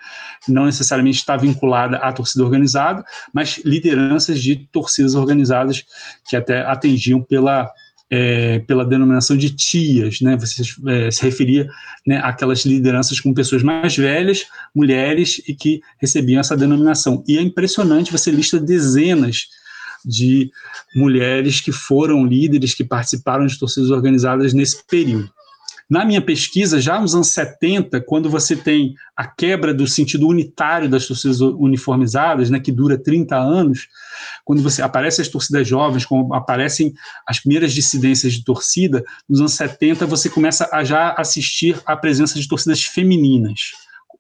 não 0.46 0.66
necessariamente 0.66 1.20
está 1.20 1.38
vinculada 1.38 1.96
à 1.98 2.12
torcida 2.12 2.44
organizada, 2.44 3.06
mas 3.34 3.62
lideranças 3.64 4.42
de 4.42 4.58
torcidas 4.70 5.16
organizadas 5.16 5.86
que 6.28 6.36
até 6.36 6.62
atingiam 6.62 7.24
pela, 7.24 7.72
é, 8.10 8.60
pela 8.60 8.86
denominação 8.86 9.36
de 9.36 9.50
tias, 9.50 10.22
né? 10.22 10.38
Você 10.38 10.64
é, 10.88 11.12
se 11.12 11.22
referia 11.22 11.68
né, 12.06 12.18
àquelas 12.24 12.66
lideranças 12.66 13.20
com 13.20 13.34
pessoas 13.34 13.62
mais 13.64 13.96
velhas, 13.98 14.46
mulheres, 14.74 15.42
e 15.48 15.54
que 15.54 15.82
recebiam 16.00 16.40
essa 16.40 16.56
denominação. 16.56 17.24
E 17.28 17.38
é 17.38 17.42
impressionante, 17.42 18.12
você 18.12 18.32
lista 18.32 18.60
dezenas 18.60 19.48
de 20.06 20.52
mulheres 20.96 21.60
que 21.60 21.72
foram 21.72 22.26
líderes, 22.26 22.74
que 22.74 22.84
participaram 22.84 23.46
de 23.46 23.60
torcidas 23.60 23.92
organizadas 23.92 24.54
nesse 24.54 24.84
período. 24.86 25.30
Na 25.90 26.04
minha 26.04 26.22
pesquisa, 26.22 26.82
já 26.82 27.00
nos 27.00 27.16
anos 27.16 27.30
70, 27.30 28.02
quando 28.02 28.30
você 28.30 28.58
tem 28.58 28.94
a 29.16 29.26
quebra 29.26 29.74
do 29.74 29.88
sentido 29.88 30.28
unitário 30.28 30.90
das 30.90 31.08
torcidas 31.08 31.40
uniformizadas, 31.40 32.50
né, 32.50 32.60
que 32.60 32.74
dura 32.74 32.98
30 32.98 33.38
anos, 33.38 33.88
quando 34.48 34.64
você 34.64 34.82
aparecem 34.82 35.22
as 35.22 35.28
torcidas 35.28 35.68
jovens, 35.68 36.06
quando 36.06 36.34
aparecem 36.34 36.94
as 37.28 37.38
primeiras 37.38 37.74
dissidências 37.74 38.32
de 38.32 38.46
torcida, 38.46 39.04
nos 39.28 39.42
anos 39.42 39.52
70 39.56 40.06
você 40.06 40.30
começa 40.30 40.70
a 40.72 40.86
já 40.86 41.12
assistir 41.18 41.78
à 41.86 41.98
presença 41.98 42.40
de 42.40 42.48
torcidas 42.48 42.82
femininas, 42.82 43.72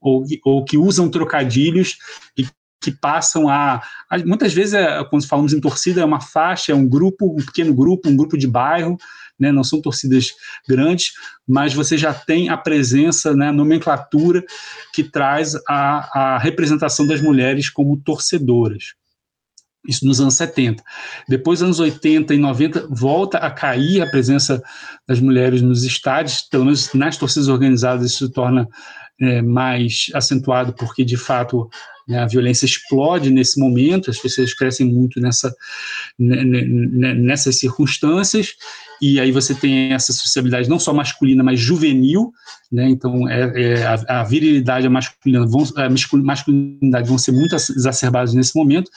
ou, 0.01 0.25
ou 0.43 0.65
que 0.65 0.77
usam 0.77 1.09
trocadilhos 1.09 1.97
e 2.37 2.45
que 2.81 2.91
passam 2.91 3.47
a, 3.47 3.81
a, 4.09 4.17
muitas 4.17 4.53
vezes 4.53 4.73
é, 4.73 5.01
quando 5.05 5.25
falamos 5.25 5.53
em 5.53 5.61
torcida 5.61 6.01
é 6.01 6.05
uma 6.05 6.19
faixa, 6.19 6.73
é 6.73 6.75
um 6.75 6.85
grupo, 6.85 7.33
um 7.33 7.45
pequeno 7.45 7.73
grupo, 7.73 8.09
um 8.09 8.17
grupo 8.17 8.37
de 8.37 8.47
bairro, 8.47 8.97
né, 9.39 9.49
não 9.49 9.63
são 9.63 9.79
torcidas 9.79 10.33
grandes, 10.67 11.13
mas 11.47 11.73
você 11.73 11.97
já 11.97 12.13
tem 12.13 12.49
a 12.49 12.57
presença, 12.57 13.33
né, 13.33 13.47
a 13.47 13.53
nomenclatura 13.53 14.43
que 14.93 15.05
traz 15.05 15.55
a, 15.69 16.33
a 16.35 16.37
representação 16.37 17.07
das 17.07 17.21
mulheres 17.21 17.69
como 17.69 17.95
torcedoras. 17.95 18.97
Isso 19.87 20.05
nos 20.05 20.19
anos 20.19 20.35
70. 20.35 20.83
Depois, 21.27 21.61
anos 21.61 21.79
80 21.79 22.33
e 22.33 22.37
90, 22.37 22.87
volta 22.89 23.37
a 23.37 23.49
cair 23.49 24.01
a 24.01 24.09
presença 24.09 24.61
das 25.07 25.19
mulheres 25.19 25.61
nos 25.61 25.83
estádios, 25.83 26.41
pelo 26.41 26.65
menos 26.65 26.93
nas 26.93 27.17
torcidas 27.17 27.47
organizadas, 27.47 28.11
isso 28.11 28.27
se 28.27 28.33
torna 28.33 28.67
é, 29.19 29.41
mais 29.41 30.07
acentuado, 30.13 30.73
porque 30.73 31.03
de 31.03 31.17
fato 31.17 31.69
né, 32.07 32.19
a 32.19 32.27
violência 32.27 32.65
explode 32.65 33.29
nesse 33.29 33.59
momento, 33.59 34.09
as 34.09 34.17
pessoas 34.17 34.53
crescem 34.53 34.85
muito 34.85 35.19
nessa, 35.19 35.53
nessas 36.17 37.59
circunstâncias, 37.59 38.53
e 39.01 39.19
aí 39.19 39.31
você 39.31 39.53
tem 39.53 39.91
essa 39.91 40.13
sociabilidade 40.13 40.69
não 40.69 40.79
só 40.79 40.93
masculina, 40.93 41.43
mas 41.43 41.59
juvenil, 41.59 42.31
né? 42.71 42.89
então 42.89 43.27
é, 43.27 43.51
é 43.55 43.85
a, 43.85 44.21
a, 44.21 44.23
virilidade 44.23 44.85
e 44.85 44.87
a 44.87 45.89
masculinidade 45.89 47.07
vão 47.07 47.17
ser 47.17 47.31
muito 47.31 47.55
exacerbadas 47.55 48.33
nesse 48.33 48.55
momento, 48.55 48.89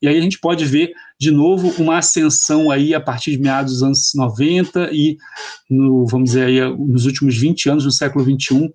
e 0.00 0.06
aí 0.06 0.16
a 0.16 0.20
gente 0.20 0.38
pode 0.38 0.64
ver 0.64 0.92
de 1.18 1.30
novo 1.30 1.72
uma 1.82 1.98
ascensão 1.98 2.70
aí 2.70 2.94
a 2.94 3.00
partir 3.00 3.32
de 3.32 3.38
meados 3.38 3.74
dos 3.74 3.82
anos 3.82 4.12
90 4.14 4.90
e 4.92 5.16
no, 5.68 6.06
vamos 6.06 6.30
dizer 6.30 6.46
aí, 6.46 6.60
nos 6.76 7.06
últimos 7.06 7.36
20 7.36 7.70
anos, 7.70 7.84
no 7.84 7.90
século 7.90 8.24
21, 8.24 8.70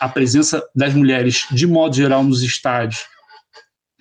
a 0.00 0.08
presença 0.08 0.62
das 0.74 0.92
mulheres 0.92 1.46
de 1.52 1.66
modo 1.66 1.94
geral 1.94 2.24
nos 2.24 2.42
estádios, 2.42 3.04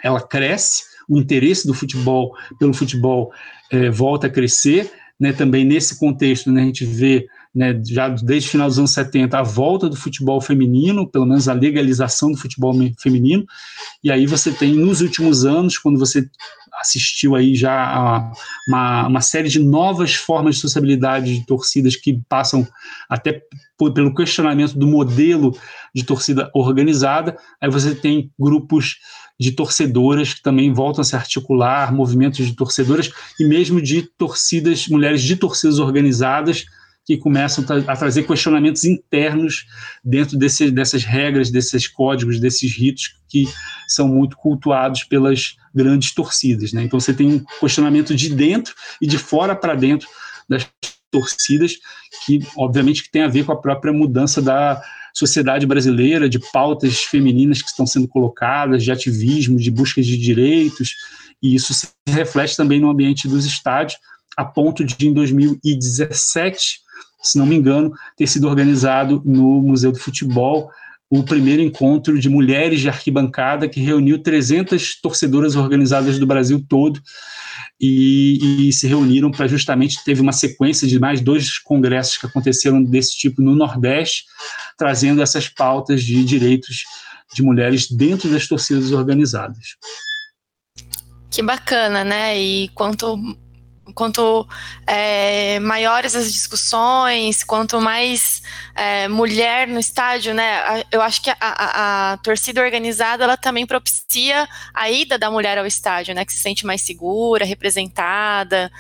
ela 0.04 0.22
cresce, 0.22 0.84
o 1.08 1.20
interesse 1.20 1.68
do 1.68 1.74
futebol 1.74 2.36
pelo 2.60 2.74
futebol 2.74 3.32
é, 3.72 3.90
volta 3.90 4.28
a 4.28 4.30
crescer, 4.30 4.92
né, 5.20 5.32
também 5.32 5.64
nesse 5.64 6.00
contexto, 6.00 6.52
né, 6.52 6.64
a 6.64 6.66
gente 6.66 6.86
vê 6.86 7.28
né, 7.54 7.80
já 7.86 8.10
desde 8.10 8.50
o 8.50 8.52
final 8.52 8.68
dos 8.68 8.80
anos 8.80 8.92
70 8.92 9.38
a 9.38 9.44
volta 9.44 9.88
do 9.88 9.96
futebol 9.96 10.42
feminino, 10.42 11.08
pelo 11.08 11.26
menos 11.26 11.48
a 11.48 11.54
legalização 11.54 12.32
do 12.32 12.38
futebol 12.38 12.74
feminino, 13.00 13.46
e 14.04 14.12
aí 14.12 14.26
você 14.26 14.52
tem 14.52 14.74
nos 14.74 15.02
últimos 15.02 15.46
anos, 15.46 15.78
quando 15.78 16.00
você 16.00 16.28
assistiu 16.80 17.36
aí 17.36 17.54
já 17.56 17.72
a 17.72 18.32
uma, 18.68 19.08
uma 19.08 19.22
série 19.22 19.48
de 19.48 19.60
novas 19.60 20.16
formas 20.16 20.56
de 20.56 20.62
sociabilidade 20.62 21.38
de 21.38 21.46
torcidas 21.46 21.96
que 21.96 22.20
passam 22.28 22.68
até 23.08 23.42
pelo 23.94 24.16
questionamento 24.16 24.78
do 24.78 24.88
modelo 24.88 25.56
de 25.94 26.04
torcida 26.04 26.50
organizada, 26.54 27.38
aí 27.62 27.70
você 27.70 27.94
tem 27.94 28.32
grupos 28.40 28.98
de 29.40 29.52
torcedoras 29.52 30.34
que 30.34 30.42
também 30.42 30.72
voltam 30.72 31.02
a 31.02 31.06
se 31.06 31.16
articular, 31.16 31.94
movimentos 31.94 32.46
de 32.46 32.56
torcedoras 32.56 33.12
e 33.40 33.46
mesmo 33.46 33.82
de 33.82 34.04
torcidas, 34.18 34.88
mulheres 34.88 35.22
de 35.22 35.36
torcidas 35.36 35.80
organizadas 35.80 36.66
que 37.06 37.18
começam 37.18 37.66
a 37.88 37.96
trazer 37.96 38.24
questionamentos 38.24 38.86
internos 38.86 39.66
dentro 40.04 40.38
desse, 40.38 40.72
dessas 40.72 41.04
regras, 41.04 41.52
desses 41.52 41.88
códigos, 41.88 42.40
desses 42.40 42.74
ritos 42.76 43.16
que 43.28 43.46
são 43.88 44.08
muito 44.08 44.38
cultuados 44.38 45.04
pelas 45.04 45.56
grandes 45.76 46.14
torcidas. 46.14 46.72
Né? 46.72 46.84
Então 46.84 47.00
você 47.00 47.14
tem 47.14 47.28
um 47.28 47.44
questionamento 47.60 48.16
de 48.16 48.30
dentro 48.30 48.74
e 49.02 49.08
de 49.08 49.18
fora 49.18 49.56
para 49.56 49.76
dentro 49.76 50.08
das 50.48 50.68
torcidas, 51.12 51.74
que 52.26 52.40
obviamente 52.56 53.04
que 53.04 53.12
tem 53.12 53.24
a 53.24 53.28
ver 53.28 53.46
com 53.46 53.52
a 53.52 53.62
própria 53.62 53.94
mudança 53.94 54.42
da 54.42 54.82
sociedade 55.14 55.66
brasileira, 55.66 56.28
de 56.28 56.40
pautas 56.52 57.04
femininas 57.04 57.62
que 57.62 57.70
estão 57.70 57.86
sendo 57.86 58.08
colocadas, 58.08 58.84
de 58.84 58.92
ativismo, 58.92 59.60
de 59.60 59.70
busca 59.70 60.02
de 60.02 60.18
direitos, 60.18 60.96
e 61.42 61.54
isso 61.54 61.74
se 61.74 61.88
reflete 62.08 62.58
também 62.58 62.80
no 62.80 62.90
ambiente 62.90 63.28
dos 63.28 63.46
estádios, 63.46 64.00
a 64.36 64.44
ponto 64.44 64.84
de, 64.84 65.08
em 65.08 65.14
2017, 65.14 66.80
se 67.24 67.38
não 67.38 67.46
me 67.46 67.56
engano, 67.56 67.94
ter 68.18 68.28
sido 68.28 68.48
organizado 68.48 69.22
no 69.26 69.62
Museu 69.62 69.92
do 69.92 70.00
Futebol 70.00 70.70
o 71.10 71.24
primeiro 71.24 71.62
encontro 71.62 72.20
de 72.20 72.28
mulheres 72.28 72.82
de 72.82 72.90
arquibancada 72.90 73.70
que 73.70 73.80
reuniu 73.80 74.18
300 74.18 75.00
torcedoras 75.00 75.56
organizadas 75.56 76.18
do 76.18 76.26
Brasil 76.26 76.66
todo 76.68 77.00
e, 77.80 78.68
e 78.68 78.74
se 78.74 78.88
reuniram 78.88 79.30
para 79.30 79.48
justamente 79.48 80.04
teve 80.04 80.22
uma 80.22 80.32
sequência 80.32 80.88
de 80.88 81.00
mais 81.00 81.22
dois 81.22 81.60
congressos 81.60 82.18
que 82.18 82.26
aconteceram 82.26 82.84
desse 82.84 83.16
tipo 83.16 83.44
no 83.44 83.56
Nordeste, 83.56 84.26
trazendo 84.76 85.22
essas 85.22 85.48
pautas 85.48 86.04
de 86.04 86.24
direitos 86.24 86.84
de 87.32 87.44
mulheres 87.44 87.92
dentro 87.92 88.30
das 88.30 88.48
torcidas 88.48 88.92
organizadas. 88.92 89.76
Que 91.30 91.44
bacana, 91.44 92.04
né? 92.04 92.40
E 92.40 92.70
quanto 92.70 93.18
quanto 93.94 94.48
é, 94.88 95.60
maiores 95.60 96.16
as 96.16 96.32
discussões, 96.32 97.44
quanto 97.44 97.82
mais 97.82 98.42
é, 98.76 99.08
mulher 99.08 99.68
no 99.68 99.80
estádio, 99.80 100.34
né? 100.34 100.84
Eu 100.92 101.02
acho 101.02 101.22
que 101.22 101.30
a, 101.30 101.36
a, 101.40 102.14
a, 102.14 102.18
torcida 102.18 102.62
organizada 102.62 103.24
ela 103.24 103.36
também 103.38 103.66
propicia 103.66 104.48
a 104.74 104.90
ida 104.90 105.18
da 105.18 105.30
mulher 105.30 105.58
ao 105.58 105.66
estádio, 105.66 106.16
né? 106.16 106.24
Que 106.24 106.34
se 106.34 106.40
sente 106.40 106.66
mais 106.66 106.82
segura, 106.82 107.46
representada. 107.46 108.72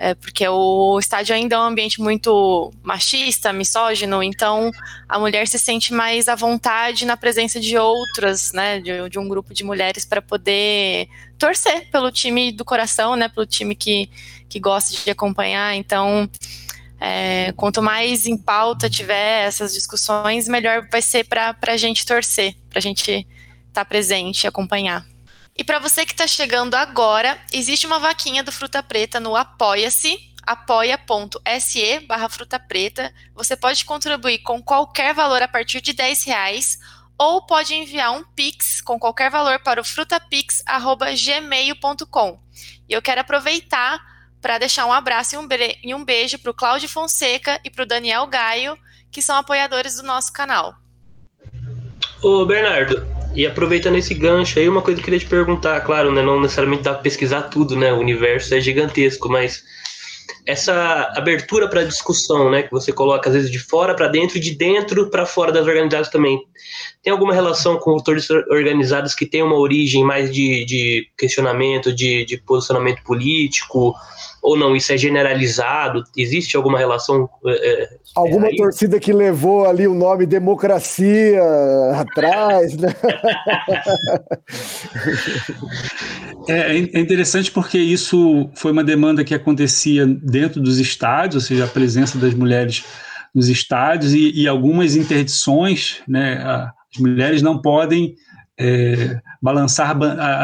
É, 0.00 0.14
porque 0.14 0.46
o 0.46 0.96
estádio 1.00 1.34
ainda 1.34 1.56
é 1.56 1.58
um 1.58 1.62
ambiente 1.62 2.00
muito 2.00 2.72
machista, 2.84 3.52
misógino, 3.52 4.22
então 4.22 4.70
a 5.08 5.18
mulher 5.18 5.48
se 5.48 5.58
sente 5.58 5.92
mais 5.92 6.28
à 6.28 6.36
vontade 6.36 7.04
na 7.04 7.16
presença 7.16 7.58
de 7.58 7.76
outras, 7.76 8.52
né, 8.52 8.78
de, 8.78 9.08
de 9.08 9.18
um 9.18 9.26
grupo 9.28 9.52
de 9.52 9.64
mulheres 9.64 10.04
para 10.04 10.22
poder 10.22 11.08
torcer 11.36 11.90
pelo 11.90 12.12
time 12.12 12.52
do 12.52 12.64
coração, 12.64 13.16
né, 13.16 13.28
pelo 13.28 13.44
time 13.44 13.74
que, 13.74 14.08
que 14.48 14.60
gosta 14.60 14.96
de 14.96 15.10
acompanhar. 15.10 15.74
Então, 15.74 16.30
é, 17.00 17.52
quanto 17.56 17.82
mais 17.82 18.24
em 18.24 18.36
pauta 18.36 18.88
tiver 18.88 19.46
essas 19.48 19.72
discussões, 19.72 20.46
melhor 20.46 20.86
vai 20.92 21.02
ser 21.02 21.24
para 21.24 21.56
a 21.60 21.76
gente 21.76 22.06
torcer, 22.06 22.54
para 22.70 22.78
a 22.78 22.82
gente 22.82 23.10
estar 23.10 23.26
tá 23.72 23.84
presente 23.84 24.44
e 24.44 24.46
acompanhar. 24.46 25.04
E 25.58 25.64
para 25.64 25.80
você 25.80 26.06
que 26.06 26.12
está 26.12 26.28
chegando 26.28 26.76
agora, 26.76 27.36
existe 27.52 27.84
uma 27.84 27.98
vaquinha 27.98 28.44
do 28.44 28.52
Fruta 28.52 28.80
Preta 28.80 29.18
no 29.18 29.34
Apoia-se, 29.34 30.16
apoia.se 30.46 31.98
barra 32.06 32.28
Fruta 32.28 32.60
Preta. 32.60 33.12
Você 33.34 33.56
pode 33.56 33.84
contribuir 33.84 34.38
com 34.38 34.62
qualquer 34.62 35.12
valor 35.12 35.42
a 35.42 35.48
partir 35.48 35.80
de 35.80 35.92
10 35.92 36.22
reais 36.22 36.78
ou 37.18 37.44
pode 37.44 37.74
enviar 37.74 38.12
um 38.12 38.22
Pix 38.22 38.80
com 38.80 39.00
qualquer 39.00 39.32
valor 39.32 39.58
para 39.58 39.80
o 39.80 39.84
frutapix.gmail.com. 39.84 42.40
E 42.88 42.92
eu 42.92 43.02
quero 43.02 43.20
aproveitar 43.20 44.00
para 44.40 44.58
deixar 44.58 44.86
um 44.86 44.92
abraço 44.92 45.34
e 45.34 45.38
um, 45.92 46.04
beijo 46.04 46.38
para 46.38 46.52
o 46.52 46.54
Cláudio 46.54 46.88
Fonseca 46.88 47.58
e 47.64 47.70
para 47.70 47.82
o 47.82 47.86
Daniel 47.86 48.24
Gaio, 48.28 48.78
que 49.10 49.20
são 49.20 49.34
apoiadores 49.34 49.96
do 49.96 50.04
nosso 50.04 50.32
canal. 50.32 50.76
Ô 52.22 52.46
Bernardo, 52.46 53.17
e 53.34 53.46
aproveitando 53.46 53.96
esse 53.96 54.14
gancho 54.14 54.58
aí, 54.58 54.68
uma 54.68 54.82
coisa 54.82 54.96
que 54.96 55.02
eu 55.02 55.04
queria 55.04 55.20
te 55.20 55.26
perguntar, 55.26 55.80
claro, 55.82 56.12
né, 56.12 56.22
não 56.22 56.40
necessariamente 56.40 56.82
dá 56.82 56.92
para 56.92 57.02
pesquisar 57.02 57.42
tudo, 57.42 57.76
né? 57.76 57.92
O 57.92 57.98
universo 57.98 58.54
é 58.54 58.60
gigantesco, 58.60 59.28
mas 59.28 59.62
essa 60.46 61.12
abertura 61.14 61.68
para 61.68 61.84
discussão, 61.84 62.50
né, 62.50 62.62
que 62.62 62.70
você 62.70 62.90
coloca 62.90 63.28
às 63.28 63.34
vezes 63.34 63.50
de 63.50 63.58
fora 63.58 63.94
para 63.94 64.08
dentro 64.08 64.38
e 64.38 64.40
de 64.40 64.52
dentro 64.52 65.10
para 65.10 65.26
fora 65.26 65.52
das 65.52 65.66
organizadas 65.66 66.08
também, 66.08 66.42
tem 67.02 67.12
alguma 67.12 67.34
relação 67.34 67.76
com 67.76 67.90
autores 67.90 68.30
organizados 68.30 69.14
que 69.14 69.26
tem 69.26 69.42
uma 69.42 69.58
origem 69.58 70.02
mais 70.02 70.32
de, 70.32 70.64
de 70.64 71.06
questionamento, 71.18 71.92
de, 71.92 72.24
de 72.24 72.38
posicionamento 72.38 73.02
político, 73.02 73.94
ou 74.42 74.56
não? 74.56 74.74
Isso 74.76 74.92
é 74.92 74.98
generalizado? 74.98 76.02
Existe 76.16 76.56
alguma 76.56 76.78
relação? 76.78 77.28
É, 77.46 77.88
alguma 78.14 78.48
torcida 78.56 78.98
que 79.00 79.12
levou 79.12 79.66
ali 79.66 79.86
o 79.86 79.94
nome 79.94 80.26
democracia 80.26 81.40
atrás, 81.94 82.76
né? 82.76 82.94
É, 86.48 86.76
é 86.76 87.00
interessante 87.00 87.50
porque 87.50 87.76
isso 87.76 88.48
foi 88.54 88.72
uma 88.72 88.82
demanda 88.82 89.22
que 89.22 89.34
acontecia 89.34 90.06
dentro 90.06 90.62
dos 90.62 90.78
estádios, 90.78 91.42
ou 91.42 91.46
seja, 91.46 91.64
a 91.64 91.68
presença 91.68 92.16
das 92.16 92.32
mulheres 92.32 92.84
nos 93.34 93.48
estádios 93.48 94.14
e, 94.14 94.32
e 94.32 94.48
algumas 94.48 94.96
interdições, 94.96 96.00
né? 96.08 96.42
As 96.42 96.98
mulheres 96.98 97.42
não 97.42 97.60
podem 97.60 98.14
é, 98.58 99.20
balançar 99.40 99.96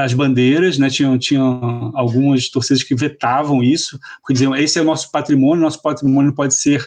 as 0.03 0.15
bandeiras, 0.15 0.79
né? 0.79 0.89
Tinham, 0.89 1.19
tinham 1.19 1.91
algumas 1.95 2.49
torcidas 2.49 2.83
que 2.83 2.95
vetavam 2.95 3.63
isso, 3.63 3.99
porque 4.21 4.35
diziam 4.35 4.55
esse 4.55 4.79
é 4.79 4.83
o 4.83 4.85
nosso 4.85 5.11
patrimônio, 5.11 5.65
nosso 5.65 5.83
patrimônio 5.83 6.33
pode 6.33 6.55
ser 6.55 6.87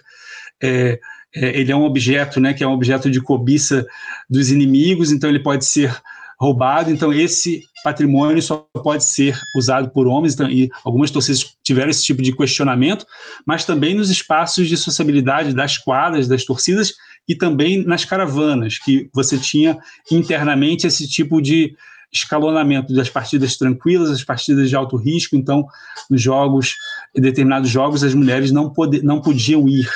é, 0.64 1.00
é, 1.36 1.60
ele 1.60 1.72
é 1.72 1.76
um 1.76 1.84
objeto, 1.84 2.40
né? 2.40 2.54
Que 2.54 2.64
é 2.64 2.68
um 2.68 2.72
objeto 2.72 3.12
de 3.12 3.22
cobiça 3.22 3.86
dos 4.30 4.50
inimigos, 4.52 5.12
então 5.12 5.30
ele 5.30 5.40
pode 5.40 5.66
ser 5.66 5.96
roubado. 6.40 6.92
Então 6.92 7.12
esse 7.12 7.64
patrimônio 7.84 8.42
só 8.42 8.68
pode 8.84 9.04
ser 9.04 9.38
usado 9.56 9.90
por 9.90 10.08
homens, 10.08 10.34
então, 10.34 10.50
e 10.50 10.70
algumas 10.84 11.12
torcidas 11.12 11.58
tiveram 11.64 11.90
esse 11.90 12.04
tipo 12.04 12.22
de 12.22 12.36
questionamento, 12.36 13.06
mas 13.46 13.66
também 13.66 13.96
nos 13.96 14.10
espaços 14.10 14.68
de 14.68 14.78
sociabilidade 14.78 15.54
das 15.54 15.78
quadras, 15.78 16.28
das 16.28 16.46
torcidas, 16.46 16.94
e 17.28 17.36
também 17.36 17.84
nas 17.84 18.06
caravanas, 18.06 18.78
que 18.78 19.10
você 19.14 19.38
tinha 19.38 19.78
internamente 20.10 20.88
esse 20.88 21.08
tipo 21.08 21.42
de 21.42 21.76
escalonamento 22.12 22.94
das 22.94 23.10
partidas 23.10 23.58
tranquilas, 23.58 24.10
as 24.10 24.24
partidas 24.24 24.70
de 24.70 24.76
alto 24.76 24.96
risco, 24.96 25.36
então, 25.36 25.68
nos 26.10 26.22
jogos, 26.22 26.76
em 27.16 27.22
determinados 27.22 27.70
jogos, 27.70 28.04
as 28.04 28.14
mulheres 28.14 28.52
não, 28.52 28.70
pode, 28.70 29.04
não 29.04 29.22
podiam 29.22 29.68
ir. 29.68 29.90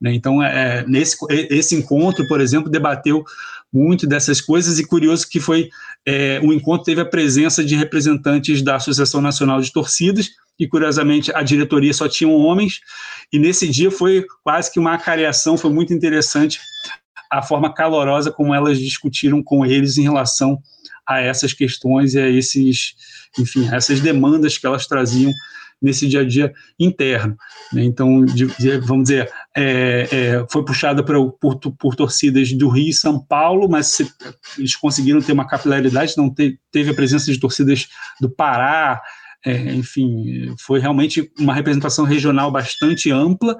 Né? 0.00 0.12
Então, 0.14 0.42
é, 0.42 0.84
nesse, 0.86 1.16
esse 1.30 1.74
encontro, 1.74 2.26
por 2.28 2.40
exemplo, 2.40 2.70
debateu 2.70 3.24
muito 3.72 4.06
dessas 4.06 4.40
coisas, 4.40 4.78
e 4.78 4.86
curioso 4.86 5.28
que 5.28 5.40
foi 5.40 5.68
é, 6.06 6.40
o 6.42 6.52
encontro 6.52 6.84
teve 6.84 7.00
a 7.00 7.06
presença 7.06 7.64
de 7.64 7.74
representantes 7.76 8.62
da 8.62 8.76
Associação 8.76 9.20
Nacional 9.20 9.60
de 9.60 9.72
Torcidas, 9.72 10.30
e 10.58 10.68
curiosamente 10.68 11.32
a 11.34 11.42
diretoria 11.42 11.92
só 11.92 12.08
tinha 12.08 12.28
homens, 12.28 12.80
e 13.32 13.38
nesse 13.38 13.68
dia 13.68 13.90
foi 13.90 14.24
quase 14.42 14.72
que 14.72 14.78
uma 14.78 14.94
acareação, 14.94 15.56
foi 15.56 15.70
muito 15.70 15.92
interessante 15.92 16.60
a 17.30 17.42
forma 17.42 17.72
calorosa 17.72 18.30
como 18.30 18.54
elas 18.54 18.78
discutiram 18.78 19.42
com 19.42 19.66
eles 19.66 19.98
em 19.98 20.02
relação 20.02 20.58
a 21.06 21.20
essas 21.20 21.52
questões 21.52 22.14
e 22.14 22.20
a 22.20 22.28
esses, 22.28 22.94
enfim, 23.38 23.68
essas 23.72 24.00
demandas 24.00 24.56
que 24.56 24.66
elas 24.66 24.86
traziam 24.86 25.32
nesse 25.84 26.08
dia 26.08 26.20
a 26.20 26.24
dia 26.24 26.52
interno. 26.80 27.36
Né? 27.72 27.84
Então, 27.84 28.24
de, 28.24 28.46
de, 28.46 28.78
vamos 28.78 29.04
dizer, 29.04 29.30
é, 29.54 30.08
é, 30.10 30.46
foi 30.50 30.64
puxada 30.64 31.04
por, 31.04 31.32
por, 31.32 31.58
por, 31.58 31.94
torcidas 31.94 32.52
do 32.52 32.68
Rio 32.68 32.88
e 32.88 32.94
São 32.94 33.20
Paulo, 33.20 33.68
mas 33.68 33.88
se, 33.88 34.10
eles 34.58 34.74
conseguiram 34.74 35.20
ter 35.20 35.32
uma 35.32 35.46
capilaridade, 35.46 36.16
não 36.16 36.32
te, 36.32 36.58
teve 36.72 36.90
a 36.90 36.94
presença 36.94 37.30
de 37.30 37.38
torcidas 37.38 37.86
do 38.20 38.30
Pará, 38.30 39.00
é, 39.44 39.74
enfim, 39.74 40.54
foi 40.58 40.80
realmente 40.80 41.30
uma 41.38 41.52
representação 41.52 42.06
regional 42.06 42.50
bastante 42.50 43.10
ampla 43.10 43.58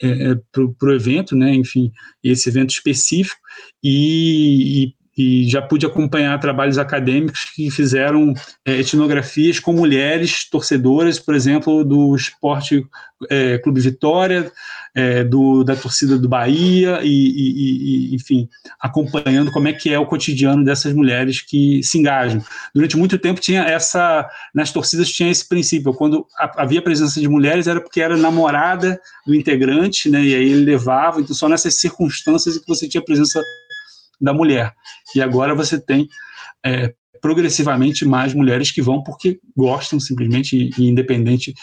é, 0.00 0.32
é 0.32 0.34
para 0.52 0.90
o 0.90 0.94
evento, 0.94 1.34
né? 1.34 1.54
Enfim, 1.54 1.90
esse 2.22 2.50
evento 2.50 2.68
específico 2.70 3.40
e, 3.82 4.84
e 4.84 4.95
e 5.16 5.48
já 5.48 5.62
pude 5.62 5.86
acompanhar 5.86 6.38
trabalhos 6.38 6.76
acadêmicos 6.76 7.44
que 7.54 7.70
fizeram 7.70 8.34
é, 8.64 8.80
etnografias 8.80 9.58
com 9.58 9.72
mulheres 9.72 10.48
torcedoras, 10.48 11.18
por 11.18 11.34
exemplo, 11.34 11.82
do 11.82 12.14
Esporte 12.14 12.86
é, 13.30 13.56
Clube 13.58 13.80
Vitória, 13.80 14.52
é, 14.94 15.24
do, 15.24 15.64
da 15.64 15.74
torcida 15.74 16.18
do 16.18 16.28
Bahia, 16.28 17.00
e, 17.02 17.08
e, 17.08 18.12
e, 18.12 18.14
enfim, 18.14 18.48
acompanhando 18.78 19.50
como 19.50 19.68
é 19.68 19.72
que 19.72 19.92
é 19.92 19.98
o 19.98 20.06
cotidiano 20.06 20.64
dessas 20.64 20.92
mulheres 20.92 21.40
que 21.40 21.82
se 21.82 21.98
engajam. 21.98 22.42
Durante 22.74 22.96
muito 22.96 23.18
tempo 23.18 23.40
tinha 23.40 23.62
essa, 23.62 24.28
nas 24.54 24.70
torcidas 24.70 25.10
tinha 25.10 25.30
esse 25.30 25.48
princípio, 25.48 25.94
quando 25.94 26.26
havia 26.38 26.82
presença 26.82 27.20
de 27.20 27.28
mulheres 27.28 27.66
era 27.66 27.80
porque 27.80 28.00
era 28.00 28.16
namorada 28.16 29.00
do 29.26 29.34
integrante, 29.34 30.10
né, 30.10 30.22
e 30.22 30.34
aí 30.34 30.50
ele 30.50 30.64
levava, 30.64 31.20
então 31.20 31.34
só 31.34 31.48
nessas 31.48 31.80
circunstâncias 31.80 32.58
que 32.58 32.66
você 32.66 32.86
tinha 32.86 33.02
presença 33.02 33.42
da 34.20 34.32
mulher. 34.32 34.74
E 35.14 35.20
agora 35.20 35.54
você 35.54 35.80
tem 35.80 36.08
é, 36.64 36.94
progressivamente 37.20 38.04
mais 38.04 38.34
mulheres 38.34 38.70
que 38.70 38.82
vão 38.82 39.02
porque 39.02 39.40
gostam 39.56 39.98
simplesmente, 39.98 40.70
independente 40.78 41.54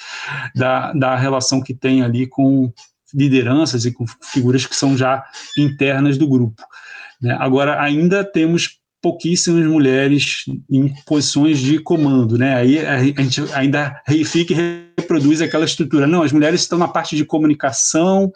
da, 0.55 0.93
da 0.93 1.15
relação 1.15 1.61
que 1.61 1.73
tem 1.73 2.01
ali 2.01 2.27
com 2.27 2.71
lideranças 3.13 3.85
e 3.85 3.91
com 3.91 4.05
figuras 4.21 4.65
que 4.65 4.75
são 4.75 4.97
já 4.97 5.23
internas 5.57 6.17
do 6.17 6.27
grupo. 6.27 6.63
Né? 7.21 7.35
Agora, 7.39 7.81
ainda 7.81 8.23
temos 8.23 8.79
pouquíssimas 9.03 9.65
mulheres 9.65 10.45
em 10.71 10.93
posições 11.05 11.59
de 11.59 11.77
comando, 11.77 12.37
né? 12.37 12.55
Aí 12.55 12.79
a 12.79 13.21
gente 13.21 13.41
ainda 13.53 14.01
reifica 14.07 14.53
e 14.53 14.93
reproduz 14.97 15.41
aquela 15.41 15.65
estrutura. 15.65 16.07
Não, 16.07 16.23
as 16.23 16.31
mulheres 16.31 16.61
estão 16.61 16.79
na 16.79 16.87
parte 16.87 17.17
de 17.17 17.25
comunicação, 17.25 18.31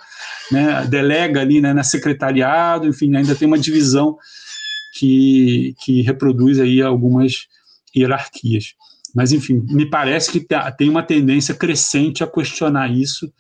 né? 0.52 0.86
Delega 0.86 1.40
ali 1.40 1.62
né, 1.62 1.74
na 1.74 1.84
secretariado, 1.84 2.86
enfim, 2.86 3.16
ainda 3.16 3.34
tem 3.34 3.48
uma 3.48 3.58
divisão 3.58 4.18
que, 5.00 5.74
que 5.86 6.02
reproduz 6.02 6.60
aí 6.60 6.82
algumas 6.82 7.48
hierarquias. 7.96 8.74
Mas, 9.16 9.32
enfim, 9.32 9.66
me 9.70 9.90
parece 9.90 10.30
que 10.30 10.46
tem 10.78 10.90
uma 10.90 11.02
tendência 11.02 11.56
crescente 11.56 12.26
a 12.26 12.28
questionar 12.28 12.92
isso 12.92 13.32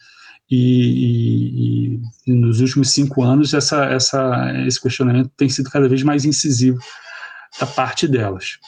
e, 0.49 1.99
e, 1.99 1.99
e, 2.25 2.33
nos 2.33 2.61
últimos 2.61 2.91
cinco 2.91 3.21
anos 3.21 3.53
essa, 3.53 3.83
essa, 3.83 4.63
esse 4.65 4.81
questionamento 4.81 5.29
tem 5.35 5.49
sido 5.49 5.69
cada 5.69 5.89
vez 5.89 6.01
mais 6.03 6.23
incisivo 6.23 6.79
da 7.59 7.65
parte 7.65 8.07
delas. 8.07 8.59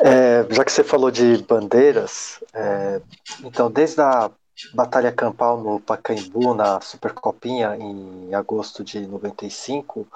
É, 0.00 0.46
já 0.50 0.64
que 0.64 0.70
você 0.70 0.84
falou 0.84 1.10
de 1.10 1.38
bandeiras, 1.38 2.38
é, 2.54 3.00
então 3.42 3.70
desde 3.70 4.00
a 4.00 4.30
batalha 4.72 5.12
campal 5.12 5.60
no 5.60 5.80
Pacaembu, 5.80 6.54
na 6.54 6.80
Supercopinha, 6.80 7.76
em 7.76 8.34
agosto 8.34 8.82
de 8.82 9.06
95, 9.06 10.06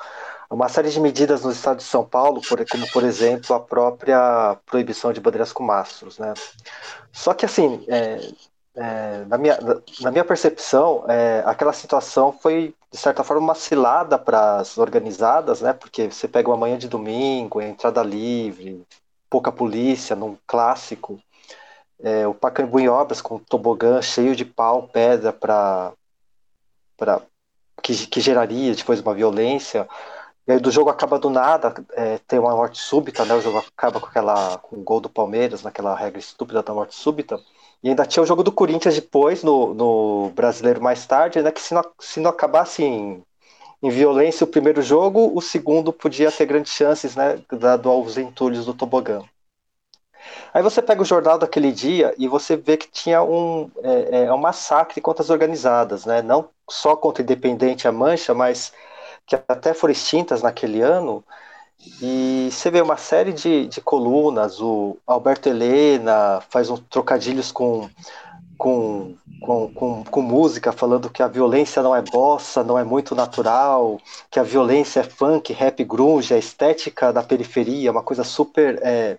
uma 0.51 0.69
série 0.69 0.91
de 0.91 1.01
medidas 1.01 1.43
no 1.43 1.53
estado 1.53 1.79
de 1.79 1.85
São 1.85 2.05
Paulo, 2.05 2.41
como 2.71 2.91
por 2.93 3.05
exemplo 3.05 3.55
a 3.55 3.61
própria 3.61 4.57
proibição 4.67 5.13
de 5.13 5.21
bandeiras 5.21 5.53
com 5.53 5.63
mastros. 5.63 6.19
Né? 6.19 6.35
Só 7.13 7.33
que 7.35 7.45
assim, 7.45 7.85
é, 7.89 8.21
é, 8.75 9.25
na, 9.27 9.37
minha, 9.37 9.59
na 10.01 10.11
minha 10.11 10.25
percepção, 10.25 11.05
é, 11.09 11.43
aquela 11.45 11.73
situação 11.73 12.33
foi, 12.33 12.75
de 12.91 12.99
certa 12.99 13.23
forma, 13.23 13.43
uma 13.43 13.55
cilada 13.55 14.19
para 14.19 14.57
as 14.57 14.79
organizadas, 14.79 15.61
né? 15.61 15.73
Porque 15.73 16.11
você 16.11 16.27
pega 16.27 16.49
uma 16.49 16.57
manhã 16.57 16.79
de 16.79 16.89
domingo, 16.89 17.61
entrada 17.61 18.03
livre, 18.03 18.87
pouca 19.29 19.53
polícia, 19.53 20.17
num 20.17 20.37
clássico. 20.47 21.21
É, 22.03 22.27
o 22.27 22.35
Pacaembu 22.35 22.81
em 22.81 22.89
obras 22.89 23.21
com 23.23 23.39
tobogã 23.39 24.01
cheio 24.03 24.35
de 24.35 24.45
pau, 24.45 24.89
pedra 24.89 25.33
para 25.33 25.93
que, 27.83 28.07
que 28.07 28.21
geraria 28.21 28.75
depois 28.75 29.01
uma 29.01 29.15
violência. 29.15 29.89
E 30.47 30.53
aí 30.53 30.59
do 30.59 30.71
jogo 30.71 30.91
acaba 30.91 31.19
do 31.19 31.31
nada, 31.31 31.75
é, 31.93 32.19
tem 32.27 32.39
uma 32.39 32.55
morte 32.57 32.81
súbita, 32.81 33.25
né? 33.25 33.35
O 33.35 33.41
jogo 33.41 33.59
acaba 33.59 34.01
com 34.01 34.07
aquela 34.07 34.59
com 34.59 34.77
o 34.77 34.83
gol 34.83 35.01
do 35.01 35.09
Palmeiras, 35.11 35.63
naquela 35.63 35.95
regra 35.95 36.19
estúpida 36.19 36.63
da 36.63 36.75
morte 36.75 36.95
súbita. 36.95 37.39
E 37.83 37.89
ainda 37.89 38.07
tinha 38.07 38.23
o 38.23 38.27
jogo 38.27 38.43
do 38.43 38.53
Corinthians 38.53 38.95
depois, 38.95 39.43
no, 39.43 39.75
no 39.75 40.31
brasileiro 40.31 40.81
mais 40.83 41.07
tarde, 41.07 41.43
né? 41.43 41.51
Que 41.51 41.61
se 41.61 41.75
não, 41.75 41.83
se 41.99 42.21
não 42.21 42.31
acabasse 42.31 42.85
em, 42.85 43.23
em 43.83 43.91
violência 43.91 44.45
o 44.45 44.49
primeiro 44.49 44.83
jogo, 44.83 45.33
o 45.35 45.41
segundo 45.41 45.93
podia 45.93 46.31
ter 46.31 46.47
grandes 46.47 46.73
chances, 46.73 47.17
né? 47.17 47.41
Dado 47.51 47.91
aos 47.91 48.17
entulhos 48.17 48.67
do 48.67 48.75
tobogã. 48.75 49.23
Aí 50.55 50.63
você 50.63 50.81
pega 50.83 51.03
o 51.03 51.05
jornal 51.05 51.39
daquele 51.39 51.73
dia 51.73 52.15
e 52.19 52.29
você 52.29 52.57
vê 52.57 52.77
que 52.77 52.89
tinha 52.91 53.23
um, 53.23 53.71
é, 53.83 54.25
é 54.25 54.33
um 54.33 54.39
massacre 54.39 55.01
contra 55.01 55.23
as 55.23 55.31
organizadas, 55.31 56.05
né? 56.05 56.23
Não 56.23 56.49
só 56.69 56.95
contra 56.95 57.23
Independente 57.23 57.85
e 57.85 57.89
a 57.89 57.93
Mancha, 57.93 58.35
mas 58.35 58.73
que 59.27 59.35
até 59.35 59.75
foram 59.75 59.93
extintas 59.93 60.43
naquele 60.43 60.81
ano. 60.81 61.25
E 62.01 62.49
você 62.51 62.71
vê 62.71 62.81
uma 62.81 62.97
série 62.97 63.33
de, 63.33 63.67
de 63.67 63.81
colunas, 63.81 64.61
o 64.61 64.97
Alberto 65.07 65.49
Helena 65.49 66.41
faz 66.49 66.71
um 66.71 66.77
trocadilhos 66.77 67.51
com, 67.51 67.89
com, 68.57 69.17
com, 69.41 69.75
com, 69.75 70.05
com 70.05 70.23
música, 70.23 70.71
falando 70.71 71.11
que 71.11 71.23
a 71.23 71.29
violência 71.29 71.83
não 71.83 71.95
é 71.95 72.01
bossa, 72.01 72.63
não 72.63 72.79
é 72.79 72.85
muito 72.85 73.15
natural, 73.15 73.99
que 74.31 74.39
a 74.39 74.45
violência 74.45 75.01
é 75.01 75.05
funk, 75.05 75.53
rap, 75.53 75.85
grunge, 75.85 76.33
a 76.33 76.39
estética 76.39 77.13
da 77.13 77.23
periferia, 77.23 77.91
uma 77.91 78.03
coisa 78.03 78.23
super 78.23 78.79
é, 78.83 79.19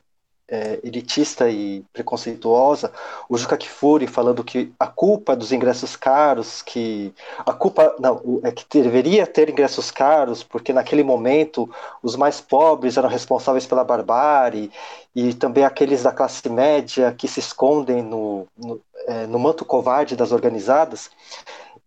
é, 0.54 0.80
elitista 0.84 1.50
e 1.50 1.84
preconceituosa, 1.92 2.92
o 3.28 3.36
Juca 3.36 3.58
Kifuri 3.58 4.06
falando 4.06 4.44
que 4.44 4.72
a 4.80 4.86
culpa 4.86 5.36
dos 5.36 5.52
ingressos 5.52 5.96
caros, 5.96 6.62
que 6.62 7.12
a 7.40 7.52
culpa 7.52 7.96
não, 8.00 8.40
é 8.44 8.52
que 8.52 8.64
deveria 8.80 9.26
ter 9.26 9.50
ingressos 9.50 9.90
caros, 9.90 10.44
porque 10.44 10.72
naquele 10.72 11.04
momento 11.04 11.68
os 12.04 12.16
mais 12.16 12.40
pobres 12.40 12.98
eram 12.98 13.10
responsáveis 13.10 13.66
pela 13.66 13.84
barbárie, 13.84 14.72
e 15.16 15.34
também 15.34 15.64
aqueles 15.64 16.04
da 16.04 16.12
classe 16.12 16.48
média 16.48 17.12
que 17.18 17.28
se 17.28 17.40
escondem 17.40 18.04
no, 18.04 18.46
no, 18.56 18.80
é, 19.08 19.26
no 19.26 19.40
manto 19.40 19.66
covarde 19.66 20.16
das 20.16 20.32
organizadas. 20.32 21.10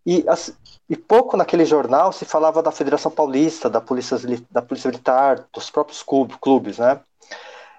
E, 0.05 0.25
as, 0.29 0.53
e 0.91 0.97
pouco 0.97 1.37
naquele 1.37 1.65
jornal 1.65 2.13
se 2.13 2.25
falava 2.25 2.61
da 2.63 2.73
Federação 2.73 3.13
Paulista, 3.13 3.71
da 3.71 3.81
Polícia, 3.81 4.19
da 4.51 4.63
Polícia 4.63 4.89
Militar, 4.89 5.45
dos 5.53 5.71
próprios 5.71 6.05
clubes, 6.41 6.79
né? 6.79 7.01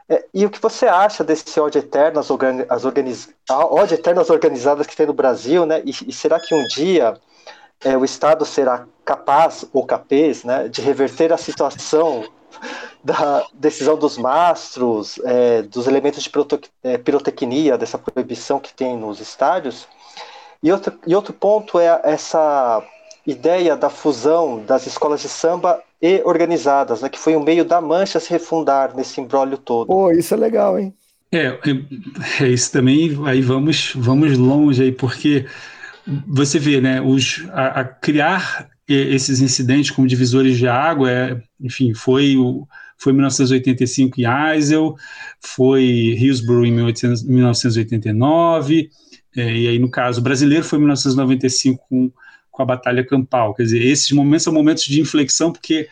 É, 0.09 0.25
e 0.33 0.45
o 0.45 0.49
que 0.49 0.61
você 0.61 0.87
acha 0.87 1.23
desse 1.23 1.59
ódio 1.59 1.79
eterno 1.79 2.19
às, 2.19 2.29
organiz, 2.29 2.65
às 2.69 2.85
organiz, 2.85 3.29
ódio 3.49 3.95
eterno 3.95 4.21
às 4.21 4.29
organizadas 4.29 4.87
que 4.87 4.95
tem 4.95 5.05
no 5.05 5.13
Brasil, 5.13 5.65
né? 5.65 5.81
E, 5.83 5.91
e 6.07 6.13
será 6.13 6.39
que 6.39 6.55
um 6.55 6.63
dia 6.67 7.19
é, 7.83 7.97
o 7.97 8.05
Estado 8.05 8.45
será 8.45 8.85
capaz 9.03 9.65
ou 9.73 9.85
capaz 9.85 10.43
né, 10.43 10.67
de 10.67 10.81
reverter 10.81 11.31
a 11.33 11.37
situação 11.37 12.25
da 13.03 13.45
decisão 13.53 13.97
dos 13.97 14.17
mastros, 14.17 15.19
é, 15.23 15.61
dos 15.61 15.87
elementos 15.87 16.23
de 16.23 16.31
é, 16.83 16.97
pirotecnia, 16.97 17.77
dessa 17.77 17.97
proibição 17.97 18.59
que 18.59 18.73
tem 18.73 18.97
nos 18.97 19.19
estádios? 19.19 19.87
E 20.63 20.71
outro, 20.71 20.97
e 21.05 21.15
outro 21.15 21.33
ponto 21.33 21.79
é 21.79 21.99
essa 22.03 22.81
ideia 23.25 23.75
da 23.75 23.89
fusão 23.89 24.63
das 24.63 24.87
escolas 24.87 25.21
de 25.21 25.29
samba 25.29 25.83
e 26.01 26.21
organizadas, 26.23 27.01
né, 27.01 27.09
que 27.09 27.19
foi 27.19 27.35
o 27.35 27.43
meio 27.43 27.65
da 27.65 27.81
Mancha 27.81 28.19
se 28.19 28.29
refundar 28.29 28.95
nesse 28.95 29.19
embrólio 29.19 29.57
todo. 29.57 29.87
Pô, 29.87 30.11
isso 30.11 30.33
é 30.33 30.37
legal, 30.37 30.77
hein? 30.77 30.93
É, 31.31 31.47
é, 31.47 32.43
é 32.43 32.47
isso 32.47 32.71
também, 32.71 33.17
aí 33.25 33.41
vamos, 33.41 33.93
vamos 33.95 34.37
longe 34.37 34.83
aí, 34.83 34.91
porque 34.91 35.45
você 36.27 36.57
vê, 36.57 36.79
né, 36.79 37.01
os, 37.01 37.45
a, 37.51 37.81
a 37.81 37.83
criar 37.83 38.69
esses 38.87 39.41
incidentes 39.41 39.91
como 39.91 40.07
divisores 40.07 40.57
de 40.57 40.67
água, 40.67 41.11
é, 41.11 41.41
enfim, 41.59 41.93
foi 41.93 42.37
o 42.37 42.65
foi 42.99 43.13
1985 43.13 44.19
em 44.19 44.25
Eisel, 44.25 44.95
foi 45.39 45.83
Hillsborough 46.17 46.65
em 46.65 46.71
1800, 46.71 47.23
1989, 47.23 48.89
é, 49.35 49.55
e 49.55 49.67
aí 49.67 49.77
no 49.77 49.89
caso 49.89 50.19
brasileiro 50.19 50.63
foi 50.63 50.79
1995 50.79 51.85
com 51.87 52.11
com 52.57 52.63
a 52.63 52.65
batalha 52.65 53.05
campal. 53.05 53.53
Quer 53.53 53.63
dizer, 53.63 53.85
esses 53.85 54.11
momentos 54.11 54.43
são 54.43 54.51
momentos 54.51 54.83
de 54.83 54.99
inflexão 54.99 55.53
porque 55.53 55.87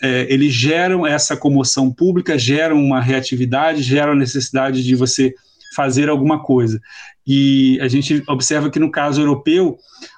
é, 0.00 0.32
eles 0.32 0.52
geram 0.52 1.04
essa 1.04 1.36
comoção 1.36 1.92
pública, 1.92 2.38
geram 2.38 2.80
uma 2.80 3.00
reatividade, 3.00 3.82
geram 3.82 4.12
a 4.12 4.16
necessidade 4.16 4.84
de 4.84 4.94
você 4.94 5.34
fazer 5.74 6.08
alguma 6.08 6.40
coisa. 6.40 6.80
E 7.26 7.78
a 7.80 7.88
gente 7.88 8.22
observa 8.28 8.70
que 8.70 8.78
no 8.78 8.92
caso 8.92 9.20
europeu, 9.20 9.76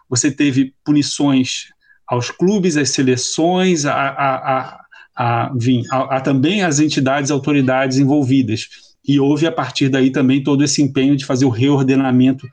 você 0.09 0.31
teve 0.31 0.75
punições 0.85 1.69
aos 2.07 2.31
clubes, 2.31 2.77
às 2.77 2.91
seleções, 2.91 3.87
a, 3.87 3.95
a, 3.95 4.79
a, 5.17 5.51
a, 5.91 6.21
também 6.21 6.63
as 6.63 6.79
entidades, 6.79 7.31
autoridades 7.31 7.97
envolvidas. 7.97 8.69
E 9.09 9.19
houve, 9.19 9.47
a 9.47 9.53
partir 9.53 9.89
daí, 9.89 10.11
também 10.11 10.43
todo 10.43 10.63
esse 10.63 10.83
empenho 10.83 11.17
de 11.17 11.25
fazer 11.25 11.47
o 11.47 11.51
reordenamento 11.51 12.47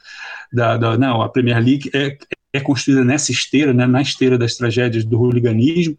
da, 0.52 0.78
da 0.78 0.98
não, 0.98 1.22
a 1.22 1.28
Premier 1.28 1.58
League. 1.58 1.90
É, 1.94 2.16
é 2.54 2.60
construída 2.60 3.04
nessa 3.04 3.32
esteira, 3.32 3.74
né, 3.74 3.88
na 3.88 4.02
esteira 4.02 4.38
das 4.38 4.56
tragédias 4.56 5.04
do 5.04 5.20
hooliganismo, 5.20 5.98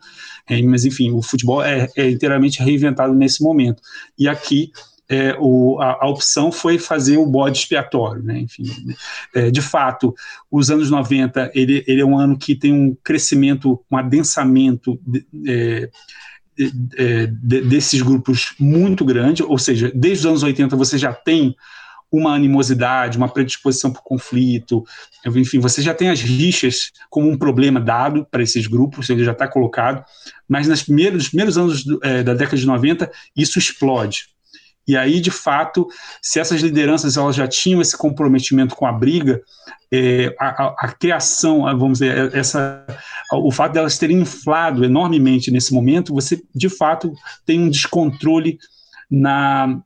é, 0.48 0.62
mas 0.62 0.84
enfim, 0.84 1.10
o 1.10 1.20
futebol 1.20 1.62
é, 1.62 1.88
é, 1.96 2.08
inteiramente 2.08 2.62
reinventado 2.62 3.12
nesse 3.12 3.42
momento. 3.42 3.82
E 4.16 4.28
aqui 4.28 4.70
é, 5.08 5.36
o, 5.38 5.78
a, 5.80 6.04
a, 6.04 6.08
opção 6.08 6.52
foi 6.52 6.78
fazer 6.78 7.16
o 7.16 7.26
bode 7.26 7.58
expiatório, 7.58 8.22
né, 8.22 8.38
enfim, 8.38 8.64
é, 9.34 9.50
de 9.50 9.60
fato, 9.60 10.14
os 10.50 10.70
anos 10.70 10.90
90, 10.90 11.50
ele, 11.54 11.84
ele, 11.86 12.00
é 12.00 12.04
um 12.06 12.16
ano 12.16 12.38
que 12.38 12.54
tem 12.54 12.72
um 12.72 12.96
crescimento, 13.02 13.82
um 13.90 13.96
adensamento 13.96 14.98
é, 15.46 15.90
é, 16.96 17.26
desses 17.26 18.00
grupos 18.00 18.54
muito 18.58 19.04
grande, 19.04 19.42
ou 19.42 19.58
seja, 19.58 19.90
desde 19.92 20.20
os 20.20 20.26
anos 20.26 20.42
80 20.44 20.76
você 20.76 20.96
já 20.96 21.12
tem 21.12 21.54
uma 22.16 22.34
animosidade, 22.34 23.18
uma 23.18 23.28
predisposição 23.28 23.90
para 23.92 24.00
o 24.00 24.04
conflito, 24.04 24.84
enfim, 25.26 25.58
você 25.58 25.82
já 25.82 25.94
tem 25.94 26.10
as 26.10 26.20
rixas 26.20 26.92
como 27.10 27.28
um 27.30 27.36
problema 27.36 27.80
dado 27.80 28.26
para 28.30 28.42
esses 28.42 28.66
grupos, 28.66 29.10
ele 29.10 29.24
já 29.24 29.32
está 29.32 29.48
colocado, 29.48 30.04
mas 30.48 30.82
primeiros, 30.82 31.18
nos 31.18 31.28
primeiros 31.28 31.58
anos 31.58 31.84
do, 31.84 32.00
é, 32.02 32.22
da 32.22 32.34
década 32.34 32.56
de 32.56 32.66
90, 32.66 33.10
isso 33.36 33.58
explode. 33.58 34.34
E 34.86 34.96
aí, 34.96 35.18
de 35.18 35.30
fato, 35.30 35.88
se 36.20 36.38
essas 36.38 36.60
lideranças 36.60 37.16
elas 37.16 37.34
já 37.34 37.48
tinham 37.48 37.80
esse 37.80 37.96
comprometimento 37.96 38.76
com 38.76 38.86
a 38.86 38.92
briga, 38.92 39.40
é, 39.90 40.34
a, 40.38 40.48
a, 40.48 40.74
a, 40.78 40.88
criação, 40.92 41.62
vamos 41.78 42.00
dizer, 42.00 42.34
essa, 42.34 42.84
o 43.32 43.50
fato 43.50 43.72
delas 43.72 43.96
terem 43.96 44.20
inflado 44.20 44.84
enormemente 44.84 45.50
nesse 45.50 45.72
momento, 45.72 46.12
você 46.12 46.42
de 46.54 46.68
fato 46.68 47.14
tem 47.46 47.60
um 47.60 47.70
descontrole 47.70 48.58
na, 49.10 49.80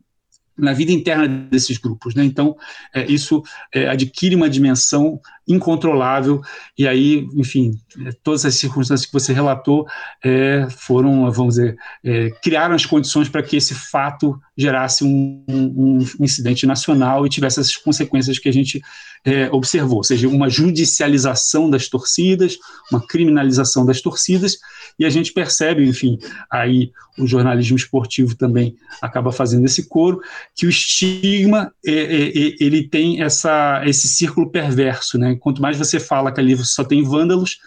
na 0.59 0.73
vida 0.73 0.91
interna 0.93 1.29
desses 1.29 1.79
grupos. 1.79 2.15
Né? 2.15 2.25
Então, 2.25 2.57
é, 2.93 3.07
isso 3.11 3.43
é, 3.73 3.89
adquire 3.89 4.35
uma 4.35 4.51
dimensão 4.51 5.21
incontrolável, 5.49 6.42
e 6.76 6.86
aí, 6.86 7.26
enfim, 7.34 7.72
é, 8.07 8.11
todas 8.22 8.44
as 8.44 8.55
circunstâncias 8.55 9.07
que 9.07 9.12
você 9.12 9.32
relatou 9.32 9.86
é, 10.22 10.68
foram, 10.70 11.30
vamos 11.32 11.55
dizer, 11.55 11.76
é, 12.05 12.30
criaram 12.42 12.74
as 12.74 12.84
condições 12.84 13.28
para 13.28 13.42
que 13.42 13.57
esse 13.57 13.74
fato 13.74 14.38
gerasse 14.57 15.05
um, 15.05 15.44
um, 15.49 15.99
incidente 16.20 16.66
nacional 16.66 17.24
e 17.24 17.30
tivesse 17.30 17.61
essas 17.61 17.76
consequências 17.76 18.38
que 18.38 18.49
a 18.49 18.53
gente 18.53 18.82
é, 19.24 19.49
observou, 19.51 19.99
ou 19.99 20.05
seja, 20.05 20.28
uma 20.28 20.49
judicialização 20.49 21.70
das 21.70 21.88
torcidas, 21.88 22.59
uma 22.90 23.05
criminalização 23.05 23.86
das 23.86 24.01
torcidas, 24.01 24.59
e 24.99 25.05
a 25.05 25.11
gente 25.11 25.32
percebe, 25.32 25.86
enfim, 25.86 26.18
aí 26.51 26.90
o 27.18 27.26
jornalismo 27.26 27.76
esportivo 27.76 28.36
também 28.36 28.76
acaba 29.03 29.32
fazendo 29.32 29.64
esse 29.64 29.88
coro, 29.88 30.20
que 30.55 30.66
o 30.66 30.68
estigma 30.68 31.72
é, 31.84 31.92
é 31.92 32.28
ele 32.61 32.88
tem 32.88 33.22
essa, 33.22 33.82
esse 33.84 34.09
círculo 34.09 34.51
perverso, 34.51 35.18
né? 35.18 35.36
Quanto 35.39 35.62
mais 35.62 35.78
você 35.78 35.99
fala 35.99 36.32
que 36.32 36.41
ali 36.41 36.57
só 36.59 36.84
tem 36.84 37.03
vândalos, 37.03 37.59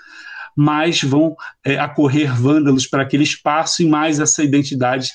mais 0.55 1.01
vão 1.01 1.35
é, 1.63 1.77
acorrer 1.77 2.35
vândalos 2.35 2.85
para 2.85 3.03
aquele 3.03 3.23
espaço 3.23 3.81
e 3.81 3.85
mais 3.87 4.19
essa 4.19 4.43
identidade 4.43 5.11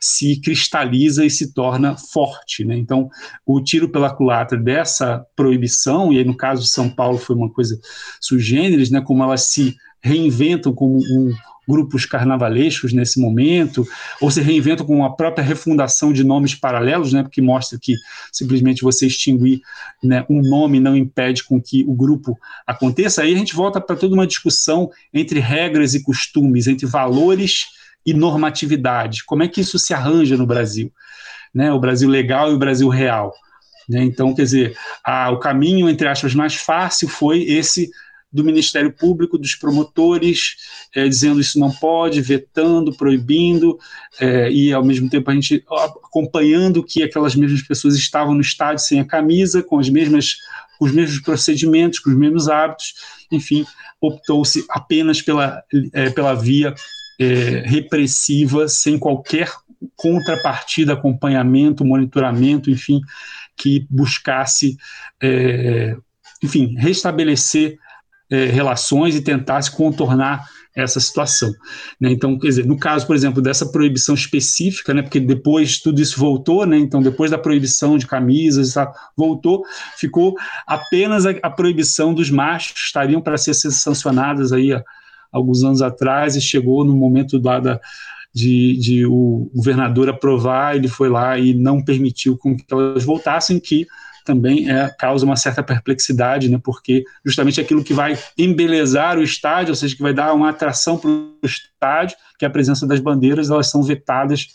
se 0.00 0.40
cristaliza 0.40 1.24
e 1.24 1.30
se 1.30 1.52
torna 1.52 1.96
forte. 1.96 2.64
Né? 2.64 2.76
Então, 2.76 3.08
o 3.44 3.62
tiro 3.62 3.88
pela 3.90 4.14
culatra 4.14 4.58
dessa 4.58 5.24
proibição, 5.36 6.12
e 6.12 6.18
aí 6.18 6.24
no 6.24 6.36
caso 6.36 6.62
de 6.62 6.70
São 6.70 6.88
Paulo 6.88 7.18
foi 7.18 7.36
uma 7.36 7.50
coisa 7.50 7.78
sui 8.20 8.38
generis, 8.38 8.90
né, 8.90 9.00
como 9.00 9.22
elas 9.22 9.42
se 9.42 9.76
reinventam 10.02 10.72
como 10.72 10.98
um, 10.98 11.32
grupos 11.68 12.06
carnavalescos 12.06 12.94
nesse 12.94 13.20
momento, 13.20 13.86
ou 14.22 14.30
se 14.30 14.40
reinventam 14.40 14.86
com 14.86 15.04
a 15.04 15.14
própria 15.14 15.44
refundação 15.44 16.12
de 16.14 16.24
nomes 16.24 16.54
paralelos, 16.54 17.12
né, 17.12 17.22
porque 17.22 17.42
mostra 17.42 17.78
que 17.78 17.94
simplesmente 18.32 18.80
você 18.80 19.06
extinguir 19.06 19.60
né, 20.02 20.24
um 20.30 20.40
nome 20.40 20.80
não 20.80 20.96
impede 20.96 21.44
com 21.44 21.60
que 21.60 21.84
o 21.86 21.92
grupo 21.92 22.38
aconteça. 22.66 23.22
Aí 23.22 23.34
a 23.34 23.36
gente 23.36 23.54
volta 23.54 23.80
para 23.80 23.96
toda 23.96 24.14
uma 24.14 24.26
discussão 24.26 24.90
entre 25.12 25.40
regras 25.40 25.92
e 25.92 26.02
costumes, 26.02 26.66
entre 26.66 26.86
valores 26.86 27.66
e 28.06 28.14
normatividade. 28.14 29.24
Como 29.24 29.42
é 29.42 29.48
que 29.48 29.60
isso 29.60 29.78
se 29.78 29.92
arranja 29.92 30.38
no 30.38 30.46
Brasil? 30.46 30.90
Né, 31.54 31.70
o 31.70 31.78
Brasil 31.78 32.08
legal 32.08 32.50
e 32.50 32.54
o 32.54 32.58
Brasil 32.58 32.88
real. 32.88 33.34
Né? 33.86 34.02
Então, 34.04 34.34
quer 34.34 34.42
dizer, 34.42 34.76
a, 35.04 35.30
o 35.30 35.38
caminho, 35.38 35.88
entre 35.88 36.08
aspas, 36.08 36.34
mais 36.34 36.54
fácil 36.54 37.08
foi 37.08 37.42
esse 37.42 37.90
do 38.30 38.44
Ministério 38.44 38.92
Público, 38.92 39.38
dos 39.38 39.54
promotores, 39.54 40.56
é, 40.94 41.08
dizendo 41.08 41.40
isso 41.40 41.58
não 41.58 41.70
pode, 41.70 42.20
vetando, 42.20 42.94
proibindo, 42.94 43.78
é, 44.20 44.50
e 44.50 44.72
ao 44.72 44.84
mesmo 44.84 45.08
tempo 45.08 45.30
a 45.30 45.34
gente 45.34 45.64
acompanhando 45.70 46.84
que 46.84 47.02
aquelas 47.02 47.34
mesmas 47.34 47.62
pessoas 47.62 47.94
estavam 47.94 48.34
no 48.34 48.40
estádio 48.40 48.84
sem 48.84 49.00
a 49.00 49.04
camisa, 49.04 49.62
com 49.62 49.78
as 49.78 49.88
mesmas 49.88 50.36
os 50.80 50.92
mesmos 50.92 51.20
procedimentos, 51.20 51.98
com 51.98 52.08
os 52.08 52.16
mesmos 52.16 52.48
hábitos, 52.48 52.94
enfim, 53.32 53.66
optou-se 54.00 54.64
apenas 54.70 55.20
pela, 55.20 55.60
é, 55.92 56.08
pela 56.10 56.34
via 56.34 56.72
repressiva, 57.64 58.68
sem 58.68 58.96
qualquer 58.96 59.52
contrapartida, 59.96 60.92
acompanhamento, 60.92 61.84
monitoramento, 61.84 62.70
enfim, 62.70 63.00
que 63.56 63.84
buscasse, 63.90 64.76
enfim, 66.40 66.76
restabelecer 66.78 67.76
é, 68.30 68.46
relações 68.46 69.14
e 69.14 69.20
tentasse 69.20 69.70
contornar 69.70 70.46
essa 70.74 71.00
situação. 71.00 71.52
Né? 72.00 72.12
Então, 72.12 72.38
quer 72.38 72.48
dizer, 72.48 72.66
no 72.66 72.78
caso, 72.78 73.06
por 73.06 73.16
exemplo, 73.16 73.42
dessa 73.42 73.66
proibição 73.66 74.14
específica, 74.14 74.94
né, 74.94 75.02
porque 75.02 75.18
depois 75.18 75.80
tudo 75.80 76.00
isso 76.00 76.18
voltou, 76.18 76.64
né, 76.64 76.78
então 76.78 77.02
depois 77.02 77.30
da 77.30 77.38
proibição 77.38 77.98
de 77.98 78.06
camisas, 78.06 78.74
voltou, 79.16 79.64
ficou 79.96 80.36
apenas 80.66 81.26
a, 81.26 81.30
a 81.42 81.50
proibição 81.50 82.14
dos 82.14 82.30
machos, 82.30 82.78
estariam 82.78 83.20
para 83.20 83.36
ser 83.36 83.54
sancionadas 83.54 84.52
aí 84.52 84.72
há 84.72 84.82
alguns 85.32 85.64
anos 85.64 85.82
atrás, 85.82 86.36
e 86.36 86.40
chegou 86.40 86.84
no 86.84 86.94
momento 86.94 87.40
lá 87.42 87.58
da, 87.58 87.80
de, 88.32 88.76
de 88.76 89.06
o 89.06 89.50
governador 89.54 90.08
aprovar, 90.08 90.76
ele 90.76 90.88
foi 90.88 91.08
lá 91.08 91.38
e 91.38 91.54
não 91.54 91.82
permitiu 91.82 92.36
com 92.36 92.56
que 92.56 92.64
elas 92.70 93.04
voltassem, 93.04 93.58
que 93.58 93.86
também 94.28 94.70
é, 94.70 94.94
causa 94.98 95.24
uma 95.24 95.36
certa 95.36 95.62
perplexidade, 95.62 96.50
né, 96.50 96.60
porque 96.62 97.02
justamente 97.24 97.58
aquilo 97.58 97.82
que 97.82 97.94
vai 97.94 98.18
embelezar 98.36 99.18
o 99.18 99.22
estádio, 99.22 99.72
ou 99.72 99.74
seja, 99.74 99.96
que 99.96 100.02
vai 100.02 100.12
dar 100.12 100.34
uma 100.34 100.50
atração 100.50 100.98
para 100.98 101.08
o 101.08 101.34
estádio, 101.42 102.14
que 102.38 102.44
é 102.44 102.48
a 102.48 102.50
presença 102.50 102.86
das 102.86 103.00
bandeiras, 103.00 103.48
elas 103.48 103.70
são 103.70 103.82
vetadas, 103.82 104.48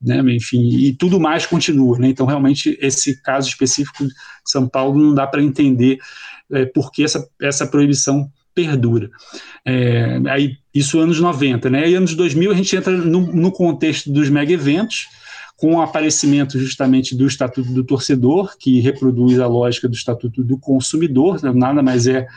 né, 0.00 0.20
enfim, 0.34 0.68
e 0.68 0.92
tudo 0.92 1.18
mais 1.18 1.46
continua. 1.46 1.98
Né, 1.98 2.08
então, 2.08 2.26
realmente, 2.26 2.78
esse 2.82 3.22
caso 3.22 3.48
específico 3.48 4.04
de 4.06 4.12
São 4.44 4.68
Paulo 4.68 5.02
não 5.02 5.14
dá 5.14 5.26
para 5.26 5.42
entender 5.42 5.98
é, 6.52 6.66
por 6.66 6.92
que 6.92 7.02
essa, 7.02 7.26
essa 7.40 7.66
proibição 7.66 8.30
perdura. 8.54 9.08
É, 9.64 10.20
aí, 10.28 10.56
isso 10.74 10.98
anos 10.98 11.20
90, 11.20 11.70
né? 11.70 11.88
E 11.88 11.94
anos 11.94 12.14
2000 12.14 12.50
a 12.50 12.54
gente 12.54 12.74
entra 12.74 12.92
no, 12.92 13.20
no 13.32 13.52
contexto 13.52 14.10
dos 14.10 14.28
mega 14.28 14.52
eventos, 14.52 15.06
com 15.58 15.74
o 15.74 15.82
aparecimento 15.82 16.56
justamente 16.56 17.16
do 17.16 17.26
Estatuto 17.26 17.72
do 17.72 17.82
Torcedor, 17.82 18.56
que 18.56 18.78
reproduz 18.78 19.40
a 19.40 19.48
lógica 19.48 19.88
do 19.88 19.94
Estatuto 19.94 20.44
do 20.44 20.56
Consumidor, 20.56 21.42
né, 21.42 21.52
nada 21.52 21.82
mais 21.82 22.06
é 22.06 22.28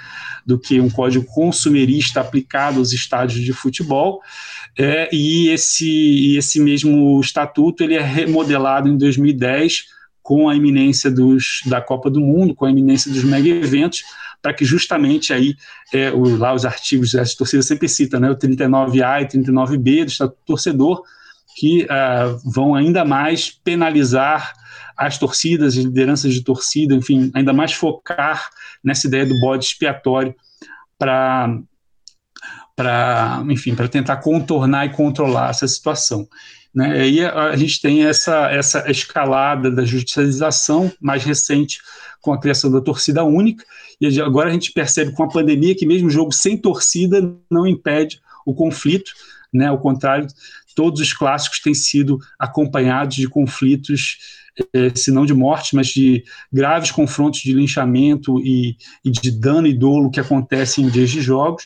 do 0.44 0.58
que 0.58 0.82
um 0.82 0.90
código 0.90 1.24
consumerista 1.26 2.20
aplicado 2.20 2.80
aos 2.80 2.92
estádios 2.92 3.46
de 3.46 3.54
futebol, 3.54 4.22
é, 4.76 5.08
e 5.16 5.50
esse, 5.50 6.36
esse 6.36 6.60
mesmo 6.60 7.22
estatuto 7.22 7.84
ele 7.84 7.94
é 7.94 8.02
remodelado 8.02 8.90
em 8.90 8.98
2010 8.98 9.86
com 10.24 10.50
a 10.50 10.56
iminência 10.56 11.12
dos, 11.12 11.62
da 11.68 11.80
Copa 11.80 12.10
do 12.10 12.20
Mundo, 12.20 12.56
com 12.56 12.66
a 12.66 12.72
iminência 12.72 13.12
dos 13.12 13.24
mega 13.24 13.48
eventos, 13.50 14.04
para 14.42 14.52
que 14.52 14.66
justamente 14.66 15.32
aí, 15.32 15.56
é, 15.94 16.10
o, 16.12 16.38
lá 16.38 16.56
os 16.56 16.66
artigos, 16.66 17.14
as 17.14 17.36
torcidas 17.36 17.68
sempre 17.68 17.88
citam, 17.88 18.20
né, 18.20 18.32
o 18.32 18.36
39A 18.36 19.22
e 19.22 19.28
39B 19.28 20.06
do 20.06 20.10
Estatuto 20.10 20.40
do 20.40 20.46
Torcedor, 20.48 21.04
que 21.56 21.84
uh, 21.84 22.52
vão 22.52 22.76
ainda 22.76 23.04
mais 23.04 23.49
penalizar 23.49 24.54
as 24.97 25.18
torcidas, 25.18 25.78
as 25.78 25.84
lideranças 25.84 26.34
de 26.34 26.43
torcida, 26.43 26.93
enfim, 26.93 27.32
ainda 27.34 27.54
mais 27.54 27.74
focar 27.74 28.49
nessa 28.84 29.08
ideia 29.08 29.26
do 29.26 29.39
bode 29.39 29.66
expiatório 29.66 30.36
para 30.97 31.60
para 32.76 33.43
enfim 33.49 33.76
para 33.76 33.88
tentar 33.88 34.18
contornar 34.18 34.86
e 34.86 34.89
controlar 34.89 35.49
essa 35.49 35.68
situação 35.68 36.28
né? 36.74 37.08
E 37.08 37.24
a, 37.24 37.49
a, 37.49 37.56
gente 37.56 37.82
tem 37.82 38.06
essa, 38.06 38.49
essa 38.49 38.89
escalada 38.89 39.70
da 39.70 39.84
judicialização 39.84 40.91
mais 41.02 41.24
recente 41.24 41.80
com 42.22 42.32
a 42.32 42.39
criação 42.39 42.72
da 42.72 42.80
torcida 42.80 43.24
única, 43.24 43.66
e 43.99 44.22
agora 44.22 44.49
a 44.49 44.54
gente 44.54 44.72
percebe 44.72 45.12
com 45.12 45.24
a 45.24 45.30
pandemia 45.30 45.76
que 45.76 45.86
mesmo 45.86 46.10
jogo 46.10 46.32
sem 46.32 46.58
torcida 46.58 47.36
não 47.49 47.68
impede 47.68 48.22
o 48.45 48.54
conflito, 48.54 49.12
né? 49.54 49.68
Ao 49.68 49.78
contrário, 49.78 50.28
todos 50.74 51.02
os 51.02 51.14
clássicos 51.14 51.60
têm 51.60 51.74
sido 51.74 52.20
acompanhados 52.40 53.16
de 53.16 53.28
conflitos, 53.28 54.18
eh, 54.74 54.92
se 54.94 55.12
não 55.12 55.26
de 55.26 55.34
morte, 55.34 55.76
mas 55.76 55.88
de 55.88 56.24
graves 56.52 56.92
confrontos 56.92 57.40
de 57.42 57.54
linchamento 57.54 58.40
e, 58.40 58.76
e, 59.04 59.10
de 59.10 59.32
dano 59.32 59.68
e 59.68 59.74
dolo 59.74 60.12
que 60.12 60.20
acontecem 60.20 60.86
em 60.86 60.90
dias 60.90 61.10
de 61.10 61.22
jogos, 61.22 61.64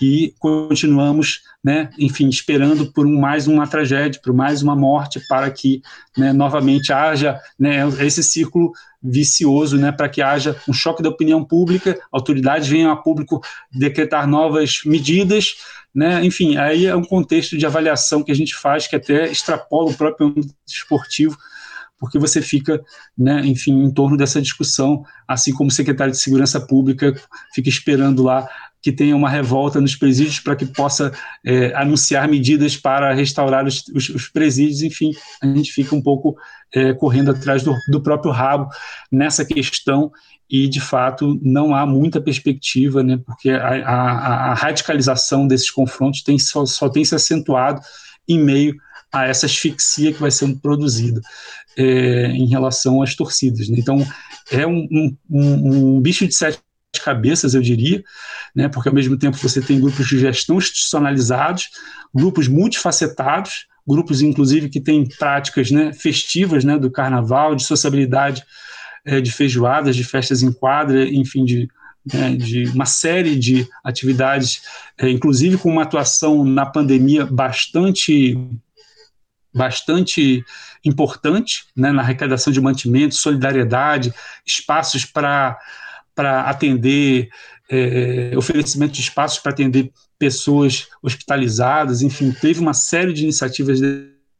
e 0.00 0.34
continuamos, 0.38 1.42
né, 1.62 1.90
enfim, 1.98 2.28
esperando 2.28 2.92
por 2.92 3.06
um, 3.06 3.18
mais 3.18 3.46
uma 3.46 3.66
tragédia, 3.66 4.20
por 4.22 4.32
mais 4.32 4.62
uma 4.62 4.76
morte, 4.76 5.20
para 5.28 5.50
que 5.50 5.82
né, 6.16 6.32
novamente 6.32 6.92
haja 6.92 7.38
né, 7.58 7.86
esse 8.00 8.22
círculo 8.22 8.72
vicioso, 9.02 9.76
né, 9.76 9.90
para 9.92 10.08
que 10.08 10.22
haja 10.22 10.56
um 10.68 10.72
choque 10.72 11.02
da 11.02 11.08
opinião 11.08 11.44
pública, 11.44 11.98
autoridades 12.12 12.68
venham 12.68 12.90
a 12.90 12.96
público 12.96 13.40
decretar 13.72 14.26
novas 14.26 14.80
medidas, 14.84 15.56
né? 15.94 16.24
Enfim, 16.24 16.56
aí 16.56 16.86
é 16.86 16.94
um 16.94 17.04
contexto 17.04 17.56
de 17.56 17.66
avaliação 17.66 18.22
que 18.22 18.30
a 18.30 18.34
gente 18.34 18.54
faz 18.54 18.86
que 18.86 18.94
até 18.94 19.30
extrapola 19.30 19.90
o 19.90 19.94
próprio 19.94 20.28
âmbito 20.28 20.54
esportivo, 20.66 21.36
porque 21.98 22.18
você 22.18 22.40
fica, 22.40 22.80
né, 23.16 23.40
enfim, 23.44 23.82
em 23.82 23.90
torno 23.90 24.16
dessa 24.16 24.40
discussão, 24.40 25.02
assim 25.26 25.52
como 25.52 25.68
o 25.68 25.72
secretário 25.72 26.12
de 26.12 26.20
Segurança 26.20 26.60
Pública 26.60 27.12
fica 27.52 27.68
esperando 27.68 28.22
lá 28.22 28.48
que 28.82 28.92
tenha 28.92 29.16
uma 29.16 29.28
revolta 29.28 29.80
nos 29.80 29.96
presídios 29.96 30.40
para 30.40 30.56
que 30.56 30.66
possa 30.66 31.12
é, 31.44 31.74
anunciar 31.74 32.28
medidas 32.28 32.76
para 32.76 33.12
restaurar 33.12 33.66
os, 33.66 33.84
os, 33.94 34.08
os, 34.08 34.28
presídios, 34.28 34.82
enfim, 34.82 35.10
a 35.42 35.46
gente 35.46 35.72
fica 35.72 35.94
um 35.94 36.02
pouco 36.02 36.36
é, 36.72 36.92
correndo 36.92 37.30
atrás 37.30 37.62
do, 37.62 37.74
do 37.88 38.02
próprio 38.02 38.30
rabo 38.30 38.68
nessa 39.10 39.44
questão 39.44 40.12
e 40.50 40.68
de 40.68 40.80
fato 40.80 41.38
não 41.42 41.74
há 41.74 41.84
muita 41.84 42.20
perspectiva, 42.20 43.02
né, 43.02 43.18
porque 43.24 43.50
a, 43.50 43.68
a, 43.84 44.50
a 44.50 44.54
radicalização 44.54 45.46
desses 45.46 45.70
confrontos 45.70 46.22
tem, 46.22 46.38
só, 46.38 46.64
só, 46.64 46.88
tem 46.88 47.04
se 47.04 47.14
acentuado 47.14 47.80
em 48.26 48.38
meio 48.38 48.74
a 49.12 49.26
essa 49.26 49.46
asfixia 49.46 50.12
que 50.12 50.20
vai 50.20 50.30
sendo 50.30 50.58
produzida 50.58 51.20
é, 51.76 52.26
em 52.26 52.46
relação 52.46 53.02
às 53.02 53.14
torcidas. 53.14 53.68
Né? 53.68 53.76
Então 53.78 54.06
é 54.50 54.66
um, 54.66 54.86
um, 54.90 55.96
um, 55.96 56.00
bicho 56.00 56.26
de 56.26 56.34
sete 56.34 56.58
cabeças, 56.96 57.54
eu 57.54 57.60
diria, 57.60 58.02
né, 58.54 58.68
porque 58.68 58.88
ao 58.88 58.94
mesmo 58.94 59.16
tempo 59.18 59.36
você 59.36 59.60
tem 59.60 59.80
grupos 59.80 60.06
de 60.06 60.18
gestão 60.18 60.56
institucionalizados, 60.56 61.68
grupos 62.14 62.48
multifacetados, 62.48 63.66
grupos 63.86 64.22
inclusive 64.22 64.68
que 64.68 64.80
têm 64.80 65.06
práticas 65.06 65.70
né, 65.70 65.92
festivas 65.92 66.64
né, 66.64 66.78
do 66.78 66.90
carnaval, 66.90 67.54
de 67.54 67.64
sociabilidade 67.64 68.42
é, 69.04 69.20
de 69.20 69.32
feijoadas, 69.32 69.96
de 69.96 70.04
festas 70.04 70.42
em 70.42 70.52
quadra, 70.52 71.04
enfim, 71.08 71.44
de, 71.44 71.68
né, 72.12 72.36
de 72.36 72.64
uma 72.64 72.86
série 72.86 73.36
de 73.36 73.66
atividades, 73.84 74.62
é, 74.98 75.08
inclusive 75.08 75.56
com 75.56 75.70
uma 75.70 75.82
atuação 75.82 76.44
na 76.44 76.66
pandemia 76.66 77.24
bastante 77.24 78.36
bastante 79.54 80.44
importante 80.84 81.64
né, 81.74 81.90
na 81.90 82.02
arrecadação 82.02 82.52
de 82.52 82.60
mantimentos, 82.60 83.18
solidariedade, 83.18 84.12
espaços 84.46 85.04
para 85.04 85.58
atender, 86.22 87.28
é, 87.70 88.32
oferecimento 88.36 88.92
de 88.92 89.00
espaços 89.00 89.38
para 89.38 89.52
atender 89.52 89.90
pessoas 90.18 90.88
hospitalizadas, 91.02 92.02
enfim, 92.02 92.32
teve 92.32 92.60
uma 92.60 92.74
série 92.74 93.12
de 93.12 93.22
iniciativas 93.22 93.80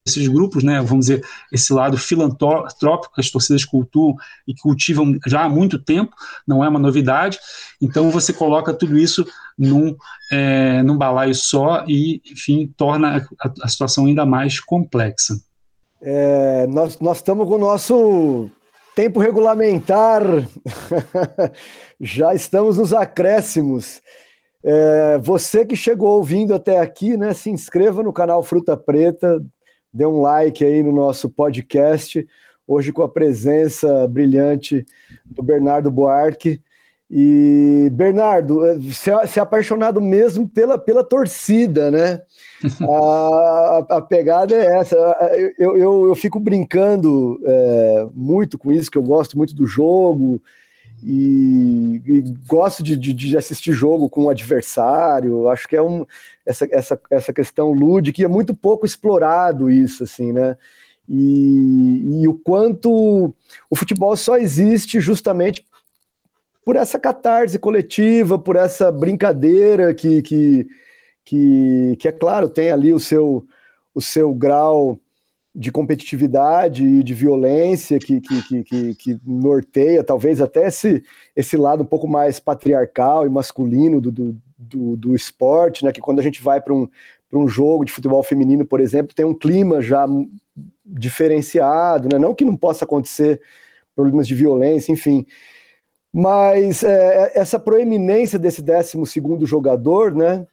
esses 0.08 0.26
grupos, 0.26 0.64
né, 0.64 0.80
vamos 0.80 1.06
dizer, 1.06 1.24
esse 1.52 1.72
lado 1.72 1.96
filantrópico 1.96 3.14
que 3.14 3.20
as 3.20 3.30
torcidas 3.30 3.64
cultuam 3.64 4.14
e 4.46 4.54
cultivam 4.54 5.18
já 5.26 5.44
há 5.44 5.48
muito 5.48 5.78
tempo, 5.78 6.14
não 6.46 6.64
é 6.64 6.68
uma 6.68 6.78
novidade. 6.78 7.38
Então 7.80 8.10
você 8.10 8.32
coloca 8.32 8.72
tudo 8.72 8.98
isso 8.98 9.26
num, 9.56 9.94
é, 10.32 10.82
num 10.82 10.96
balaio 10.96 11.34
só 11.34 11.84
e, 11.86 12.22
enfim, 12.30 12.72
torna 12.76 13.26
a, 13.38 13.52
a 13.62 13.68
situação 13.68 14.06
ainda 14.06 14.24
mais 14.24 14.58
complexa. 14.58 15.38
É, 16.00 16.66
nós, 16.68 16.98
nós 17.00 17.18
estamos 17.18 17.46
com 17.46 17.54
o 17.54 17.58
nosso 17.58 18.50
tempo 18.98 19.20
regulamentar, 19.20 20.24
já 22.00 22.34
estamos 22.34 22.78
nos 22.78 22.92
acréscimos. 22.92 24.02
É, 24.60 25.18
você 25.18 25.64
que 25.64 25.76
chegou 25.76 26.16
ouvindo 26.16 26.52
até 26.52 26.80
aqui, 26.80 27.16
né, 27.16 27.32
se 27.32 27.48
inscreva 27.48 28.02
no 28.02 28.12
canal 28.12 28.42
Fruta 28.42 28.76
Preta, 28.76 29.40
dê 29.94 30.04
um 30.04 30.20
like 30.20 30.64
aí 30.64 30.82
no 30.82 30.90
nosso 30.90 31.30
podcast, 31.30 32.26
hoje 32.66 32.90
com 32.90 33.02
a 33.02 33.08
presença 33.08 34.08
brilhante 34.08 34.84
do 35.24 35.44
Bernardo 35.44 35.92
Buarque. 35.92 36.60
E, 37.08 37.88
Bernardo, 37.92 38.62
você 38.80 39.12
é 39.12 39.40
apaixonado 39.40 40.00
mesmo 40.00 40.48
pela, 40.48 40.76
pela 40.76 41.04
torcida, 41.04 41.88
né? 41.88 42.20
A, 42.82 43.96
a, 43.96 44.00
pegada 44.00 44.54
é 44.54 44.78
essa. 44.78 44.96
Eu, 45.58 45.76
eu, 45.76 46.06
eu 46.08 46.14
fico 46.14 46.40
brincando 46.40 47.40
é, 47.44 48.06
muito 48.14 48.58
com 48.58 48.72
isso, 48.72 48.90
que 48.90 48.98
eu 48.98 49.02
gosto 49.02 49.36
muito 49.36 49.54
do 49.54 49.66
jogo 49.66 50.40
e, 51.02 52.02
e 52.04 52.20
gosto 52.46 52.82
de, 52.82 52.96
de, 52.96 53.12
de, 53.12 53.36
assistir 53.36 53.72
jogo 53.72 54.08
com 54.08 54.24
o 54.24 54.30
adversário. 54.30 55.48
Acho 55.48 55.68
que 55.68 55.76
é 55.76 55.82
um, 55.82 56.04
essa, 56.44 56.66
essa, 56.70 57.00
essa 57.10 57.32
questão 57.32 57.72
lúdica, 57.72 58.20
e 58.20 58.24
é 58.24 58.28
muito 58.28 58.54
pouco 58.54 58.84
explorado 58.84 59.70
isso, 59.70 60.04
assim, 60.04 60.32
né? 60.32 60.56
E, 61.08 62.20
e 62.22 62.28
o 62.28 62.34
quanto 62.34 63.34
o 63.70 63.76
futebol 63.76 64.14
só 64.16 64.36
existe 64.36 65.00
justamente 65.00 65.64
por 66.64 66.76
essa 66.76 66.98
catarse 66.98 67.58
coletiva, 67.58 68.38
por 68.38 68.56
essa 68.56 68.92
brincadeira 68.92 69.94
que, 69.94 70.20
que, 70.20 70.66
que, 71.28 71.94
que 71.98 72.08
é 72.08 72.12
claro, 72.12 72.48
tem 72.48 72.70
ali 72.70 72.90
o 72.90 72.98
seu, 72.98 73.46
o 73.94 74.00
seu 74.00 74.32
grau 74.32 74.98
de 75.54 75.70
competitividade 75.70 76.82
e 76.82 77.02
de 77.02 77.12
violência 77.12 77.98
que, 77.98 78.18
que, 78.18 78.64
que, 78.64 78.94
que, 78.94 79.20
norteia 79.26 80.02
talvez 80.02 80.40
até 80.40 80.68
esse, 80.68 81.04
esse 81.36 81.54
lado 81.54 81.82
um 81.82 81.86
pouco 81.86 82.08
mais 82.08 82.40
patriarcal 82.40 83.26
e 83.26 83.28
masculino 83.28 84.00
do, 84.00 84.10
do, 84.10 84.36
do, 84.56 84.96
do 84.96 85.14
esporte, 85.14 85.84
né? 85.84 85.92
Que 85.92 86.00
quando 86.00 86.18
a 86.18 86.22
gente 86.22 86.42
vai 86.42 86.62
para 86.62 86.72
um, 86.72 86.88
um 87.30 87.46
jogo 87.46 87.84
de 87.84 87.92
futebol 87.92 88.22
feminino, 88.22 88.64
por 88.64 88.80
exemplo, 88.80 89.14
tem 89.14 89.26
um 89.26 89.34
clima 89.34 89.82
já 89.82 90.06
diferenciado, 90.86 92.08
né? 92.10 92.18
Não 92.18 92.34
que 92.34 92.44
não 92.44 92.56
possa 92.56 92.86
acontecer 92.86 93.38
problemas 93.94 94.26
de 94.26 94.34
violência, 94.34 94.92
enfim. 94.92 95.26
Mas 96.10 96.82
é, 96.82 97.32
essa 97.34 97.58
proeminência 97.58 98.38
desse 98.38 98.62
12 98.62 99.04
segundo 99.04 99.44
jogador, 99.44 100.14
né? 100.14 100.46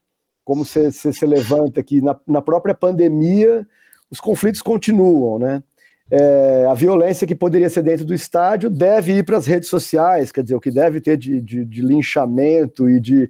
Como 0.45 0.63
você 0.63 1.25
levanta 1.25 1.79
aqui, 1.81 1.99
na, 2.01 2.17
na 2.25 2.41
própria 2.41 2.75
pandemia, 2.75 3.67
os 4.09 4.21
conflitos 4.21 4.61
continuam, 4.61 5.39
né? 5.39 5.63
É, 6.09 6.67
a 6.69 6.73
violência 6.75 7.25
que 7.25 7.33
poderia 7.33 7.67
ser 7.67 7.81
dentro 7.81 8.05
do 8.05 8.13
estádio 8.13 8.69
deve 8.69 9.13
ir 9.13 9.25
para 9.25 9.37
as 9.37 9.47
redes 9.47 9.69
sociais, 9.69 10.31
quer 10.31 10.43
dizer, 10.43 10.55
o 10.55 10.61
que 10.61 10.69
deve 10.69 11.01
ter 11.01 11.17
de, 11.17 11.41
de, 11.41 11.65
de 11.65 11.81
linchamento 11.81 12.87
e 12.87 12.99
de, 12.99 13.29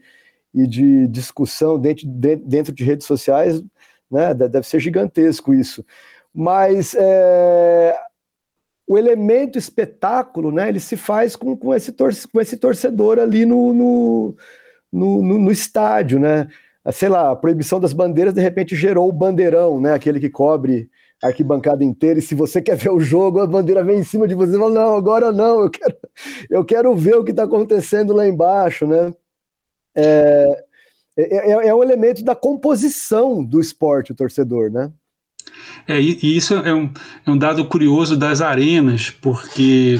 e 0.54 0.68
de 0.68 1.08
discussão 1.08 1.80
dentro, 1.80 2.06
de, 2.06 2.36
dentro 2.36 2.74
de 2.74 2.84
redes 2.84 3.08
sociais, 3.08 3.64
né, 4.12 4.34
deve 4.34 4.68
ser 4.68 4.82
gigantesco 4.82 5.54
isso. 5.54 5.86
Mas 6.34 6.94
é, 7.00 7.98
o 8.86 8.98
elemento 8.98 9.58
espetáculo, 9.58 10.52
né, 10.52 10.68
ele 10.68 10.82
se 10.82 10.98
faz 10.98 11.38
com, 11.38 11.56
com, 11.56 11.74
esse, 11.74 11.94
torce, 11.94 12.28
com 12.28 12.42
esse 12.42 12.58
torcedor 12.58 13.20
ali 13.20 13.46
no, 13.46 13.74
no, 13.74 14.38
no, 14.92 15.22
no, 15.22 15.38
no 15.40 15.52
estádio, 15.52 16.20
né? 16.20 16.50
Sei 16.92 17.10
lá, 17.10 17.32
a 17.32 17.36
proibição 17.36 17.80
das 17.80 17.94
bandeiras 17.94 18.34
de 18.34 18.42
repente 18.42 18.76
gerou 18.76 19.10
o 19.10 19.14
bandeirão, 19.14 19.80
né? 19.80 19.94
Aquele 19.94 20.20
que 20.20 20.30
cobre 20.30 20.90
arquibancada 21.24 21.84
inteira, 21.84 22.20
e 22.20 22.22
se 22.22 22.36
você 22.36 22.62
quer 22.62 22.76
ver 22.76 22.92
o 22.92 23.00
jogo, 23.00 23.40
a 23.40 23.48
bandeira 23.48 23.84
vem 23.84 24.00
em 24.00 24.04
cima 24.04 24.28
de 24.28 24.36
você 24.36 24.56
e 24.56 24.60
fala, 24.60 24.74
não, 24.74 24.96
agora 24.96 25.32
não, 25.32 25.62
eu 25.62 25.70
quero, 25.70 25.96
eu 26.50 26.66
quero 26.66 26.96
ver 26.96 27.16
o 27.16 27.24
que 27.24 27.32
está 27.32 27.44
acontecendo 27.44 28.14
lá 28.14 28.28
embaixo, 28.28 28.86
né? 28.86 29.14
É, 29.96 30.66
é, 31.18 31.52
é, 31.52 31.68
é, 31.68 31.76
um 31.76 31.82
elemento 31.82 32.24
da 32.24 32.36
composição 32.36 33.44
do 33.44 33.62
esporte, 33.62 34.12
o 34.12 34.16
torcedor, 34.16 34.70
né? 34.70 34.92
É, 35.88 36.00
e 36.00 36.36
isso 36.36 36.54
é 36.56 36.74
um, 36.74 36.92
é 37.26 37.32
um 37.32 37.38
dado 37.38 37.66
curioso 37.66 38.18
das 38.18 38.42
arenas, 38.42 39.10
porque, 39.10 40.00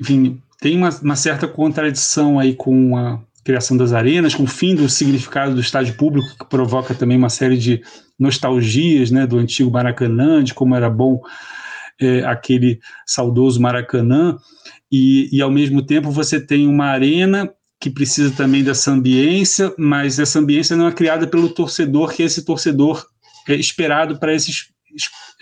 enfim, 0.00 0.42
tem 0.60 0.76
uma, 0.76 0.88
uma 1.02 1.16
certa 1.16 1.46
contradição 1.46 2.38
aí 2.38 2.54
com 2.54 2.96
a 2.96 3.20
criação 3.44 3.76
das 3.76 3.92
arenas, 3.92 4.34
com 4.34 4.44
o 4.44 4.48
fim 4.48 4.74
do 4.74 4.88
significado 4.88 5.54
do 5.54 5.60
estádio 5.60 5.94
público, 5.94 6.36
que 6.38 6.44
provoca 6.46 6.94
também 6.94 7.16
uma 7.16 7.30
série 7.30 7.56
de 7.56 7.82
nostalgias 8.18 9.10
né, 9.10 9.26
do 9.26 9.38
antigo 9.38 9.70
Maracanã, 9.70 10.44
de 10.44 10.52
como 10.52 10.74
era 10.74 10.90
bom 10.90 11.20
é, 12.00 12.24
aquele 12.24 12.80
saudoso 13.06 13.60
Maracanã, 13.60 14.36
e, 14.92 15.28
e 15.32 15.40
ao 15.40 15.50
mesmo 15.50 15.82
tempo 15.82 16.10
você 16.10 16.40
tem 16.40 16.66
uma 16.66 16.86
arena 16.86 17.50
que 17.80 17.88
precisa 17.88 18.30
também 18.36 18.62
dessa 18.62 18.90
ambiência, 18.90 19.72
mas 19.78 20.18
essa 20.18 20.38
ambiência 20.38 20.76
não 20.76 20.88
é 20.88 20.92
criada 20.92 21.26
pelo 21.26 21.48
torcedor, 21.48 22.12
que 22.12 22.22
é 22.22 22.26
esse 22.26 22.44
torcedor 22.44 23.06
é 23.48 23.54
esperado 23.54 24.18
para 24.18 24.34
esse 24.34 24.52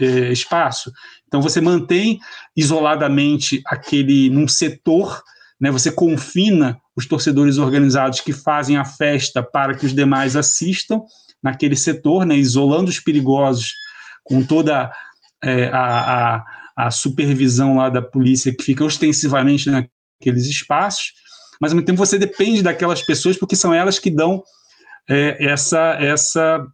é, 0.00 0.32
espaço. 0.32 0.92
Então 1.26 1.42
você 1.42 1.60
mantém 1.60 2.18
isoladamente 2.56 3.60
aquele 3.66 4.30
num 4.30 4.46
setor, 4.46 5.22
né, 5.60 5.70
você 5.70 5.90
confina 5.90 6.80
os 6.94 7.06
torcedores 7.06 7.58
organizados 7.58 8.20
que 8.20 8.32
fazem 8.32 8.76
a 8.76 8.84
festa 8.84 9.42
para 9.42 9.74
que 9.74 9.86
os 9.86 9.94
demais 9.94 10.36
assistam 10.36 11.02
naquele 11.42 11.76
setor, 11.76 12.24
né, 12.24 12.36
isolando 12.36 12.90
os 12.90 13.00
perigosos 13.00 13.74
com 14.24 14.42
toda 14.42 14.92
é, 15.42 15.68
a, 15.68 16.36
a, 16.36 16.44
a, 16.76 16.90
supervisão 16.90 17.76
lá 17.76 17.88
da 17.88 18.02
polícia 18.02 18.54
que 18.54 18.62
fica 18.62 18.84
ostensivamente 18.84 19.70
naqueles 19.70 20.46
espaços, 20.46 21.12
mas 21.60 21.72
ao 21.72 21.76
mesmo 21.76 21.86
tempo 21.86 21.98
você 21.98 22.18
depende 22.18 22.62
daquelas 22.62 23.02
pessoas 23.02 23.36
porque 23.36 23.56
são 23.56 23.72
elas 23.72 23.98
que 23.98 24.10
dão 24.10 24.42
é, 25.08 25.36
essa, 25.44 25.96
essa 26.00 26.64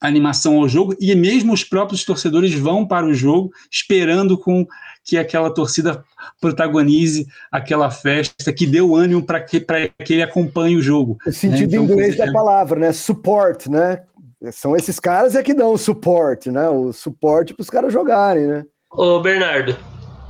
animação 0.00 0.56
ao 0.56 0.68
jogo. 0.68 0.94
E 1.00 1.14
mesmo 1.14 1.52
os 1.52 1.64
próprios 1.64 2.04
torcedores 2.04 2.52
vão 2.54 2.86
para 2.86 3.06
o 3.06 3.14
jogo 3.14 3.50
esperando 3.70 4.36
com 4.36 4.66
que 5.04 5.18
aquela 5.18 5.50
torcida 5.50 6.02
protagonize 6.40 7.26
aquela 7.52 7.90
festa 7.90 8.52
que 8.52 8.66
deu 8.66 8.96
ânimo 8.96 9.22
para 9.22 9.40
que, 9.40 9.60
que 9.60 10.12
ele 10.14 10.22
acompanhe 10.22 10.76
o 10.76 10.82
jogo. 10.82 11.18
O 11.26 11.32
sentido 11.32 11.70
né? 11.70 11.76
então, 11.76 11.84
inglês 11.84 12.16
da 12.16 12.32
palavra, 12.32 12.80
né? 12.80 12.92
Support, 12.92 13.68
né? 13.68 14.02
São 14.50 14.74
esses 14.74 14.98
caras 14.98 15.34
é 15.34 15.42
que 15.42 15.54
dão 15.54 15.72
o 15.72 15.78
suporte, 15.78 16.50
né? 16.50 16.68
O 16.68 16.92
suporte 16.92 17.52
para 17.54 17.62
os 17.62 17.70
caras 17.70 17.92
jogarem, 17.92 18.46
né? 18.46 18.64
Ô, 18.90 19.20
Bernardo, 19.20 19.76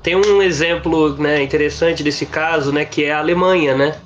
tem 0.02 0.16
um 0.16 0.42
exemplo 0.42 1.16
né, 1.16 1.42
interessante 1.42 2.02
desse 2.02 2.26
caso, 2.26 2.72
né? 2.72 2.84
Que 2.84 3.04
é 3.04 3.12
a 3.12 3.18
Alemanha, 3.18 3.76
né? 3.76 3.96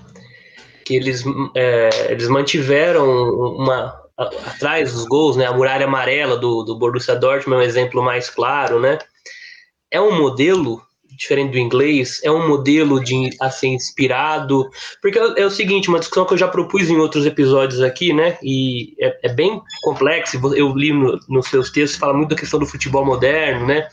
Que 0.85 0.97
eles, 0.97 1.25
é, 1.55 2.13
eles 2.13 2.29
mantiveram 2.29 3.05
uma, 3.57 3.95
atrás 4.17 4.93
dos 4.93 5.05
gols, 5.05 5.37
né? 5.37 5.47
A 5.47 5.53
muralha 5.53 5.87
amarela 5.87 6.37
do, 6.37 6.63
do 6.63 6.79
Borussia 6.79 7.15
Dortmund 7.15 7.63
é 7.63 7.65
um 7.65 7.69
exemplo 7.69 8.03
mais 8.03 8.29
claro, 8.29 8.81
né? 8.81 8.99
É 9.91 10.01
um 10.01 10.19
modelo 10.19 10.83
diferente 11.19 11.51
do 11.51 11.59
inglês, 11.59 12.21
é 12.23 12.31
um 12.31 12.47
modelo 12.47 13.03
de 13.03 13.31
a 13.41 13.51
ser 13.51 13.67
inspirado, 13.67 14.71
porque 15.03 15.19
é, 15.19 15.45
o 15.45 15.51
seguinte, 15.51 15.89
uma 15.89 15.99
discussão 15.99 16.25
que 16.25 16.35
eu 16.35 16.39
já 16.39 16.47
propus 16.47 16.89
em 16.89 16.97
outros 16.97 17.27
episódios 17.27 17.83
aqui, 17.83 18.13
né? 18.13 18.39
E 18.41 18.95
é, 19.01 19.19
é 19.25 19.29
bem 19.29 19.61
complexo. 19.83 20.39
Eu 20.55 20.73
li 20.77 20.93
no, 20.93 21.19
nos 21.29 21.49
seus 21.49 21.71
textos 21.71 21.99
fala 21.99 22.15
muito 22.15 22.31
da 22.31 22.37
questão 22.37 22.61
do 22.61 22.67
futebol 22.67 23.05
moderno, 23.05 23.67
né? 23.67 23.89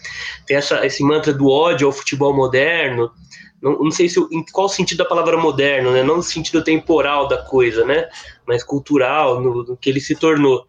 Tem 0.46 0.56
essa, 0.56 0.86
esse 0.86 1.04
mantra 1.04 1.34
do 1.34 1.50
ódio 1.50 1.88
ao 1.88 1.94
futebol 1.94 2.34
moderno. 2.34 3.12
Não, 3.60 3.80
não 3.80 3.92
sei 3.92 4.08
se 4.08 4.20
em 4.32 4.46
qual 4.52 4.70
sentido 4.70 5.00
da 5.00 5.06
palavra 5.06 5.36
moderno, 5.36 5.92
né? 5.92 6.04
Não 6.04 6.18
no 6.18 6.24
sentido 6.24 6.64
temporal 6.64 7.28
da 7.28 7.38
coisa, 7.38 7.84
né? 7.84 8.08
Mas 8.48 8.64
cultural, 8.64 9.42
no, 9.42 9.64
no 9.64 9.76
que 9.76 9.90
ele 9.90 10.00
se 10.00 10.16
tornou. 10.16 10.68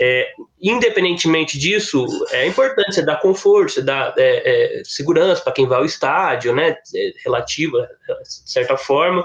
É, 0.00 0.32
independentemente 0.60 1.56
disso, 1.56 2.06
é 2.32 2.46
importante 2.46 2.94
você 2.94 3.02
dar 3.02 3.20
conforto, 3.20 3.72
você 3.72 3.82
dar 3.82 4.12
é, 4.18 4.80
é, 4.80 4.82
segurança 4.84 5.40
para 5.40 5.52
quem 5.52 5.66
vai 5.66 5.78
ao 5.78 5.84
estádio, 5.84 6.54
né? 6.54 6.76
É, 6.94 7.12
relativa, 7.24 7.88
de 8.22 8.50
certa 8.50 8.76
forma. 8.76 9.24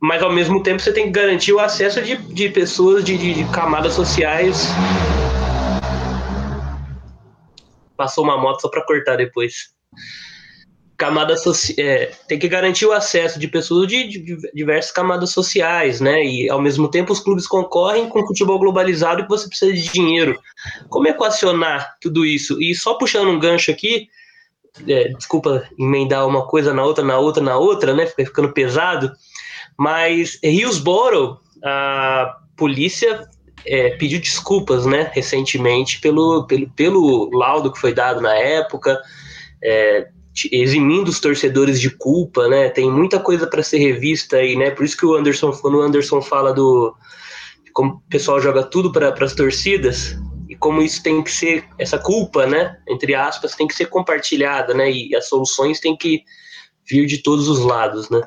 Mas 0.00 0.22
ao 0.22 0.32
mesmo 0.32 0.62
tempo 0.62 0.80
você 0.80 0.92
tem 0.92 1.06
que 1.06 1.10
garantir 1.10 1.52
o 1.52 1.58
acesso 1.58 2.00
de, 2.00 2.16
de 2.16 2.48
pessoas 2.48 3.04
de, 3.04 3.18
de, 3.18 3.34
de 3.34 3.44
camadas 3.52 3.92
sociais. 3.94 4.68
Passou 7.96 8.24
uma 8.24 8.38
moto 8.38 8.62
só 8.62 8.68
para 8.68 8.84
cortar 8.84 9.16
depois 9.16 9.74
camadas 10.98 11.72
é, 11.78 12.10
tem 12.26 12.40
que 12.40 12.48
garantir 12.48 12.84
o 12.84 12.92
acesso 12.92 13.38
de 13.38 13.46
pessoas 13.46 13.86
de, 13.86 14.08
de, 14.08 14.36
diversas 14.52 14.90
camadas 14.90 15.30
sociais, 15.30 16.00
né? 16.00 16.24
E 16.24 16.50
ao 16.50 16.60
mesmo 16.60 16.90
tempo 16.90 17.12
os 17.12 17.20
clubes 17.20 17.46
concorrem 17.46 18.08
com 18.08 18.20
o 18.20 18.26
futebol 18.26 18.58
globalizado 18.58 19.22
que 19.22 19.28
você 19.28 19.48
precisa 19.48 19.72
de 19.72 19.88
dinheiro. 19.92 20.36
Como 20.88 21.06
equacionar 21.06 21.96
tudo 22.00 22.26
isso? 22.26 22.60
E 22.60 22.74
só 22.74 22.94
puxando 22.94 23.28
um 23.28 23.38
gancho 23.38 23.70
aqui, 23.70 24.08
é, 24.88 25.10
desculpa 25.10 25.68
emendar 25.78 26.26
uma 26.26 26.44
coisa 26.44 26.74
na 26.74 26.82
outra, 26.82 27.04
na 27.04 27.16
outra, 27.16 27.44
na 27.44 27.56
outra, 27.56 27.94
né? 27.94 28.04
Fica 28.04 28.24
ficando 28.24 28.52
pesado. 28.52 29.12
Mas 29.78 30.40
Hillsborough, 30.42 31.38
a 31.64 32.38
polícia 32.56 33.24
é, 33.64 33.90
pediu 33.90 34.18
desculpas, 34.18 34.84
né? 34.84 35.12
Recentemente 35.14 36.00
pelo, 36.00 36.44
pelo, 36.44 36.68
pelo 36.70 37.30
laudo 37.30 37.72
que 37.72 37.80
foi 37.80 37.94
dado 37.94 38.20
na 38.20 38.34
época. 38.34 39.00
É, 39.62 40.08
eximindo 40.52 41.10
os 41.10 41.20
torcedores 41.20 41.80
de 41.80 41.90
culpa, 41.90 42.48
né? 42.48 42.68
Tem 42.68 42.90
muita 42.90 43.18
coisa 43.18 43.46
para 43.46 43.62
ser 43.62 43.78
revista 43.78 44.36
aí, 44.36 44.56
né? 44.56 44.70
Por 44.70 44.84
isso 44.84 44.96
que 44.96 45.06
o 45.06 45.14
Anderson, 45.14 45.52
quando 45.52 45.78
o 45.78 45.82
Anderson 45.82 46.20
fala 46.20 46.52
do 46.52 46.94
como 47.72 47.92
o 47.92 48.10
pessoal 48.10 48.40
joga 48.40 48.62
tudo 48.64 48.90
para 48.90 49.14
as 49.24 49.34
torcidas 49.34 50.16
e 50.48 50.56
como 50.56 50.82
isso 50.82 51.02
tem 51.02 51.22
que 51.22 51.30
ser 51.30 51.64
essa 51.78 51.98
culpa, 51.98 52.46
né? 52.46 52.76
Entre 52.88 53.14
aspas, 53.14 53.54
tem 53.54 53.68
que 53.68 53.74
ser 53.74 53.86
compartilhada, 53.86 54.74
né? 54.74 54.90
E 54.90 55.14
as 55.14 55.28
soluções 55.28 55.78
têm 55.78 55.96
que 55.96 56.22
vir 56.88 57.06
de 57.06 57.18
todos 57.18 57.48
os 57.48 57.60
lados, 57.60 58.10
né? 58.10 58.22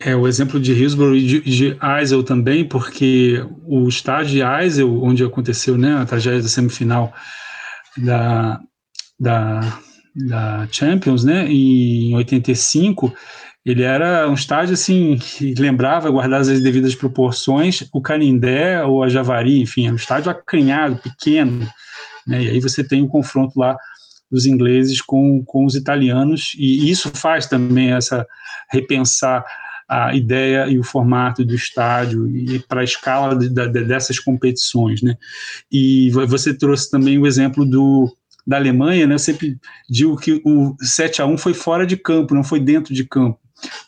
É, 0.00 0.14
o 0.14 0.28
exemplo 0.28 0.60
de 0.60 0.72
Hillsborough 0.72 1.16
e 1.16 1.26
de, 1.26 1.40
de 1.40 1.78
Eisel 1.98 2.22
também, 2.22 2.64
porque 2.64 3.44
o 3.66 3.88
estádio 3.88 4.32
de 4.32 4.42
Eisel, 4.42 5.02
onde 5.02 5.24
aconteceu 5.24 5.76
né, 5.76 5.96
a 5.96 6.06
tragédia 6.06 6.42
da 6.42 6.48
semifinal 6.48 7.12
da, 7.96 8.60
da, 9.18 9.60
da 10.14 10.68
Champions, 10.70 11.24
né, 11.24 11.46
em 11.50 12.14
85, 12.14 13.12
ele 13.64 13.82
era 13.82 14.28
um 14.28 14.34
estádio 14.34 14.74
assim 14.74 15.16
que 15.16 15.54
lembrava, 15.54 16.10
guardadas 16.10 16.48
as 16.48 16.62
devidas 16.62 16.94
proporções, 16.94 17.86
o 17.92 18.00
Canindé 18.00 18.82
ou 18.84 19.02
a 19.02 19.08
Javari, 19.08 19.60
enfim, 19.60 19.84
era 19.84 19.92
um 19.92 19.96
estádio 19.96 20.30
acanhado, 20.30 20.96
pequeno, 20.96 21.68
né, 22.26 22.42
e 22.42 22.48
aí 22.50 22.60
você 22.60 22.82
tem 22.82 23.02
o 23.02 23.06
um 23.06 23.08
confronto 23.08 23.58
lá 23.58 23.76
dos 24.30 24.46
ingleses 24.46 25.00
com, 25.00 25.42
com 25.44 25.64
os 25.64 25.74
italianos, 25.74 26.52
e 26.58 26.90
isso 26.90 27.10
faz 27.14 27.46
também 27.46 27.92
essa 27.92 28.26
repensar 28.70 29.44
a 29.88 30.14
ideia 30.14 30.68
e 30.68 30.78
o 30.78 30.84
formato 30.84 31.42
do 31.42 31.54
estádio 31.54 32.28
e 32.28 32.58
para 32.58 32.82
a 32.82 32.84
escala 32.84 33.34
de, 33.34 33.48
de, 33.48 33.84
dessas 33.84 34.18
competições, 34.18 35.00
né? 35.00 35.16
E 35.72 36.10
você 36.10 36.52
trouxe 36.52 36.90
também 36.90 37.18
o 37.18 37.26
exemplo 37.26 37.64
do 37.64 38.14
da 38.48 38.56
Alemanha, 38.56 39.06
né, 39.06 39.14
eu 39.14 39.18
sempre 39.18 39.58
digo 39.90 40.16
que 40.16 40.40
o 40.42 40.74
7 40.80 41.20
a 41.20 41.26
1 41.26 41.36
foi 41.36 41.52
fora 41.52 41.86
de 41.86 41.98
campo, 41.98 42.34
não 42.34 42.42
foi 42.42 42.58
dentro 42.58 42.94
de 42.94 43.04
campo, 43.04 43.38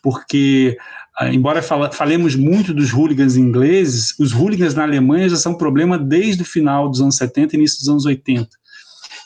porque 0.03 0.77
ah, 1.19 1.33
embora 1.33 1.63
fala, 1.63 1.91
falemos 1.91 2.37
muito 2.37 2.75
dos 2.75 2.93
hooligans 2.93 3.37
ingleses, 3.37 4.15
os 4.19 4.33
hooligans 4.33 4.75
na 4.75 4.83
Alemanha 4.83 5.31
já 5.31 5.37
são 5.37 5.53
um 5.53 5.59
problema 5.59 5.99
desde 5.99 6.43
o 6.43 6.45
final 6.45 6.91
dos 6.91 7.01
anos 7.01 7.17
70 7.17 7.55
e 7.55 7.59
início 7.59 7.79
dos 7.79 7.89
anos 7.89 8.05
80. 8.05 8.51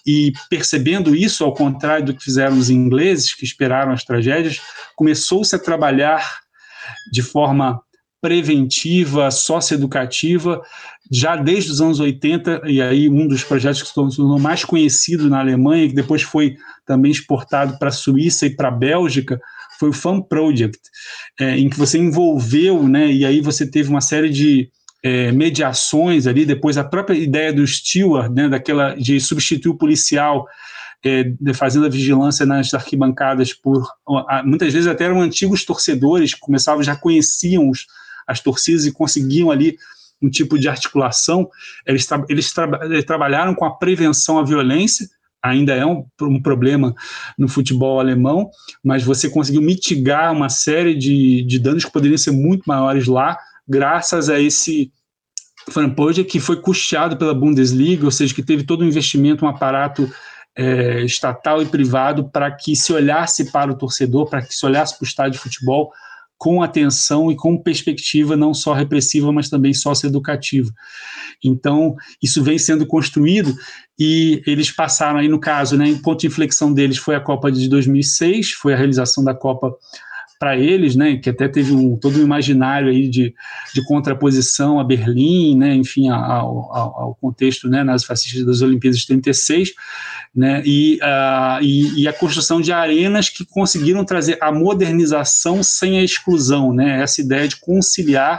E 0.07 0.33
percebendo 0.49 1.17
isso, 1.17 1.43
ao 1.43 1.53
contrário 1.53 2.07
do 2.07 2.15
que 2.15 2.23
fizeram 2.23 2.57
os 2.57 2.71
ingleses, 2.71 3.35
que 3.35 3.45
esperaram 3.45 3.91
as 3.91 4.05
tragédias, 4.05 4.61
começou-se 4.95 5.55
a 5.57 5.59
trabalhar 5.59 6.43
de 7.11 7.23
forma 7.23 7.81
preventiva, 8.21 9.33
socioeducativa, 9.33 10.63
já 11.11 11.37
desde 11.37 11.71
os 11.71 11.81
anos 11.81 12.01
80, 12.01 12.63
e 12.67 12.81
aí 12.81 13.09
um 13.09 13.29
dos 13.29 13.45
projetos 13.45 13.83
que 13.83 13.89
se 13.89 13.95
tornou 13.95 14.39
mais 14.39 14.65
conhecido 14.65 15.29
na 15.29 15.41
Alemanha, 15.41 15.89
que 15.89 15.95
depois 15.95 16.23
foi 16.23 16.57
também 16.87 17.11
exportado 17.11 17.79
para 17.79 17.89
a 17.89 17.93
Suíça 17.93 18.47
e 18.47 18.51
para 18.51 18.69
a 18.69 18.73
Bélgica, 18.73 19.41
foi 19.79 19.91
o 19.91 19.93
Fun 19.93 20.23
Project, 20.23 20.79
é, 21.39 21.59
em 21.59 21.69
que 21.69 21.79
você 21.79 21.99
envolveu, 21.99 22.89
né, 22.89 23.11
e 23.11 23.25
aí 23.25 23.41
você 23.41 23.67
teve 23.67 23.91
uma 23.91 24.01
série 24.01 24.31
de 24.31 24.71
é, 25.03 25.31
mediações 25.33 26.27
ali, 26.27 26.47
depois 26.47 26.79
a 26.79 26.85
própria 26.85 27.17
ideia 27.17 27.53
do 27.53 27.67
steward, 27.67 28.35
né, 28.35 28.49
daquela 28.49 28.95
de 28.95 29.21
substituir 29.21 29.73
o 29.73 29.77
policial 29.77 30.47
é, 31.05 31.25
fazendo 31.53 31.85
a 31.85 31.91
vigilância 31.91 32.47
nas 32.47 32.73
arquibancadas 32.73 33.53
por 33.53 33.87
muitas 34.43 34.73
vezes 34.73 34.89
até 34.89 35.05
eram 35.05 35.21
antigos 35.21 35.63
torcedores 35.63 36.33
que 36.33 36.41
começavam 36.41 36.83
já 36.83 36.97
conheciam 36.97 37.69
os, 37.69 37.87
as 38.27 38.41
torcidas 38.41 38.87
e 38.87 38.93
conseguiam 38.93 39.51
ali 39.51 39.77
um 40.25 40.31
tipo 40.31 40.59
de 40.59 40.69
articulação. 40.69 41.49
Eles, 41.87 42.07
tra 42.07 42.25
eles, 42.29 42.53
tra 42.53 42.81
eles 42.85 43.05
trabalharam 43.05 43.55
com 43.55 43.65
a 43.65 43.77
prevenção 43.77 44.39
à 44.39 44.45
violência, 44.45 45.07
ainda 45.43 45.75
é 45.75 45.85
um, 45.85 46.07
um, 46.23 46.41
problema 46.41 46.95
no 47.39 47.49
futebol 47.49 48.01
alemão, 48.01 48.51
mas 48.83 49.05
você 49.05 49.29
conseguiu 49.29 49.61
mitigar 49.61 50.33
uma 50.33 50.49
série 50.49 50.95
de, 50.95 51.43
de 51.43 51.59
danos 51.59 51.85
que 51.85 51.93
poderiam 51.93 52.17
ser 52.17 52.31
muito 52.31 52.65
maiores 52.65 53.07
lá, 53.07 53.37
graças 53.69 54.31
a 54.31 54.41
esse 54.41 54.91
Franpoja 55.71 56.25
que 56.25 56.41
foi 56.41 56.61
custeado 56.61 57.17
pela 57.17 57.35
Bundesliga, 57.35 58.05
ou 58.05 58.11
seja, 58.11 58.35
que 58.35 58.43
teve 58.43 58.65
todo 58.65 58.85
um 58.85 58.89
investimento, 58.89 59.45
um 59.45 59.49
aparato 59.49 60.11
é, 60.57 61.03
estatal 61.03 61.63
e 61.63 61.67
privado 61.67 62.29
para 62.29 62.51
que 62.51 62.77
se 62.77 62.93
olhasse 62.93 63.51
para 63.51 63.73
o 63.73 63.77
torcedor, 63.77 64.29
para 64.29 64.43
que 64.43 64.55
se 64.55 64.65
olhasse 64.65 64.97
para 64.97 65.05
o 65.05 65.09
estádio 65.09 65.33
de 65.33 65.39
futebol 65.39 65.93
com 66.37 66.63
atenção 66.63 67.31
e 67.31 67.37
com 67.37 67.57
perspectiva 67.57 68.37
não 68.37 68.53
só 68.53 68.73
repressiva, 68.73 69.33
mas 69.33 69.49
também 69.49 69.73
socioeducativa. 69.73 70.71
Então, 71.43 71.95
isso 72.23 72.43
vem 72.43 72.59
sendo 72.59 72.87
construído 72.87 73.55
e 73.99 74.43
eles 74.47 74.71
passaram 74.71 75.19
aí, 75.19 75.29
no 75.29 75.39
caso, 75.39 75.77
né, 75.77 75.87
em 75.89 75.99
ponto 75.99 76.21
de 76.21 76.27
inflexão 76.27 76.73
deles 76.73 76.99
foi 76.99 77.15
a 77.15 77.21
Copa 77.21 77.51
de 77.51 77.69
2006, 77.69 78.53
foi 78.53 78.75
a 78.75 78.77
realização 78.77 79.23
da 79.23 79.35
Copa 79.35 79.75
para 80.45 80.59
eles, 80.59 80.95
né, 80.95 81.17
que 81.17 81.31
até 81.31 81.49
teve 81.49 81.73
um, 81.73 81.97
todo 81.97 82.19
um 82.19 82.23
imaginário 82.23 82.91
aí 82.91 83.09
de, 83.09 83.35
de 83.73 83.83
contraposição 83.83 84.79
a 84.79 84.85
Berlim, 84.85 85.57
né, 85.57 85.75
enfim, 85.75 86.11
ao, 86.11 86.71
ao, 86.71 87.01
ao 87.01 87.15
contexto 87.15 87.67
né, 87.67 87.83
nas 87.83 88.05
fascistas 88.05 88.45
das 88.45 88.61
Olimpíadas 88.61 88.99
de 88.99 89.07
36, 89.07 89.73
né, 90.37 90.63
e, 90.67 90.99
uh, 91.03 91.63
e, 91.63 92.03
e, 92.03 92.07
a 92.07 92.13
construção 92.13 92.61
de 92.61 92.73
arenas 92.73 93.31
que 93.31 93.47
conseguiram 93.47 94.05
trazer 94.05 94.37
a 94.39 94.53
modernização 94.53 95.63
sem 95.63 95.99
a 95.99 96.05
exclusão, 96.05 96.75
né, 96.75 97.01
essa 97.03 97.23
ideia 97.23 97.49
de 97.49 97.57
conciliar 97.57 98.39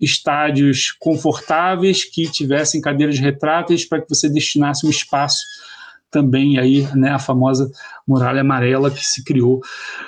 estádios 0.00 0.92
confortáveis 1.00 2.04
que 2.04 2.30
tivessem 2.30 2.80
cadeiras 2.80 3.18
retráteis 3.18 3.84
para 3.84 4.00
que 4.00 4.08
você 4.08 4.28
destinasse 4.28 4.86
um 4.86 4.90
espaço 4.90 5.42
também 6.14 6.60
aí, 6.60 6.86
né, 6.94 7.10
a 7.10 7.18
famosa 7.18 7.68
muralha 8.06 8.42
amarela 8.42 8.88
que 8.88 9.04
se 9.04 9.24
criou 9.24 9.60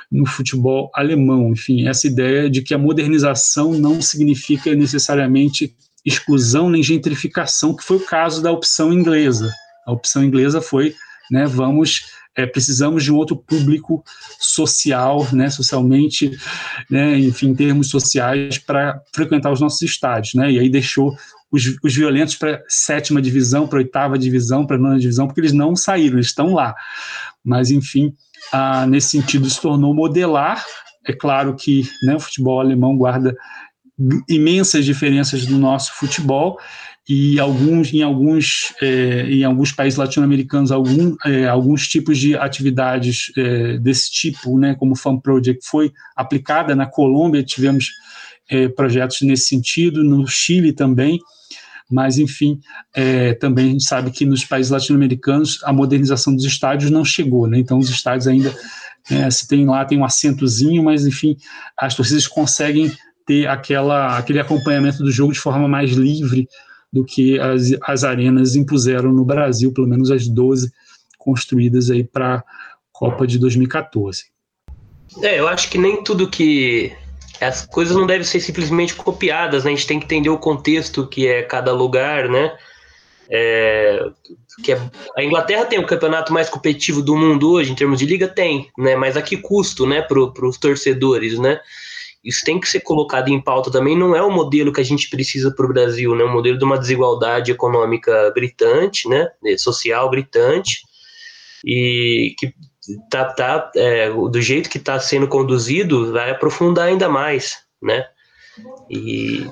no 0.08 0.24
futebol 0.24 0.88
alemão. 0.94 1.50
Enfim, 1.50 1.88
essa 1.88 2.06
ideia 2.06 2.48
de 2.48 2.62
que 2.62 2.72
a 2.72 2.78
modernização 2.78 3.72
não 3.72 4.00
significa 4.00 4.72
necessariamente 4.72 5.74
exclusão 6.04 6.70
nem 6.70 6.80
gentrificação, 6.80 7.74
que 7.74 7.82
foi 7.82 7.96
o 7.96 8.06
caso 8.06 8.40
da 8.40 8.52
opção 8.52 8.92
inglesa. 8.92 9.52
A 9.84 9.92
opção 9.92 10.22
inglesa 10.22 10.60
foi, 10.60 10.94
né, 11.28 11.44
vamos 11.44 12.04
é, 12.36 12.46
precisamos 12.46 13.02
de 13.02 13.10
um 13.10 13.16
outro 13.16 13.34
público 13.34 14.04
social, 14.38 15.26
né, 15.32 15.48
socialmente, 15.48 16.30
né, 16.88 17.18
enfim, 17.18 17.48
em 17.48 17.54
termos 17.54 17.88
sociais, 17.88 18.58
para 18.58 19.00
frequentar 19.12 19.50
os 19.50 19.60
nossos 19.60 19.80
estádios, 19.80 20.34
né, 20.34 20.52
e 20.52 20.58
aí 20.58 20.68
deixou 20.68 21.16
os, 21.56 21.76
os 21.82 21.94
violentos 21.94 22.36
para 22.36 22.62
sétima 22.68 23.20
divisão, 23.20 23.66
para 23.66 23.78
oitava 23.78 24.18
divisão, 24.18 24.66
para 24.66 24.78
nona 24.78 24.98
divisão, 24.98 25.26
porque 25.26 25.40
eles 25.40 25.52
não 25.52 25.74
saíram, 25.74 26.16
eles 26.16 26.26
estão 26.26 26.54
lá. 26.54 26.74
Mas, 27.44 27.70
enfim, 27.70 28.14
ah, 28.52 28.86
nesse 28.86 29.08
sentido, 29.08 29.48
se 29.48 29.60
tornou 29.60 29.94
modelar. 29.94 30.64
É 31.06 31.12
claro 31.12 31.54
que 31.54 31.88
né, 32.02 32.16
o 32.16 32.20
futebol 32.20 32.60
alemão 32.60 32.96
guarda 32.96 33.36
imensas 34.28 34.84
diferenças 34.84 35.46
do 35.46 35.58
nosso 35.58 35.94
futebol 35.94 36.58
e 37.08 37.38
alguns 37.38 37.94
em 37.94 38.02
alguns 38.02 38.74
é, 38.82 39.22
em 39.30 39.44
alguns 39.44 39.72
países 39.72 39.96
latino-americanos 39.96 40.70
algum, 40.70 41.16
é, 41.24 41.46
alguns 41.46 41.88
tipos 41.88 42.18
de 42.18 42.36
atividades 42.36 43.32
é, 43.36 43.78
desse 43.78 44.10
tipo 44.10 44.58
né 44.58 44.74
como 44.74 44.96
Fan 44.96 45.18
Project 45.18 45.66
foi 45.66 45.92
aplicada 46.14 46.74
na 46.74 46.84
Colômbia 46.84 47.42
tivemos 47.42 47.90
projetos 48.76 49.22
nesse 49.22 49.46
sentido 49.46 50.04
no 50.04 50.26
Chile 50.26 50.72
também 50.72 51.18
mas 51.90 52.18
enfim, 52.18 52.60
é, 52.94 53.34
também 53.34 53.66
a 53.66 53.70
gente 53.70 53.84
sabe 53.84 54.10
que 54.10 54.26
nos 54.26 54.44
países 54.44 54.70
latino-americanos 54.70 55.60
a 55.64 55.72
modernização 55.72 56.34
dos 56.34 56.44
estádios 56.44 56.90
não 56.90 57.04
chegou, 57.04 57.46
né? 57.46 57.58
Então 57.58 57.78
os 57.78 57.88
estádios 57.88 58.26
ainda 58.26 58.54
é, 59.10 59.30
se 59.30 59.46
tem 59.46 59.66
lá 59.66 59.84
tem 59.84 59.98
um 59.98 60.04
assentozinho, 60.04 60.82
mas 60.82 61.06
enfim 61.06 61.36
as 61.78 61.94
torcidas 61.94 62.26
conseguem 62.26 62.92
ter 63.24 63.46
aquela 63.46 64.18
aquele 64.18 64.40
acompanhamento 64.40 64.98
do 64.98 65.10
jogo 65.10 65.32
de 65.32 65.40
forma 65.40 65.68
mais 65.68 65.92
livre 65.92 66.48
do 66.92 67.04
que 67.04 67.38
as, 67.38 67.72
as 67.82 68.04
arenas 68.04 68.56
impuseram 68.56 69.12
no 69.12 69.24
Brasil, 69.24 69.72
pelo 69.72 69.86
menos 69.86 70.10
as 70.10 70.26
12 70.28 70.72
construídas 71.18 71.90
aí 71.90 72.04
para 72.04 72.36
a 72.36 72.44
Copa 72.92 73.26
de 73.26 73.38
2014. 73.38 74.24
É, 75.22 75.38
eu 75.38 75.48
acho 75.48 75.68
que 75.70 75.78
nem 75.78 76.02
tudo 76.02 76.28
que 76.28 76.92
as 77.40 77.66
coisas 77.66 77.96
não 77.96 78.06
devem 78.06 78.24
ser 78.24 78.40
simplesmente 78.40 78.94
copiadas, 78.94 79.64
né? 79.64 79.72
A 79.72 79.74
gente 79.74 79.86
tem 79.86 79.98
que 79.98 80.04
entender 80.06 80.30
o 80.30 80.38
contexto 80.38 81.06
que 81.06 81.26
é 81.26 81.42
cada 81.42 81.72
lugar, 81.72 82.28
né? 82.28 82.56
É, 83.28 84.06
que 84.62 84.72
é, 84.72 84.80
a 85.16 85.22
Inglaterra 85.22 85.64
tem 85.64 85.78
o 85.78 85.86
campeonato 85.86 86.32
mais 86.32 86.48
competitivo 86.48 87.02
do 87.02 87.16
mundo 87.16 87.50
hoje, 87.50 87.72
em 87.72 87.74
termos 87.74 87.98
de 87.98 88.06
liga, 88.06 88.28
tem, 88.28 88.70
né? 88.78 88.96
Mas 88.96 89.16
a 89.16 89.22
que 89.22 89.36
custo, 89.36 89.86
né, 89.86 90.02
para 90.02 90.46
os 90.46 90.58
torcedores, 90.58 91.38
né? 91.38 91.60
Isso 92.24 92.44
tem 92.44 92.58
que 92.58 92.68
ser 92.68 92.80
colocado 92.80 93.28
em 93.28 93.40
pauta 93.40 93.70
também. 93.70 93.96
Não 93.96 94.16
é 94.16 94.22
o 94.22 94.30
modelo 94.30 94.72
que 94.72 94.80
a 94.80 94.84
gente 94.84 95.08
precisa 95.08 95.52
para 95.52 95.64
o 95.64 95.68
Brasil, 95.68 96.14
né? 96.16 96.24
O 96.24 96.32
modelo 96.32 96.58
de 96.58 96.64
uma 96.64 96.78
desigualdade 96.78 97.52
econômica 97.52 98.32
gritante, 98.34 99.08
né? 99.08 99.28
Social 99.58 100.10
gritante 100.10 100.80
e 101.64 102.34
que 102.38 102.52
tá, 103.10 103.24
tá 103.24 103.70
é, 103.76 104.10
do 104.10 104.40
jeito 104.40 104.70
que 104.70 104.78
está 104.78 104.98
sendo 104.98 105.28
conduzido, 105.28 106.12
vai 106.12 106.30
aprofundar 106.30 106.88
ainda 106.88 107.08
mais, 107.08 107.58
né? 107.82 108.04
E 108.90 109.46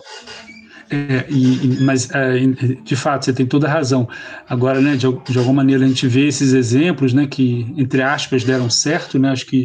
é, 0.91 1.25
e, 1.29 1.79
mas, 1.83 2.11
é, 2.11 2.39
de 2.83 2.97
fato, 2.97 3.25
você 3.25 3.33
tem 3.33 3.47
toda 3.47 3.67
a 3.67 3.71
razão. 3.71 4.09
Agora, 4.49 4.81
né, 4.81 4.97
de, 4.97 5.07
de, 5.25 5.39
alguma 5.39 5.55
maneira, 5.55 5.85
a 5.85 5.89
gente 5.89 6.07
vê 6.07 6.27
esses 6.27 6.53
exemplos, 6.53 7.13
né, 7.13 7.27
que, 7.27 7.73
entre 7.77 8.03
aspas, 8.03 8.45
deram 8.45 8.69
certo, 8.69 9.19
né, 9.19 9.31
acho 9.31 9.47
que 9.47 9.65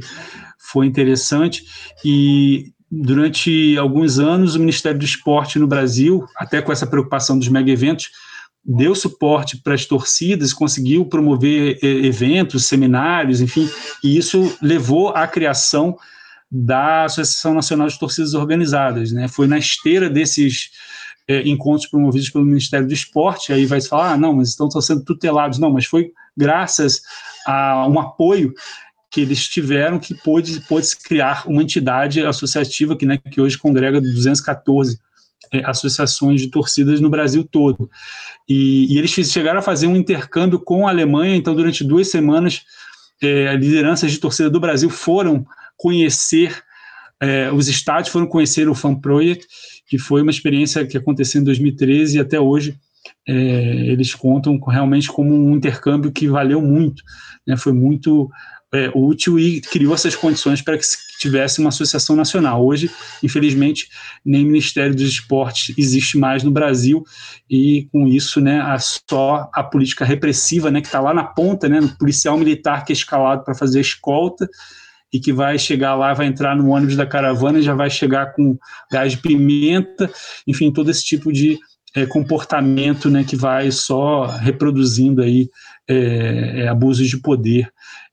foi 0.58 0.86
interessante. 0.86 1.64
E 2.04 2.72
durante 2.90 3.78
alguns 3.78 4.18
anos, 4.18 4.56
o 4.56 4.60
Ministério 4.60 4.98
do 4.98 5.06
Esporte 5.06 5.60
no 5.60 5.68
Brasil, 5.68 6.26
até 6.36 6.62
com 6.62 6.72
essa 6.72 6.88
preocupação 6.88 7.38
dos 7.38 7.50
mega 7.50 7.72
eventos, 7.72 8.10
deu 8.64 8.94
suporte 8.94 9.58
para 9.58 9.74
as 9.74 9.86
torcidas, 9.86 10.54
conseguiu 10.54 11.06
promover 11.06 11.80
eventos, 11.84 12.66
seminários, 12.66 13.42
enfim, 13.42 13.70
e 14.04 14.18
isso 14.18 14.58
levou 14.62 15.10
à 15.10 15.28
criação 15.28 15.98
da 16.52 17.06
Associação 17.06 17.54
Nacional 17.54 17.88
de 17.88 18.00
Torcidas 18.00 18.34
Organizadas, 18.34 19.12
né? 19.12 19.28
Foi 19.28 19.48
na 19.48 19.58
esteira 19.58 20.10
desses 20.10 20.72
é, 21.28 21.48
encontros 21.48 21.88
promovidos 21.88 22.30
pelo 22.30 22.46
Ministério 22.46 22.88
do 22.88 22.94
Esporte, 22.94 23.54
aí 23.54 23.66
vai 23.66 23.80
se 23.80 23.88
falar, 23.88 24.14
ah, 24.14 24.18
não, 24.18 24.34
mas 24.34 24.50
estão, 24.50 24.70
sendo 24.82 25.04
tutelados, 25.04 25.60
não, 25.60 25.72
mas 25.72 25.86
foi 25.86 26.12
graças 26.36 27.02
a 27.46 27.88
um 27.88 28.00
apoio 28.00 28.54
que 29.12 29.22
eles 29.22 29.48
tiveram 29.48 30.00
que 30.00 30.16
pôde, 30.16 30.60
pôde 30.62 30.88
criar 30.98 31.44
uma 31.48 31.62
entidade 31.62 32.24
associativa 32.26 32.96
que, 32.96 33.06
né, 33.06 33.18
que 33.18 33.40
hoje 33.40 33.58
congrega 33.58 34.02
214 34.02 35.00
é, 35.52 35.64
associações 35.66 36.42
de 36.42 36.48
torcidas 36.48 37.00
no 37.00 37.10
Brasil 37.10 37.44
todo. 37.44 37.90
E, 38.48 38.94
e, 38.94 38.98
eles 38.98 39.12
chegaram 39.12 39.60
a 39.60 39.64
fazer 39.64 39.88
um 39.88 39.96
intercâmbio 39.96 40.60
com 40.60 40.88
a 40.88 40.92
Alemanha, 40.92 41.36
então, 41.36 41.56
durante 41.56 41.84
duas 41.84 42.10
semanas, 42.10 42.62
é, 43.22 43.56
lideranças 43.56 44.12
de 44.12 44.20
torcida 44.20 44.50
do 44.50 44.60
Brasil 44.60 44.90
foram 44.90 45.46
conhecer 45.78 46.64
é, 47.22 47.52
os 47.52 47.68
estádios, 47.68 48.12
foram 48.12 48.28
conhecer 48.28 48.70
o 48.70 48.76
Fan 48.76 48.96
Project, 48.96 49.46
que 49.88 49.98
foi 49.98 50.22
uma 50.22 50.32
experiência 50.32 50.86
que 50.86 50.98
aconteceu 50.98 51.42
em 51.42 51.44
2013 51.44 52.18
e 52.18 52.20
até 52.20 52.40
hoje 52.40 52.78
é, 53.28 53.34
eles 53.34 54.14
contam 54.16 54.60
realmente 54.60 55.08
como 55.10 55.34
um 55.34 55.56
intercâmbio 55.56 56.12
que 56.12 56.28
valeu 56.28 56.62
muito, 56.62 57.04
né, 57.46 57.58
foi 57.58 57.74
muito 57.74 58.30
é, 58.74 58.92
útil 58.94 59.40
e 59.40 59.62
criou 59.62 59.94
essas 59.94 60.16
condições 60.16 60.62
para 60.62 60.78
que 60.78 60.86
se 60.86 60.98
tivesse 61.18 61.60
uma 61.60 61.70
associação 61.70 62.16
nacional. 62.16 62.66
Hoje, 62.66 62.90
infelizmente, 63.24 63.90
nem 64.24 64.46
Ministério 64.46 64.96
dos 64.96 65.10
Esportes 65.10 65.76
existe 65.78 66.18
mais 66.18 66.44
no 66.44 66.52
Brasil 66.52 67.04
e 67.50 67.88
com 67.92 68.08
isso, 68.08 68.40
né, 68.40 68.62
a, 68.62 68.78
só 68.80 69.50
a 69.54 69.64
política 69.64 70.06
repressiva, 70.06 70.70
né, 70.70 70.82
que 70.82 70.88
está 70.88 71.00
lá 71.00 71.14
na 71.14 71.24
ponta, 71.24 71.68
né, 71.68 71.82
no 71.82 71.90
policial 71.98 72.38
militar 72.38 72.86
que 72.86 72.94
é 72.94 72.96
escalado 72.96 73.44
para 73.44 73.56
fazer 73.56 73.82
escolta 73.82 74.48
e 75.12 75.20
que 75.20 75.34
vai 75.34 75.58
chegar 75.58 75.96
lá, 75.96 76.14
vai 76.14 76.28
entrar 76.28 76.56
no 76.56 76.70
ônibus 76.70 76.96
da 76.96 77.06
caravana 77.06 77.60
e 77.60 77.64
já 77.64 77.74
vai 77.74 77.90
chegar 77.90 78.34
com 78.34 78.58
gás 78.92 79.14
de 79.14 79.18
pimenta, 79.18 80.10
enfim, 80.46 80.72
todo 80.72 80.92
esse 80.92 81.04
tipo 81.04 81.34
de 81.34 81.58
é, 81.96 82.06
comportamento, 82.06 83.10
né, 83.10 83.24
que 83.24 83.36
vai 83.36 83.72
só 83.72 84.26
reproduzindo 84.28 85.24
aí 85.24 85.50
é, 85.88 86.62
é, 86.62 86.68
abusos 86.68 87.08
de 87.08 87.18
poder 87.18 87.68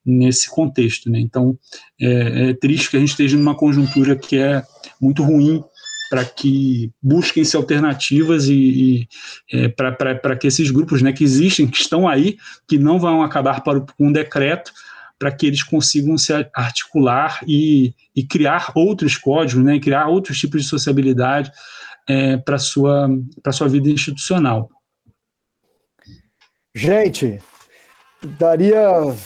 nesse 0.06 0.48
contexto. 0.48 1.10
Né? 1.10 1.18
Então, 1.18 1.58
é, 2.00 2.50
é, 2.50 2.54
triste 2.54 2.90
que 2.90 2.96
a 2.96 3.00
gente 3.00 3.10
esteja 3.10 3.36
numa 3.36 3.56
conjuntura 3.56 4.14
que 4.14 4.38
é 4.38 4.62
muito 5.00 5.22
ruim 5.22 5.62
para 6.08 6.24
que 6.24 6.92
busquem-se 7.02 7.56
alternativas 7.56 8.46
e, 8.46 8.54
e 8.54 9.08
é, 9.52 9.68
para 9.68 10.36
que 10.36 10.46
esses 10.46 10.70
grupos 10.70 11.02
né, 11.02 11.12
que 11.12 11.24
existem, 11.24 11.66
que 11.66 11.78
estão 11.78 12.06
aí, 12.06 12.36
que 12.68 12.78
não 12.78 12.98
vão 13.00 13.22
acabar 13.22 13.62
para 13.62 13.84
um 13.98 14.12
decreto, 14.12 14.72
para 15.18 15.32
que 15.32 15.46
eles 15.46 15.62
consigam 15.62 16.16
se 16.16 16.32
articular 16.54 17.40
e, 17.46 17.92
e 18.14 18.22
criar 18.24 18.70
outros 18.74 19.16
códigos, 19.16 19.64
né, 19.64 19.80
criar 19.80 20.06
outros 20.06 20.38
tipos 20.38 20.62
de 20.62 20.68
sociabilidade 20.68 21.50
é, 22.08 22.36
para 22.36 22.58
sua 22.58 23.08
para 23.42 23.52
sua 23.52 23.68
vida 23.68 23.88
institucional. 23.88 24.70
Gente, 26.74 27.40
daria 28.38 29.16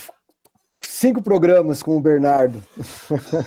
cinco 1.00 1.22
programas 1.22 1.82
com 1.82 1.96
o 1.96 2.00
Bernardo, 2.00 2.62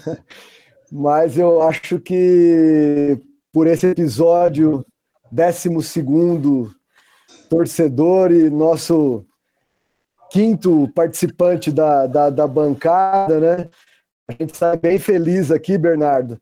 mas 0.92 1.38
eu 1.38 1.62
acho 1.62 2.00
que 2.00 3.16
por 3.52 3.68
esse 3.68 3.86
episódio 3.86 4.84
décimo 5.32 5.80
segundo 5.80 6.74
torcedor 7.52 8.32
e 8.32 8.50
nosso 8.50 9.24
quinto 10.32 10.92
participante 10.96 11.72
da, 11.72 12.08
da, 12.08 12.32
da 12.32 12.48
bancada, 12.48 13.40
né? 13.40 13.70
A 14.28 14.32
gente 14.32 14.56
está 14.56 14.76
bem 14.76 14.98
feliz 14.98 15.52
aqui, 15.52 15.78
Bernardo. 15.78 16.42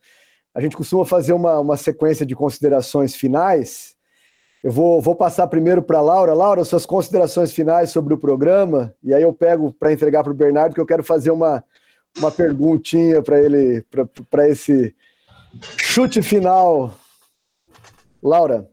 A 0.55 0.61
gente 0.61 0.77
costuma 0.77 1.03
fazer 1.03 1.33
uma, 1.33 1.59
uma 1.59 1.75
sequência 1.75 2.25
de 2.25 2.35
considerações 2.35 3.13
finais. 3.15 3.95
Eu 4.63 4.71
vou, 4.71 5.01
vou 5.01 5.15
passar 5.15 5.47
primeiro 5.47 5.81
para 5.81 5.97
a 5.97 6.01
Laura. 6.01 6.33
Laura, 6.33 6.63
suas 6.63 6.85
considerações 6.85 7.51
finais 7.51 7.89
sobre 7.89 8.13
o 8.13 8.17
programa, 8.17 8.93
e 9.03 9.13
aí 9.13 9.23
eu 9.23 9.33
pego 9.33 9.73
para 9.73 9.91
entregar 9.91 10.23
para 10.23 10.31
o 10.31 10.35
Bernardo, 10.35 10.75
que 10.75 10.81
eu 10.81 10.85
quero 10.85 11.03
fazer 11.03 11.31
uma, 11.31 11.63
uma 12.17 12.31
perguntinha 12.31 13.23
para 13.23 13.39
ele, 13.39 13.83
para 14.29 14.47
esse 14.47 14.95
chute 15.77 16.21
final. 16.21 16.93
Laura. 18.21 18.69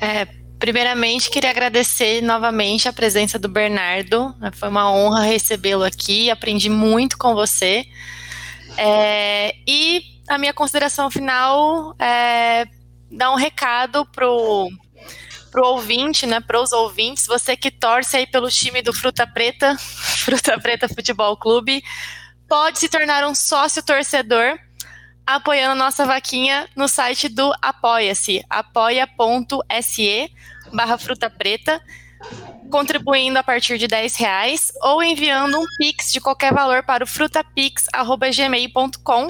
É, 0.00 0.26
primeiramente, 0.58 1.30
queria 1.30 1.50
agradecer 1.50 2.22
novamente 2.22 2.88
a 2.88 2.92
presença 2.94 3.38
do 3.38 3.48
Bernardo. 3.48 4.34
Foi 4.54 4.70
uma 4.70 4.90
honra 4.90 5.24
recebê-lo 5.24 5.84
aqui, 5.84 6.30
aprendi 6.30 6.70
muito 6.70 7.18
com 7.18 7.34
você. 7.34 7.84
É, 8.78 9.54
e 9.68 10.02
a 10.26 10.38
minha 10.38 10.54
consideração 10.54 11.10
final 11.10 11.94
é 11.98 12.64
dar 13.10 13.32
um 13.32 13.36
recado 13.36 14.06
pro 14.06 14.70
pro 15.50 15.66
ouvinte, 15.66 16.26
né, 16.26 16.40
para 16.40 16.60
os 16.60 16.70
ouvintes, 16.70 17.26
você 17.26 17.56
que 17.56 17.72
torce 17.72 18.16
aí 18.16 18.24
pelo 18.24 18.48
time 18.48 18.82
do 18.82 18.92
Fruta 18.92 19.26
Preta, 19.26 19.74
Fruta 19.78 20.56
Preta 20.60 20.88
Futebol 20.88 21.36
Clube, 21.36 21.82
pode 22.48 22.78
se 22.78 22.88
tornar 22.88 23.24
um 23.24 23.34
sócio 23.34 23.82
torcedor 23.82 24.56
apoiando 25.26 25.74
nossa 25.74 26.06
vaquinha 26.06 26.68
no 26.74 26.88
site 26.88 27.28
do 27.28 27.52
Apoia-se, 27.60 28.42
apoia.se 28.48 30.32
barra 30.72 30.96
fruta 30.98 31.30
preta, 31.30 31.80
contribuindo 32.70 33.38
a 33.38 33.42
partir 33.42 33.78
de 33.78 33.88
10 33.88 34.16
reais 34.16 34.70
ou 34.82 35.02
enviando 35.02 35.58
um 35.58 35.64
pix 35.78 36.12
de 36.12 36.20
qualquer 36.20 36.52
valor 36.52 36.84
para 36.84 37.04
o 37.04 37.06
frutapix.gmail.com 37.06 39.28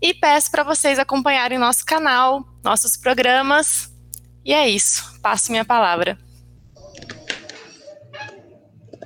e 0.00 0.14
peço 0.14 0.50
para 0.50 0.64
vocês 0.64 0.98
acompanharem 0.98 1.58
nosso 1.58 1.84
canal, 1.84 2.46
nossos 2.62 2.96
programas. 2.96 3.90
E 4.44 4.52
é 4.52 4.68
isso, 4.68 5.20
passo 5.20 5.50
minha 5.50 5.64
palavra. 5.64 6.18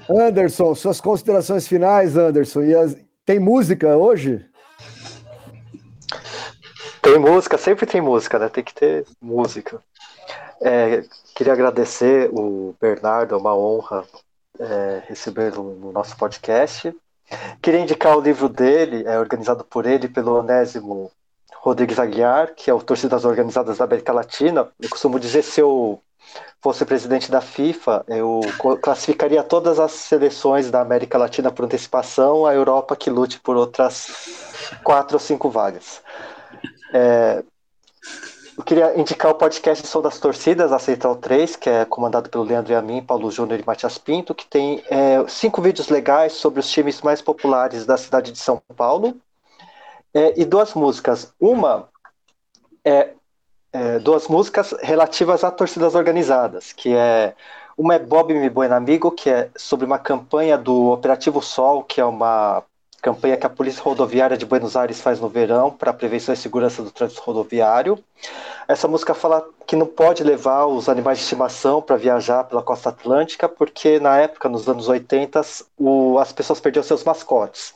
Anderson, 0.09 0.75
suas 0.75 1.01
considerações 1.01 1.67
finais, 1.67 2.17
Anderson. 2.17 2.63
E 2.63 2.75
as... 2.75 2.97
Tem 3.25 3.41
música 3.41 3.97
hoje? 3.97 4.45
Tem 7.03 7.19
música, 7.19 7.59
sempre 7.59 7.87
tem 7.87 8.01
música, 8.01 8.39
né? 8.39 8.49
Tem 8.49 8.63
que 8.63 8.75
ter 8.75 9.05
música. 9.21 9.81
É, 10.61 11.05
queria 11.35 11.53
agradecer 11.53 12.31
o 12.33 12.75
Bernardo, 12.81 13.35
é 13.35 13.39
uma 13.39 13.55
honra 13.57 14.05
é, 14.59 15.03
recebê-lo 15.07 15.75
no 15.75 15.93
nosso 15.93 16.17
podcast. 16.17 16.95
Queria 17.61 17.81
indicar 17.81 18.17
o 18.17 18.21
livro 18.21 18.49
dele, 18.49 19.05
é 19.07 19.19
organizado 19.19 19.65
por 19.65 19.87
ele, 19.87 20.09
pelo 20.09 20.39
Onésimo 20.39 21.11
Rodrigues 21.67 21.99
Aguiar, 21.99 22.55
que 22.55 22.71
é 22.71 22.75
o 22.75 22.81
Torcidas 22.81 23.25
Organizadas 23.25 23.79
da 23.79 23.85
América 23.85 24.13
Latina. 24.13 24.69
Eu 24.81 24.89
costumo 24.89 25.19
dizer, 25.19 25.43
se 25.43 25.61
eu 25.61 26.01
fosse 26.63 26.85
presidente 26.85 27.29
da 27.29 27.41
FIFA, 27.41 28.05
eu 28.07 28.41
classificaria 28.81 29.43
todas 29.43 29.81
as 29.81 29.91
seleções 29.91 30.71
da 30.71 30.81
América 30.81 31.19
Latina 31.19 31.51
por 31.51 31.65
antecipação, 31.65 32.47
a 32.47 32.55
Europa 32.55 32.95
que 32.95 33.11
lute 33.11 33.41
por 33.41 33.57
outras 33.57 34.07
quatro 34.85 35.17
ou 35.17 35.21
cinco 35.21 35.51
vagas. 35.51 36.01
É, 36.95 37.43
eu 38.57 38.63
queria 38.63 38.97
indicar 38.97 39.33
o 39.33 39.35
podcast 39.35 39.85
Sou 39.89 40.01
das 40.01 40.21
Torcidas, 40.21 40.71
a 40.71 40.79
Central 40.79 41.17
3, 41.17 41.57
que 41.57 41.69
é 41.69 41.85
comandado 41.85 42.31
pelo 42.31 42.45
Leandro 42.45 42.75
Yamin, 42.75 43.03
Paulo 43.03 43.29
Júnior 43.29 43.59
e 43.59 43.67
Matias 43.67 43.99
Pinto, 43.99 44.37
que 44.37 44.47
tem 44.47 44.85
é, 44.89 45.25
cinco 45.27 45.61
vídeos 45.61 45.89
legais 45.89 46.35
sobre 46.35 46.61
os 46.61 46.71
times 46.71 47.03
mais 47.03 47.21
populares 47.21 47.85
da 47.85 47.97
cidade 47.97 48.31
de 48.31 48.39
São 48.39 48.63
Paulo. 48.77 49.21
É, 50.17 50.33
e 50.35 50.47
duas 50.47 50.73
músicas. 50.73 51.31
Uma 51.39 51.91
é, 52.83 53.11
é, 53.71 53.99
duas 53.99 54.27
músicas 54.29 54.75
relativas 54.81 55.45
a 55.45 55.51
torcidas 55.51 55.95
organizadas, 55.95 56.73
que 56.73 56.95
é 56.97 57.35
uma 57.77 57.97
é 57.97 57.99
Bob 57.99 58.33
Me 58.33 58.49
Buen 58.49 58.73
Amigo, 58.73 59.11
que 59.11 59.29
é 59.29 59.51
sobre 59.55 59.85
uma 59.85 59.99
campanha 59.99 60.57
do 60.57 60.91
Operativo 60.91 61.43
Sol, 61.43 61.85
que 61.85 62.01
é 62.01 62.05
uma 62.07 62.63
campanha 63.03 63.37
que 63.37 63.45
a 63.45 63.51
Polícia 63.51 63.83
Rodoviária 63.83 64.39
de 64.39 64.47
Buenos 64.47 64.75
Aires 64.75 65.03
faz 65.03 65.21
no 65.21 65.29
verão 65.29 65.71
para 65.71 65.93
prevenção 65.93 66.33
e 66.33 66.37
segurança 66.39 66.83
do 66.83 66.91
trânsito 66.91 67.21
rodoviário. 67.21 68.03
Essa 68.67 68.89
música 68.89 69.13
fala 69.13 69.47
que 69.67 69.77
não 69.77 69.87
pode 69.87 70.25
levar 70.25 70.65
os 70.65 70.89
animais 70.89 71.19
de 71.19 71.25
estimação 71.25 71.83
para 71.83 71.97
viajar 71.97 72.45
pela 72.45 72.63
costa 72.63 72.89
atlântica, 72.89 73.51
porque 73.51 74.01
na 74.01 74.17
época, 74.17 74.49
nos 74.49 74.67
anos 74.67 74.89
80, 74.89 75.43
o, 75.77 76.19
as 76.19 76.33
pessoas 76.33 76.59
perdiam 76.59 76.83
seus 76.83 77.05
mascotes. 77.05 77.75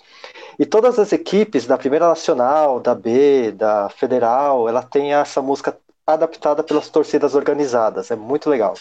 E 0.60 0.66
todas 0.66 0.98
as 0.98 1.10
equipes 1.10 1.66
da 1.66 1.78
Primeira 1.78 2.06
Nacional, 2.06 2.78
da 2.78 2.94
B, 2.94 3.50
da 3.52 3.88
Federal, 3.88 4.68
ela 4.68 4.82
tem 4.82 5.14
essa 5.14 5.40
música 5.40 5.76
adaptada 6.06 6.62
pelas 6.62 6.90
torcidas 6.90 7.34
organizadas. 7.34 8.10
É 8.10 8.16
muito 8.16 8.50
legal. 8.50 8.74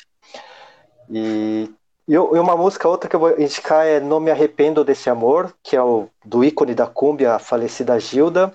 E 1.09 1.71
e 2.09 2.17
uma 2.17 2.57
música 2.57 2.89
outra 2.89 3.07
que 3.07 3.15
eu 3.15 3.19
vou 3.19 3.39
indicar 3.39 3.85
é 3.85 3.99
Não 3.99 4.19
Me 4.19 4.31
Arrependo 4.31 4.83
Desse 4.83 5.11
Amor, 5.11 5.53
que 5.61 5.75
é 5.75 5.81
o 5.83 6.09
do 6.25 6.43
ícone 6.43 6.73
da 6.73 6.87
cumbia, 6.87 7.35
a 7.35 7.39
falecida 7.39 7.99
Gilda. 7.99 8.51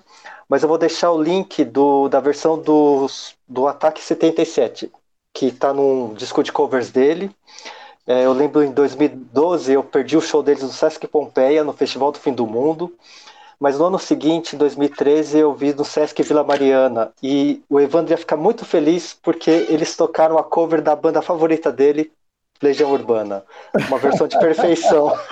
Mas 0.49 0.61
eu 0.61 0.67
vou 0.67 0.77
deixar 0.77 1.11
o 1.11 1.23
link 1.23 1.63
do, 1.63 2.09
da 2.09 2.19
versão 2.19 2.61
do, 2.61 3.07
do 3.47 3.65
Ataque 3.65 4.03
77, 4.03 4.91
que 5.33 5.45
está 5.45 5.73
num 5.73 6.13
disco 6.13 6.43
de 6.43 6.51
covers 6.51 6.91
dele. 6.91 7.31
É, 8.07 8.25
eu 8.25 8.33
lembro 8.33 8.63
em 8.63 8.71
2012 8.71 9.73
eu 9.73 9.83
perdi 9.83 10.15
o 10.15 10.21
show 10.21 10.43
deles 10.43 10.61
no 10.61 10.69
Sesc 10.69 11.07
Pompeia, 11.07 11.63
no 11.63 11.73
Festival 11.73 12.11
do 12.11 12.19
Fim 12.19 12.33
do 12.33 12.45
Mundo. 12.45 12.93
Mas 13.59 13.79
no 13.79 13.85
ano 13.85 13.97
seguinte, 13.97 14.55
em 14.55 14.59
2013, 14.59 15.39
eu 15.39 15.53
vi 15.53 15.73
no 15.73 15.85
Sesc 15.85 16.21
Vila 16.23 16.43
Mariana. 16.43 17.11
E 17.23 17.63
o 17.69 17.79
Evandro 17.79 18.13
ia 18.13 18.17
ficar 18.17 18.35
muito 18.35 18.65
feliz 18.65 19.13
porque 19.13 19.49
eles 19.49 19.95
tocaram 19.95 20.37
a 20.37 20.43
cover 20.43 20.81
da 20.81 20.95
banda 20.95 21.21
favorita 21.21 21.71
dele, 21.71 22.11
Legião 22.61 22.91
Urbana. 22.91 23.43
Uma 23.87 23.97
versão 23.97 24.27
de 24.27 24.37
perfeição. 24.39 25.13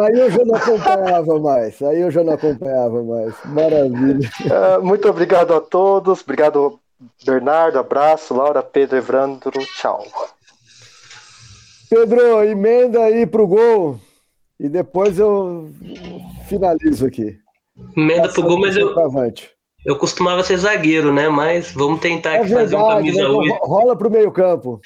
aí 0.00 0.20
eu 0.20 0.30
já 0.30 0.44
não 0.44 0.54
acompanhava 0.56 1.40
mais. 1.40 1.82
Aí 1.82 2.00
eu 2.00 2.10
já 2.10 2.24
não 2.24 2.32
acompanhava 2.34 3.02
mais. 3.02 3.34
Maravilha. 3.44 4.30
Uh, 4.40 4.84
muito 4.84 5.08
obrigado 5.08 5.54
a 5.54 5.60
todos. 5.60 6.22
Obrigado, 6.22 6.78
Bernardo. 7.24 7.78
Abraço. 7.78 8.34
Laura, 8.34 8.62
Pedro, 8.62 8.96
Evandro. 8.96 9.60
Tchau. 9.76 10.04
Pedro, 11.88 12.42
emenda 12.44 13.00
aí 13.00 13.26
pro 13.26 13.46
gol. 13.46 14.00
E 14.58 14.68
depois 14.68 15.18
eu 15.18 15.70
finalizo 16.48 17.06
aqui. 17.06 17.36
Emenda 17.96 18.28
pro 18.28 18.42
gol, 18.42 18.60
mas 18.60 18.76
eu. 18.76 18.94
Eu 19.84 19.96
costumava 19.96 20.42
ser 20.42 20.56
zagueiro, 20.56 21.12
né? 21.12 21.28
Mas 21.28 21.72
vamos 21.72 22.00
tentar 22.00 22.36
é 22.36 22.48
fazer 22.48 22.74
um 22.74 22.88
camisa 22.88 23.22
né? 23.22 23.28
hoje. 23.28 23.58
Rola 23.60 23.94
pro 23.94 24.10
meio 24.10 24.32
campo. 24.32 24.80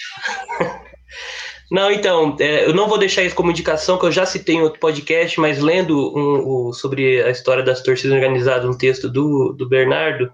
não, 1.70 1.92
então, 1.92 2.36
é, 2.40 2.64
eu 2.66 2.74
não 2.74 2.88
vou 2.88 2.98
deixar 2.98 3.22
isso 3.22 3.36
como 3.36 3.50
indicação, 3.50 3.96
que 3.96 4.06
eu 4.06 4.10
já 4.10 4.26
citei 4.26 4.56
em 4.56 4.62
outro 4.62 4.80
podcast, 4.80 5.38
mas 5.38 5.60
lendo 5.60 5.96
um, 6.16 6.68
um, 6.68 6.72
sobre 6.72 7.22
a 7.22 7.30
história 7.30 7.62
das 7.62 7.80
torcidas 7.80 8.16
organizadas, 8.16 8.68
um 8.68 8.76
texto 8.76 9.08
do, 9.08 9.52
do 9.52 9.68
Bernardo, 9.68 10.32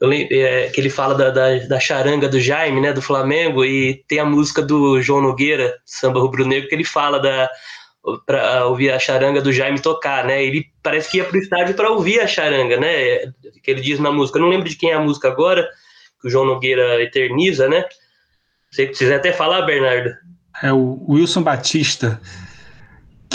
eu, 0.00 0.10
é, 0.12 0.68
que 0.70 0.80
ele 0.80 0.90
fala 0.90 1.14
da, 1.14 1.30
da, 1.30 1.58
da, 1.58 1.80
charanga 1.80 2.28
do 2.28 2.40
Jaime, 2.40 2.80
né, 2.80 2.92
do 2.92 3.02
Flamengo, 3.02 3.64
e 3.64 4.02
tem 4.08 4.18
a 4.18 4.24
música 4.24 4.62
do 4.62 5.00
João 5.02 5.20
Nogueira, 5.20 5.76
Samba 5.84 6.20
Rubro 6.20 6.46
Negro, 6.46 6.68
que 6.68 6.74
ele 6.74 6.84
fala 6.84 7.18
da, 7.18 7.50
para 8.26 8.66
ouvir 8.66 8.90
a 8.90 8.98
charanga 8.98 9.42
do 9.42 9.52
Jaime 9.52 9.80
tocar, 9.80 10.24
né? 10.24 10.42
Ele 10.42 10.66
parece 10.82 11.10
que 11.10 11.18
ia 11.18 11.24
para 11.24 11.36
o 11.36 11.40
estádio 11.40 11.74
para 11.74 11.90
ouvir 11.90 12.20
a 12.20 12.26
charanga, 12.26 12.78
né? 12.78 13.26
Que 13.62 13.70
ele 13.70 13.82
diz 13.82 13.98
na 14.00 14.10
música. 14.10 14.38
Eu 14.38 14.42
não 14.42 14.48
lembro 14.48 14.68
de 14.68 14.76
quem 14.76 14.90
é 14.90 14.94
a 14.94 15.00
música 15.00 15.28
agora, 15.28 15.68
que 16.20 16.28
o 16.28 16.30
João 16.30 16.46
Nogueira 16.46 17.02
eterniza, 17.02 17.68
né? 17.68 17.84
Você 18.70 18.86
quiser 18.86 19.16
até 19.16 19.32
falar, 19.32 19.62
Bernardo. 19.62 20.10
É 20.62 20.72
o 20.72 21.04
Wilson 21.08 21.42
Batista, 21.42 22.20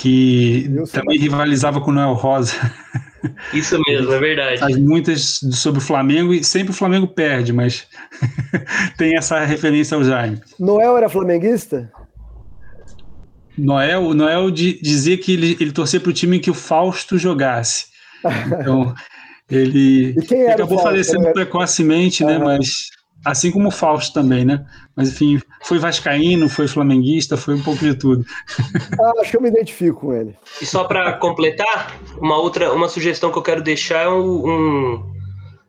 que 0.06 0.66
também 0.66 1.18
Batista. 1.18 1.24
rivalizava 1.24 1.82
com 1.82 1.90
o 1.90 1.94
Noel 1.94 2.14
Rosa. 2.14 2.54
Isso 3.52 3.80
mesmo, 3.88 4.14
é 4.14 4.20
verdade. 4.20 4.60
Faz 4.60 4.78
muitas 4.78 5.40
sobre 5.54 5.80
o 5.80 5.84
Flamengo 5.84 6.32
e 6.32 6.44
sempre 6.44 6.72
o 6.72 6.76
Flamengo 6.76 7.08
perde, 7.08 7.52
mas 7.52 7.88
tem 8.98 9.18
essa 9.18 9.40
referência 9.44 9.98
ao 9.98 10.04
Jaime. 10.04 10.40
Noel 10.60 10.96
era 10.96 11.10
flamenguista? 11.10 11.92
Noel, 13.58 14.14
Noel 14.14 14.52
dizia 14.52 15.18
que 15.18 15.34
ele, 15.34 15.58
ele 15.60 15.72
torcia 15.72 16.00
para 16.00 16.10
o 16.12 16.14
time 16.14 16.38
em 16.38 16.40
que 16.40 16.52
o 16.52 16.56
Fausto 16.56 17.18
jogasse. 17.18 17.88
Então, 18.60 18.94
Ele, 19.52 20.16
ele 20.18 20.48
acabou 20.48 20.80
falecendo 20.80 21.32
precocemente, 21.32 22.26
né? 22.26 22.40
Mas 22.40 22.88
assim 23.26 23.52
como 23.52 23.70
o 23.70 23.72
Fausto 23.72 24.14
também, 24.14 24.46
né? 24.46 24.64
Mas 24.96 25.10
enfim, 25.10 25.42
foi 25.64 25.80
vascaíno, 25.80 26.48
foi 26.48 26.68
flamenguista, 26.68 27.36
foi 27.36 27.56
um 27.56 27.64
pouco 27.64 27.84
de 27.84 27.96
tudo. 27.96 28.24
Ah, 29.02 29.14
acho 29.20 29.32
que 29.32 29.38
eu 29.38 29.42
me 29.42 29.50
identifico 29.50 30.02
com 30.02 30.14
ele. 30.14 30.36
E 30.62 30.66
só 30.66 30.84
para 30.84 31.14
completar, 31.14 32.00
uma 32.20 32.38
outra, 32.38 32.72
uma 32.72 32.88
sugestão 32.88 33.32
que 33.32 33.38
eu 33.38 33.42
quero 33.42 33.62
deixar 33.62 34.04
é 34.04 34.10
um, 34.10 34.48
um 34.48 35.16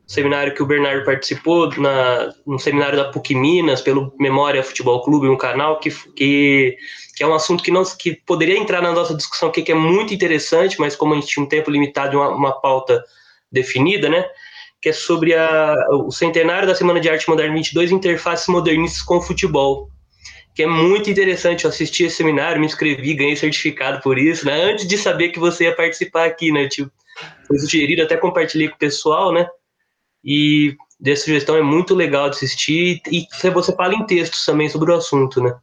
seminário 0.05 0.53
que 0.53 0.63
o 0.63 0.65
Bernardo 0.65 1.03
participou 1.03 1.69
na, 1.77 2.31
no 2.45 2.57
seminário 2.57 2.97
da 2.97 3.11
PUC 3.11 3.35
Minas 3.35 3.81
pelo 3.81 4.13
Memória 4.17 4.63
Futebol 4.63 5.03
Clube, 5.03 5.27
um 5.27 5.35
canal 5.35 5.79
que, 5.79 5.89
que, 6.15 6.77
que 7.15 7.23
é 7.23 7.27
um 7.27 7.33
assunto 7.33 7.63
que 7.63 7.71
não 7.71 7.83
que 7.83 8.13
poderia 8.25 8.57
entrar 8.57 8.81
na 8.81 8.93
nossa 8.93 9.13
discussão 9.13 9.49
aqui, 9.49 9.63
que 9.63 9.71
é 9.71 9.75
muito 9.75 10.13
interessante, 10.13 10.79
mas 10.79 10.95
como 10.95 11.13
a 11.13 11.15
gente 11.19 11.27
tinha 11.27 11.43
um 11.43 11.49
tempo 11.49 11.69
limitado 11.69 12.13
e 12.13 12.17
uma, 12.17 12.29
uma 12.29 12.61
pauta 12.61 13.03
definida, 13.51 14.07
né? 14.07 14.25
Que 14.87 14.91
é 14.91 14.93
sobre 14.93 15.35
a, 15.35 15.75
o 15.91 16.11
centenário 16.11 16.65
da 16.65 16.73
Semana 16.73 17.01
de 17.01 17.09
Arte 17.09 17.27
Moderna 17.27 17.53
22, 17.55 17.91
interfaces 17.91 18.47
modernistas 18.47 19.01
com 19.01 19.19
futebol. 19.21 19.89
Que 20.55 20.63
é 20.63 20.65
muito 20.65 21.09
interessante. 21.09 21.65
Eu 21.65 21.71
assisti 21.71 22.05
esse 22.05 22.15
seminário, 22.15 22.57
me 22.57 22.65
inscrevi, 22.65 23.13
ganhei 23.13 23.35
certificado 23.35 24.01
por 24.01 24.17
isso, 24.17 24.45
né? 24.45 24.63
Antes 24.63 24.87
de 24.87 24.97
saber 24.97 25.29
que 25.29 25.39
você 25.39 25.65
ia 25.65 25.75
participar 25.75 26.25
aqui, 26.25 26.53
né? 26.53 26.69
Tipo, 26.69 26.89
foi 27.45 27.57
sugerido, 27.57 28.01
até 28.01 28.15
compartilhei 28.15 28.69
com 28.69 28.75
o 28.75 28.79
pessoal, 28.79 29.33
né? 29.33 29.45
E 30.23 30.73
dessa 30.97 31.25
sugestão 31.25 31.57
é 31.57 31.61
muito 31.61 31.93
legal 31.93 32.29
de 32.29 32.37
assistir 32.37 33.01
e 33.11 33.25
você 33.53 33.75
fala 33.75 33.93
em 33.93 34.05
textos 34.05 34.45
também 34.45 34.69
sobre 34.69 34.91
o 34.93 34.95
assunto, 34.95 35.43
né? 35.43 35.53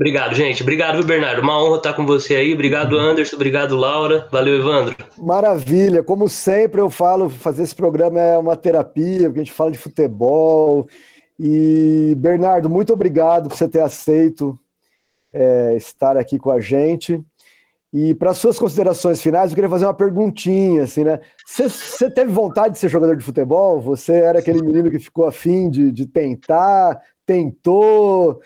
Obrigado, 0.00 0.34
gente. 0.34 0.62
Obrigado, 0.62 1.04
Bernardo? 1.04 1.42
Uma 1.42 1.62
honra 1.62 1.76
estar 1.76 1.92
com 1.92 2.06
você 2.06 2.34
aí. 2.34 2.54
Obrigado, 2.54 2.96
Anderson. 2.96 3.36
Obrigado, 3.36 3.76
Laura. 3.76 4.26
Valeu, 4.32 4.56
Evandro. 4.56 4.96
Maravilha. 5.18 6.02
Como 6.02 6.26
sempre 6.26 6.80
eu 6.80 6.88
falo, 6.88 7.28
fazer 7.28 7.64
esse 7.64 7.74
programa 7.74 8.18
é 8.18 8.38
uma 8.38 8.56
terapia, 8.56 9.24
porque 9.24 9.40
a 9.40 9.44
gente 9.44 9.52
fala 9.52 9.70
de 9.70 9.76
futebol. 9.76 10.88
E, 11.38 12.14
Bernardo, 12.16 12.70
muito 12.70 12.94
obrigado 12.94 13.50
por 13.50 13.58
você 13.58 13.68
ter 13.68 13.82
aceito 13.82 14.58
é, 15.34 15.76
estar 15.76 16.16
aqui 16.16 16.38
com 16.38 16.50
a 16.50 16.60
gente. 16.60 17.22
E 17.92 18.14
para 18.14 18.32
suas 18.32 18.58
considerações 18.58 19.20
finais, 19.20 19.50
eu 19.50 19.54
queria 19.54 19.68
fazer 19.68 19.84
uma 19.84 19.92
perguntinha, 19.92 20.84
assim, 20.84 21.04
né? 21.04 21.20
Você 21.46 22.10
teve 22.10 22.32
vontade 22.32 22.72
de 22.72 22.78
ser 22.80 22.88
jogador 22.88 23.16
de 23.16 23.24
futebol? 23.24 23.82
Você 23.82 24.14
era 24.14 24.38
aquele 24.38 24.62
menino 24.62 24.90
que 24.90 24.98
ficou 24.98 25.26
afim 25.26 25.68
de, 25.68 25.92
de 25.92 26.06
tentar, 26.06 26.98
tentou 27.26 28.40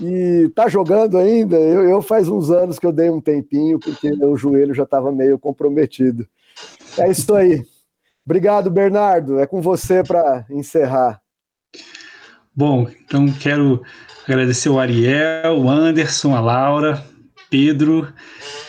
e 0.00 0.50
tá 0.54 0.68
jogando 0.68 1.18
ainda? 1.18 1.56
Eu, 1.56 1.88
eu, 1.88 2.02
faz 2.02 2.28
uns 2.28 2.50
anos 2.50 2.78
que 2.78 2.86
eu 2.86 2.92
dei 2.92 3.10
um 3.10 3.20
tempinho, 3.20 3.78
porque 3.78 4.10
meu 4.14 4.36
joelho 4.36 4.74
já 4.74 4.84
estava 4.84 5.10
meio 5.10 5.38
comprometido. 5.38 6.26
É 6.96 7.10
isso 7.10 7.34
aí. 7.34 7.64
Obrigado, 8.24 8.70
Bernardo. 8.70 9.38
É 9.38 9.46
com 9.46 9.60
você 9.60 10.02
para 10.02 10.44
encerrar. 10.50 11.20
Bom, 12.54 12.88
então 13.04 13.26
quero 13.28 13.82
agradecer 14.26 14.68
o 14.68 14.78
Ariel, 14.78 15.58
o 15.58 15.68
Anderson, 15.68 16.34
a 16.34 16.40
Laura, 16.40 17.02
Pedro 17.48 18.12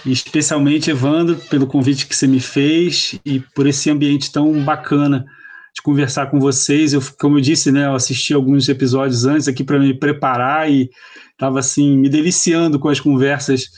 e 0.05 0.11
especialmente 0.11 0.89
Evandro 0.89 1.35
pelo 1.49 1.67
convite 1.67 2.07
que 2.07 2.15
você 2.15 2.27
me 2.27 2.39
fez 2.39 3.19
e 3.25 3.39
por 3.39 3.67
esse 3.67 3.89
ambiente 3.89 4.31
tão 4.31 4.63
bacana 4.63 5.25
de 5.73 5.81
conversar 5.81 6.27
com 6.27 6.39
vocês. 6.39 6.93
Eu, 6.93 7.01
como 7.19 7.37
eu 7.37 7.41
disse, 7.41 7.71
né, 7.71 7.85
eu 7.85 7.95
assisti 7.95 8.33
alguns 8.33 8.67
episódios 8.67 9.25
antes 9.25 9.47
aqui 9.47 9.63
para 9.63 9.79
me 9.79 9.93
preparar 9.93 10.69
e 10.69 10.89
estava 11.31 11.59
assim 11.59 11.97
me 11.97 12.09
deliciando 12.09 12.79
com 12.79 12.89
as 12.89 12.99
conversas 12.99 13.69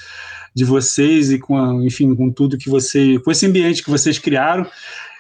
de 0.54 0.66
vocês 0.66 1.32
e 1.32 1.40
com, 1.40 1.58
a, 1.58 1.86
enfim, 1.86 2.14
com 2.16 2.32
tudo 2.32 2.58
que 2.58 2.70
você, 2.70 3.20
com 3.20 3.32
esse 3.32 3.46
ambiente 3.46 3.84
que 3.84 3.90
vocês 3.90 4.18
criaram. 4.20 4.66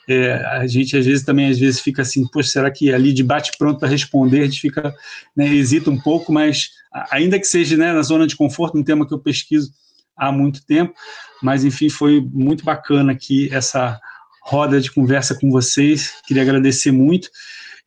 É, 0.09 0.33
a 0.33 0.67
gente 0.67 0.97
às 0.97 1.05
vezes 1.05 1.23
também 1.23 1.47
às 1.47 1.59
vezes 1.59 1.79
fica 1.79 2.01
assim, 2.01 2.27
poxa, 2.27 2.49
será 2.49 2.71
que 2.71 2.91
ali 2.91 3.13
de 3.13 3.23
bate 3.23 3.51
pronto 3.57 3.79
para 3.79 3.87
responder 3.87 4.41
a 4.41 4.45
gente 4.45 4.59
fica, 4.59 4.93
né, 5.35 5.47
hesita 5.53 5.91
um 5.91 5.99
pouco, 5.99 6.33
mas 6.33 6.71
ainda 7.11 7.39
que 7.39 7.45
seja 7.45 7.77
né, 7.77 7.93
na 7.93 8.01
zona 8.01 8.25
de 8.25 8.35
conforto, 8.35 8.77
um 8.77 8.83
tema 8.83 9.07
que 9.07 9.13
eu 9.13 9.19
pesquiso 9.19 9.71
há 10.17 10.31
muito 10.31 10.65
tempo, 10.65 10.93
mas 11.41 11.63
enfim, 11.63 11.87
foi 11.87 12.19
muito 12.33 12.63
bacana 12.63 13.11
aqui 13.11 13.47
essa 13.53 13.99
roda 14.41 14.81
de 14.81 14.91
conversa 14.91 15.35
com 15.35 15.51
vocês, 15.51 16.13
queria 16.25 16.43
agradecer 16.43 16.91
muito. 16.91 17.29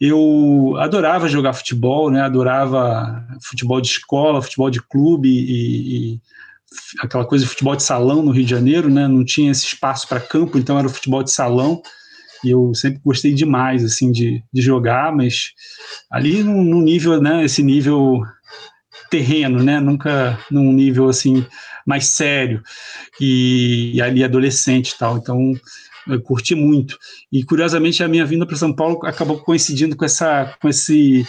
Eu 0.00 0.76
adorava 0.78 1.28
jogar 1.28 1.52
futebol, 1.52 2.10
né? 2.10 2.20
Adorava 2.20 3.26
futebol 3.42 3.80
de 3.80 3.88
escola, 3.88 4.42
futebol 4.42 4.70
de 4.70 4.82
clube 4.82 5.28
e, 5.28 6.14
e 6.14 6.20
aquela 7.00 7.24
coisa 7.24 7.44
de 7.44 7.50
futebol 7.50 7.76
de 7.76 7.82
salão 7.82 8.22
no 8.22 8.32
Rio 8.32 8.44
de 8.44 8.50
Janeiro, 8.50 8.90
né? 8.90 9.06
Não 9.06 9.24
tinha 9.24 9.50
esse 9.50 9.66
espaço 9.66 10.08
para 10.08 10.20
campo, 10.20 10.58
então 10.58 10.78
era 10.78 10.86
o 10.86 10.90
futebol 10.90 11.22
de 11.22 11.30
salão 11.30 11.82
e 12.44 12.50
eu 12.50 12.74
sempre 12.74 13.00
gostei 13.04 13.32
demais 13.32 13.84
assim 13.84 14.12
de, 14.12 14.42
de 14.52 14.60
jogar, 14.60 15.14
mas 15.14 15.52
ali 16.10 16.42
no, 16.42 16.82
nível, 16.82 17.20
né? 17.20 17.44
Esse 17.44 17.62
nível 17.62 18.22
terreno, 19.10 19.62
né? 19.62 19.80
Nunca 19.80 20.38
num 20.50 20.72
nível 20.72 21.08
assim 21.08 21.46
mais 21.86 22.06
sério 22.08 22.62
e, 23.20 23.92
e 23.94 24.02
ali 24.02 24.22
adolescente 24.24 24.96
tal. 24.98 25.16
Então 25.16 25.54
eu 26.08 26.20
curti 26.20 26.54
muito. 26.54 26.98
E 27.32 27.44
curiosamente 27.44 28.02
a 28.02 28.08
minha 28.08 28.24
vinda 28.24 28.46
para 28.46 28.56
São 28.56 28.72
Paulo 28.72 29.00
acabou 29.04 29.38
coincidindo 29.38 29.96
com 29.96 30.04
essa 30.04 30.54
com 30.60 30.68
esse 30.68 31.26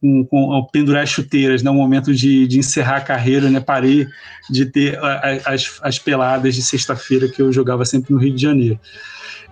com, 0.00 0.24
com 0.24 0.66
pendurar 0.72 1.02
as 1.02 1.10
chuteiras, 1.10 1.62
né, 1.62 1.70
um 1.70 1.74
momento 1.74 2.14
de, 2.14 2.46
de 2.46 2.58
encerrar 2.58 2.98
a 2.98 3.00
carreira, 3.00 3.50
né, 3.50 3.60
parei 3.60 4.06
de 4.48 4.66
ter 4.66 4.98
as, 5.44 5.78
as 5.82 5.98
peladas 5.98 6.54
de 6.54 6.62
sexta-feira 6.62 7.28
que 7.28 7.42
eu 7.42 7.52
jogava 7.52 7.84
sempre 7.84 8.12
no 8.12 8.20
Rio 8.20 8.34
de 8.34 8.42
Janeiro. 8.42 8.78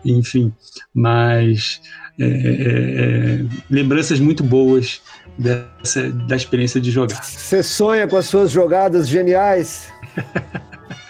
Enfim, 0.05 0.53
mas 0.95 1.81
é, 2.19 2.25
é, 2.25 2.31
é 2.31 3.45
lembranças 3.69 4.21
muito 4.21 4.45
boas 4.45 5.01
dessa, 5.39 6.11
da 6.11 6.37
experiência 6.37 6.81
de 6.81 6.91
jogar. 6.91 7.23
Você 7.23 7.63
sonha 7.63 8.07
com 8.07 8.17
as 8.17 8.27
suas 8.27 8.51
jogadas 8.51 9.09
geniais? 9.09 9.93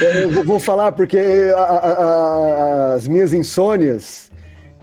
É, 0.00 0.24
eu 0.24 0.44
vou 0.44 0.58
falar 0.58 0.92
porque 0.92 1.18
a, 1.54 1.60
a, 1.60 1.92
a, 1.92 2.94
as 2.94 3.06
minhas 3.06 3.32
insônias 3.32 4.32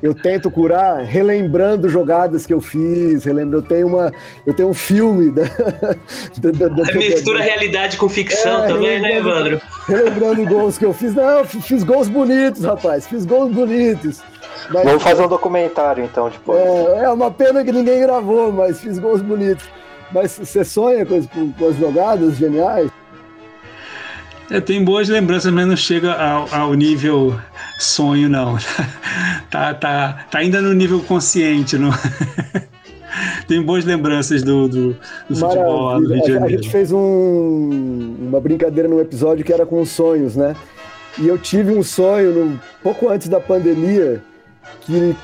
eu 0.01 0.13
tento 0.13 0.49
curar 0.49 1.03
relembrando 1.03 1.89
jogadas 1.89 2.45
que 2.45 2.53
eu 2.53 2.61
fiz, 2.61 3.25
relembro, 3.25 3.59
eu 3.59 3.61
tenho 3.61 3.87
uma, 3.87 4.11
eu 4.45 4.53
tenho 4.53 4.69
um 4.69 4.73
filme 4.73 5.29
da, 5.29 5.43
da, 6.39 6.51
da, 6.51 6.67
da 6.69 6.93
mistura 6.93 7.41
realidade 7.41 7.97
com 7.97 8.07
ficção 8.07 8.63
é, 8.63 8.67
também, 8.67 9.01
né, 9.01 9.17
Evandro? 9.17 9.61
Relembrando 9.87 10.45
gols 10.45 10.77
que 10.77 10.85
eu 10.85 10.93
fiz, 10.93 11.13
não, 11.13 11.43
fiz 11.43 11.83
gols 11.83 12.07
bonitos, 12.07 12.63
rapaz, 12.63 13.07
fiz 13.07 13.25
gols 13.25 13.51
bonitos. 13.51 14.21
Mas, 14.69 14.83
Vamos 14.83 15.03
fazer 15.03 15.23
um 15.23 15.27
documentário 15.27 16.03
então 16.03 16.29
depois. 16.29 16.59
É, 16.59 17.03
é 17.03 17.09
uma 17.09 17.31
pena 17.31 17.63
que 17.63 17.71
ninguém 17.71 18.01
gravou, 18.01 18.51
mas 18.51 18.79
fiz 18.79 18.99
gols 18.99 19.21
bonitos. 19.21 19.65
Mas 20.11 20.37
você 20.37 20.63
sonha 20.63 21.05
com 21.05 21.21
com 21.27 21.67
as 21.67 21.75
jogadas 21.75 22.35
geniais? 22.35 22.89
É, 24.51 24.59
tem 24.59 24.83
boas 24.83 25.07
lembranças, 25.07 25.51
mas 25.53 25.67
não 25.67 25.77
chega 25.77 26.13
ao, 26.13 26.47
ao 26.53 26.73
nível 26.73 27.39
sonho, 27.77 28.27
não. 28.27 28.57
tá, 29.49 29.73
tá, 29.75 30.25
tá 30.29 30.39
ainda 30.39 30.59
no 30.59 30.73
nível 30.73 31.01
consciente. 31.01 31.77
Não? 31.77 31.91
tem 33.47 33.61
boas 33.61 33.85
lembranças 33.85 34.41
do, 34.41 34.67
do, 34.67 34.97
do 35.29 35.35
futebol 35.35 36.01
do 36.01 36.13
Rio 36.13 36.21
de 36.21 36.27
Janeiro. 36.27 36.45
A 36.45 36.49
gente 36.49 36.69
fez 36.69 36.91
um, 36.91 38.15
uma 38.21 38.39
brincadeira 38.39 38.89
no 38.89 38.99
episódio 38.99 39.45
que 39.45 39.53
era 39.53 39.67
com 39.67 39.81
os 39.81 39.89
sonhos, 39.89 40.35
né? 40.35 40.55
E 41.19 41.27
eu 41.27 41.37
tive 41.37 41.71
um 41.71 41.83
sonho 41.83 42.33
no, 42.33 42.61
pouco 42.81 43.09
antes 43.09 43.27
da 43.27 43.39
pandemia 43.39 44.23
que 44.81 45.15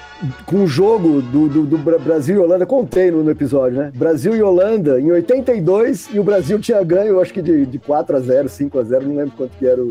com 0.45 0.63
o 0.63 0.67
jogo 0.67 1.21
do, 1.21 1.47
do, 1.47 1.65
do, 1.65 1.77
Brasil 1.77 2.35
e 2.35 2.39
Holanda, 2.39 2.65
contei 2.65 3.11
no, 3.11 3.29
episódio, 3.29 3.77
né? 3.77 3.91
Brasil 3.93 4.35
e 4.35 4.41
Holanda 4.41 4.99
em 4.99 5.11
82 5.11 6.09
e 6.13 6.19
o 6.19 6.23
Brasil 6.23 6.59
tinha 6.59 6.81
ganho, 6.83 7.19
acho 7.19 7.33
que 7.33 7.41
de, 7.41 7.65
de 7.65 7.79
4 7.79 8.15
a 8.15 8.19
0 8.19 8.49
5 8.49 8.79
a 8.79 8.83
0 8.83 9.07
não 9.07 9.15
lembro 9.17 9.33
quanto 9.35 9.57
que 9.57 9.67
era 9.67 9.81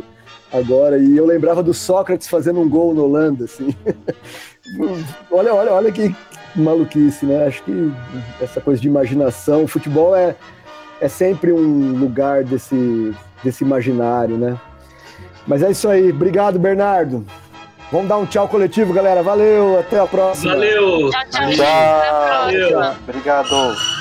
agora. 0.52 0.98
E 0.98 1.16
eu 1.16 1.26
lembrava 1.26 1.62
do 1.62 1.74
Sócrates 1.74 2.28
fazendo 2.28 2.60
um 2.60 2.68
gol 2.68 2.94
no 2.94 3.04
Holanda, 3.04 3.44
assim. 3.44 3.74
olha, 5.30 5.54
olha, 5.54 5.72
olha 5.72 5.92
que 5.92 6.14
maluquice, 6.56 7.26
né? 7.26 7.46
Acho 7.46 7.62
que 7.64 7.92
essa 8.40 8.60
coisa 8.60 8.80
de 8.80 8.88
imaginação, 8.88 9.64
o 9.64 9.68
futebol 9.68 10.14
é, 10.14 10.36
é 11.00 11.08
sempre 11.08 11.52
um 11.52 11.98
lugar 11.98 12.44
desse, 12.44 13.14
desse 13.42 13.64
imaginário, 13.64 14.36
né? 14.36 14.58
Mas 15.46 15.62
é 15.62 15.70
isso 15.70 15.88
aí. 15.88 16.10
Obrigado, 16.10 16.58
Bernardo. 16.58 17.24
Vamos 17.94 18.08
dar 18.08 18.16
um 18.16 18.26
tchau 18.26 18.48
coletivo, 18.48 18.92
galera. 18.92 19.22
Valeu, 19.22 19.78
até 19.78 20.00
a 20.00 20.04
próxima. 20.04 20.54
Valeu. 20.54 21.10
Tchau, 21.10 21.20
tchau. 21.30 21.50
tchau. 21.52 22.44
Valeu. 22.44 22.94
Obrigado. 23.06 23.93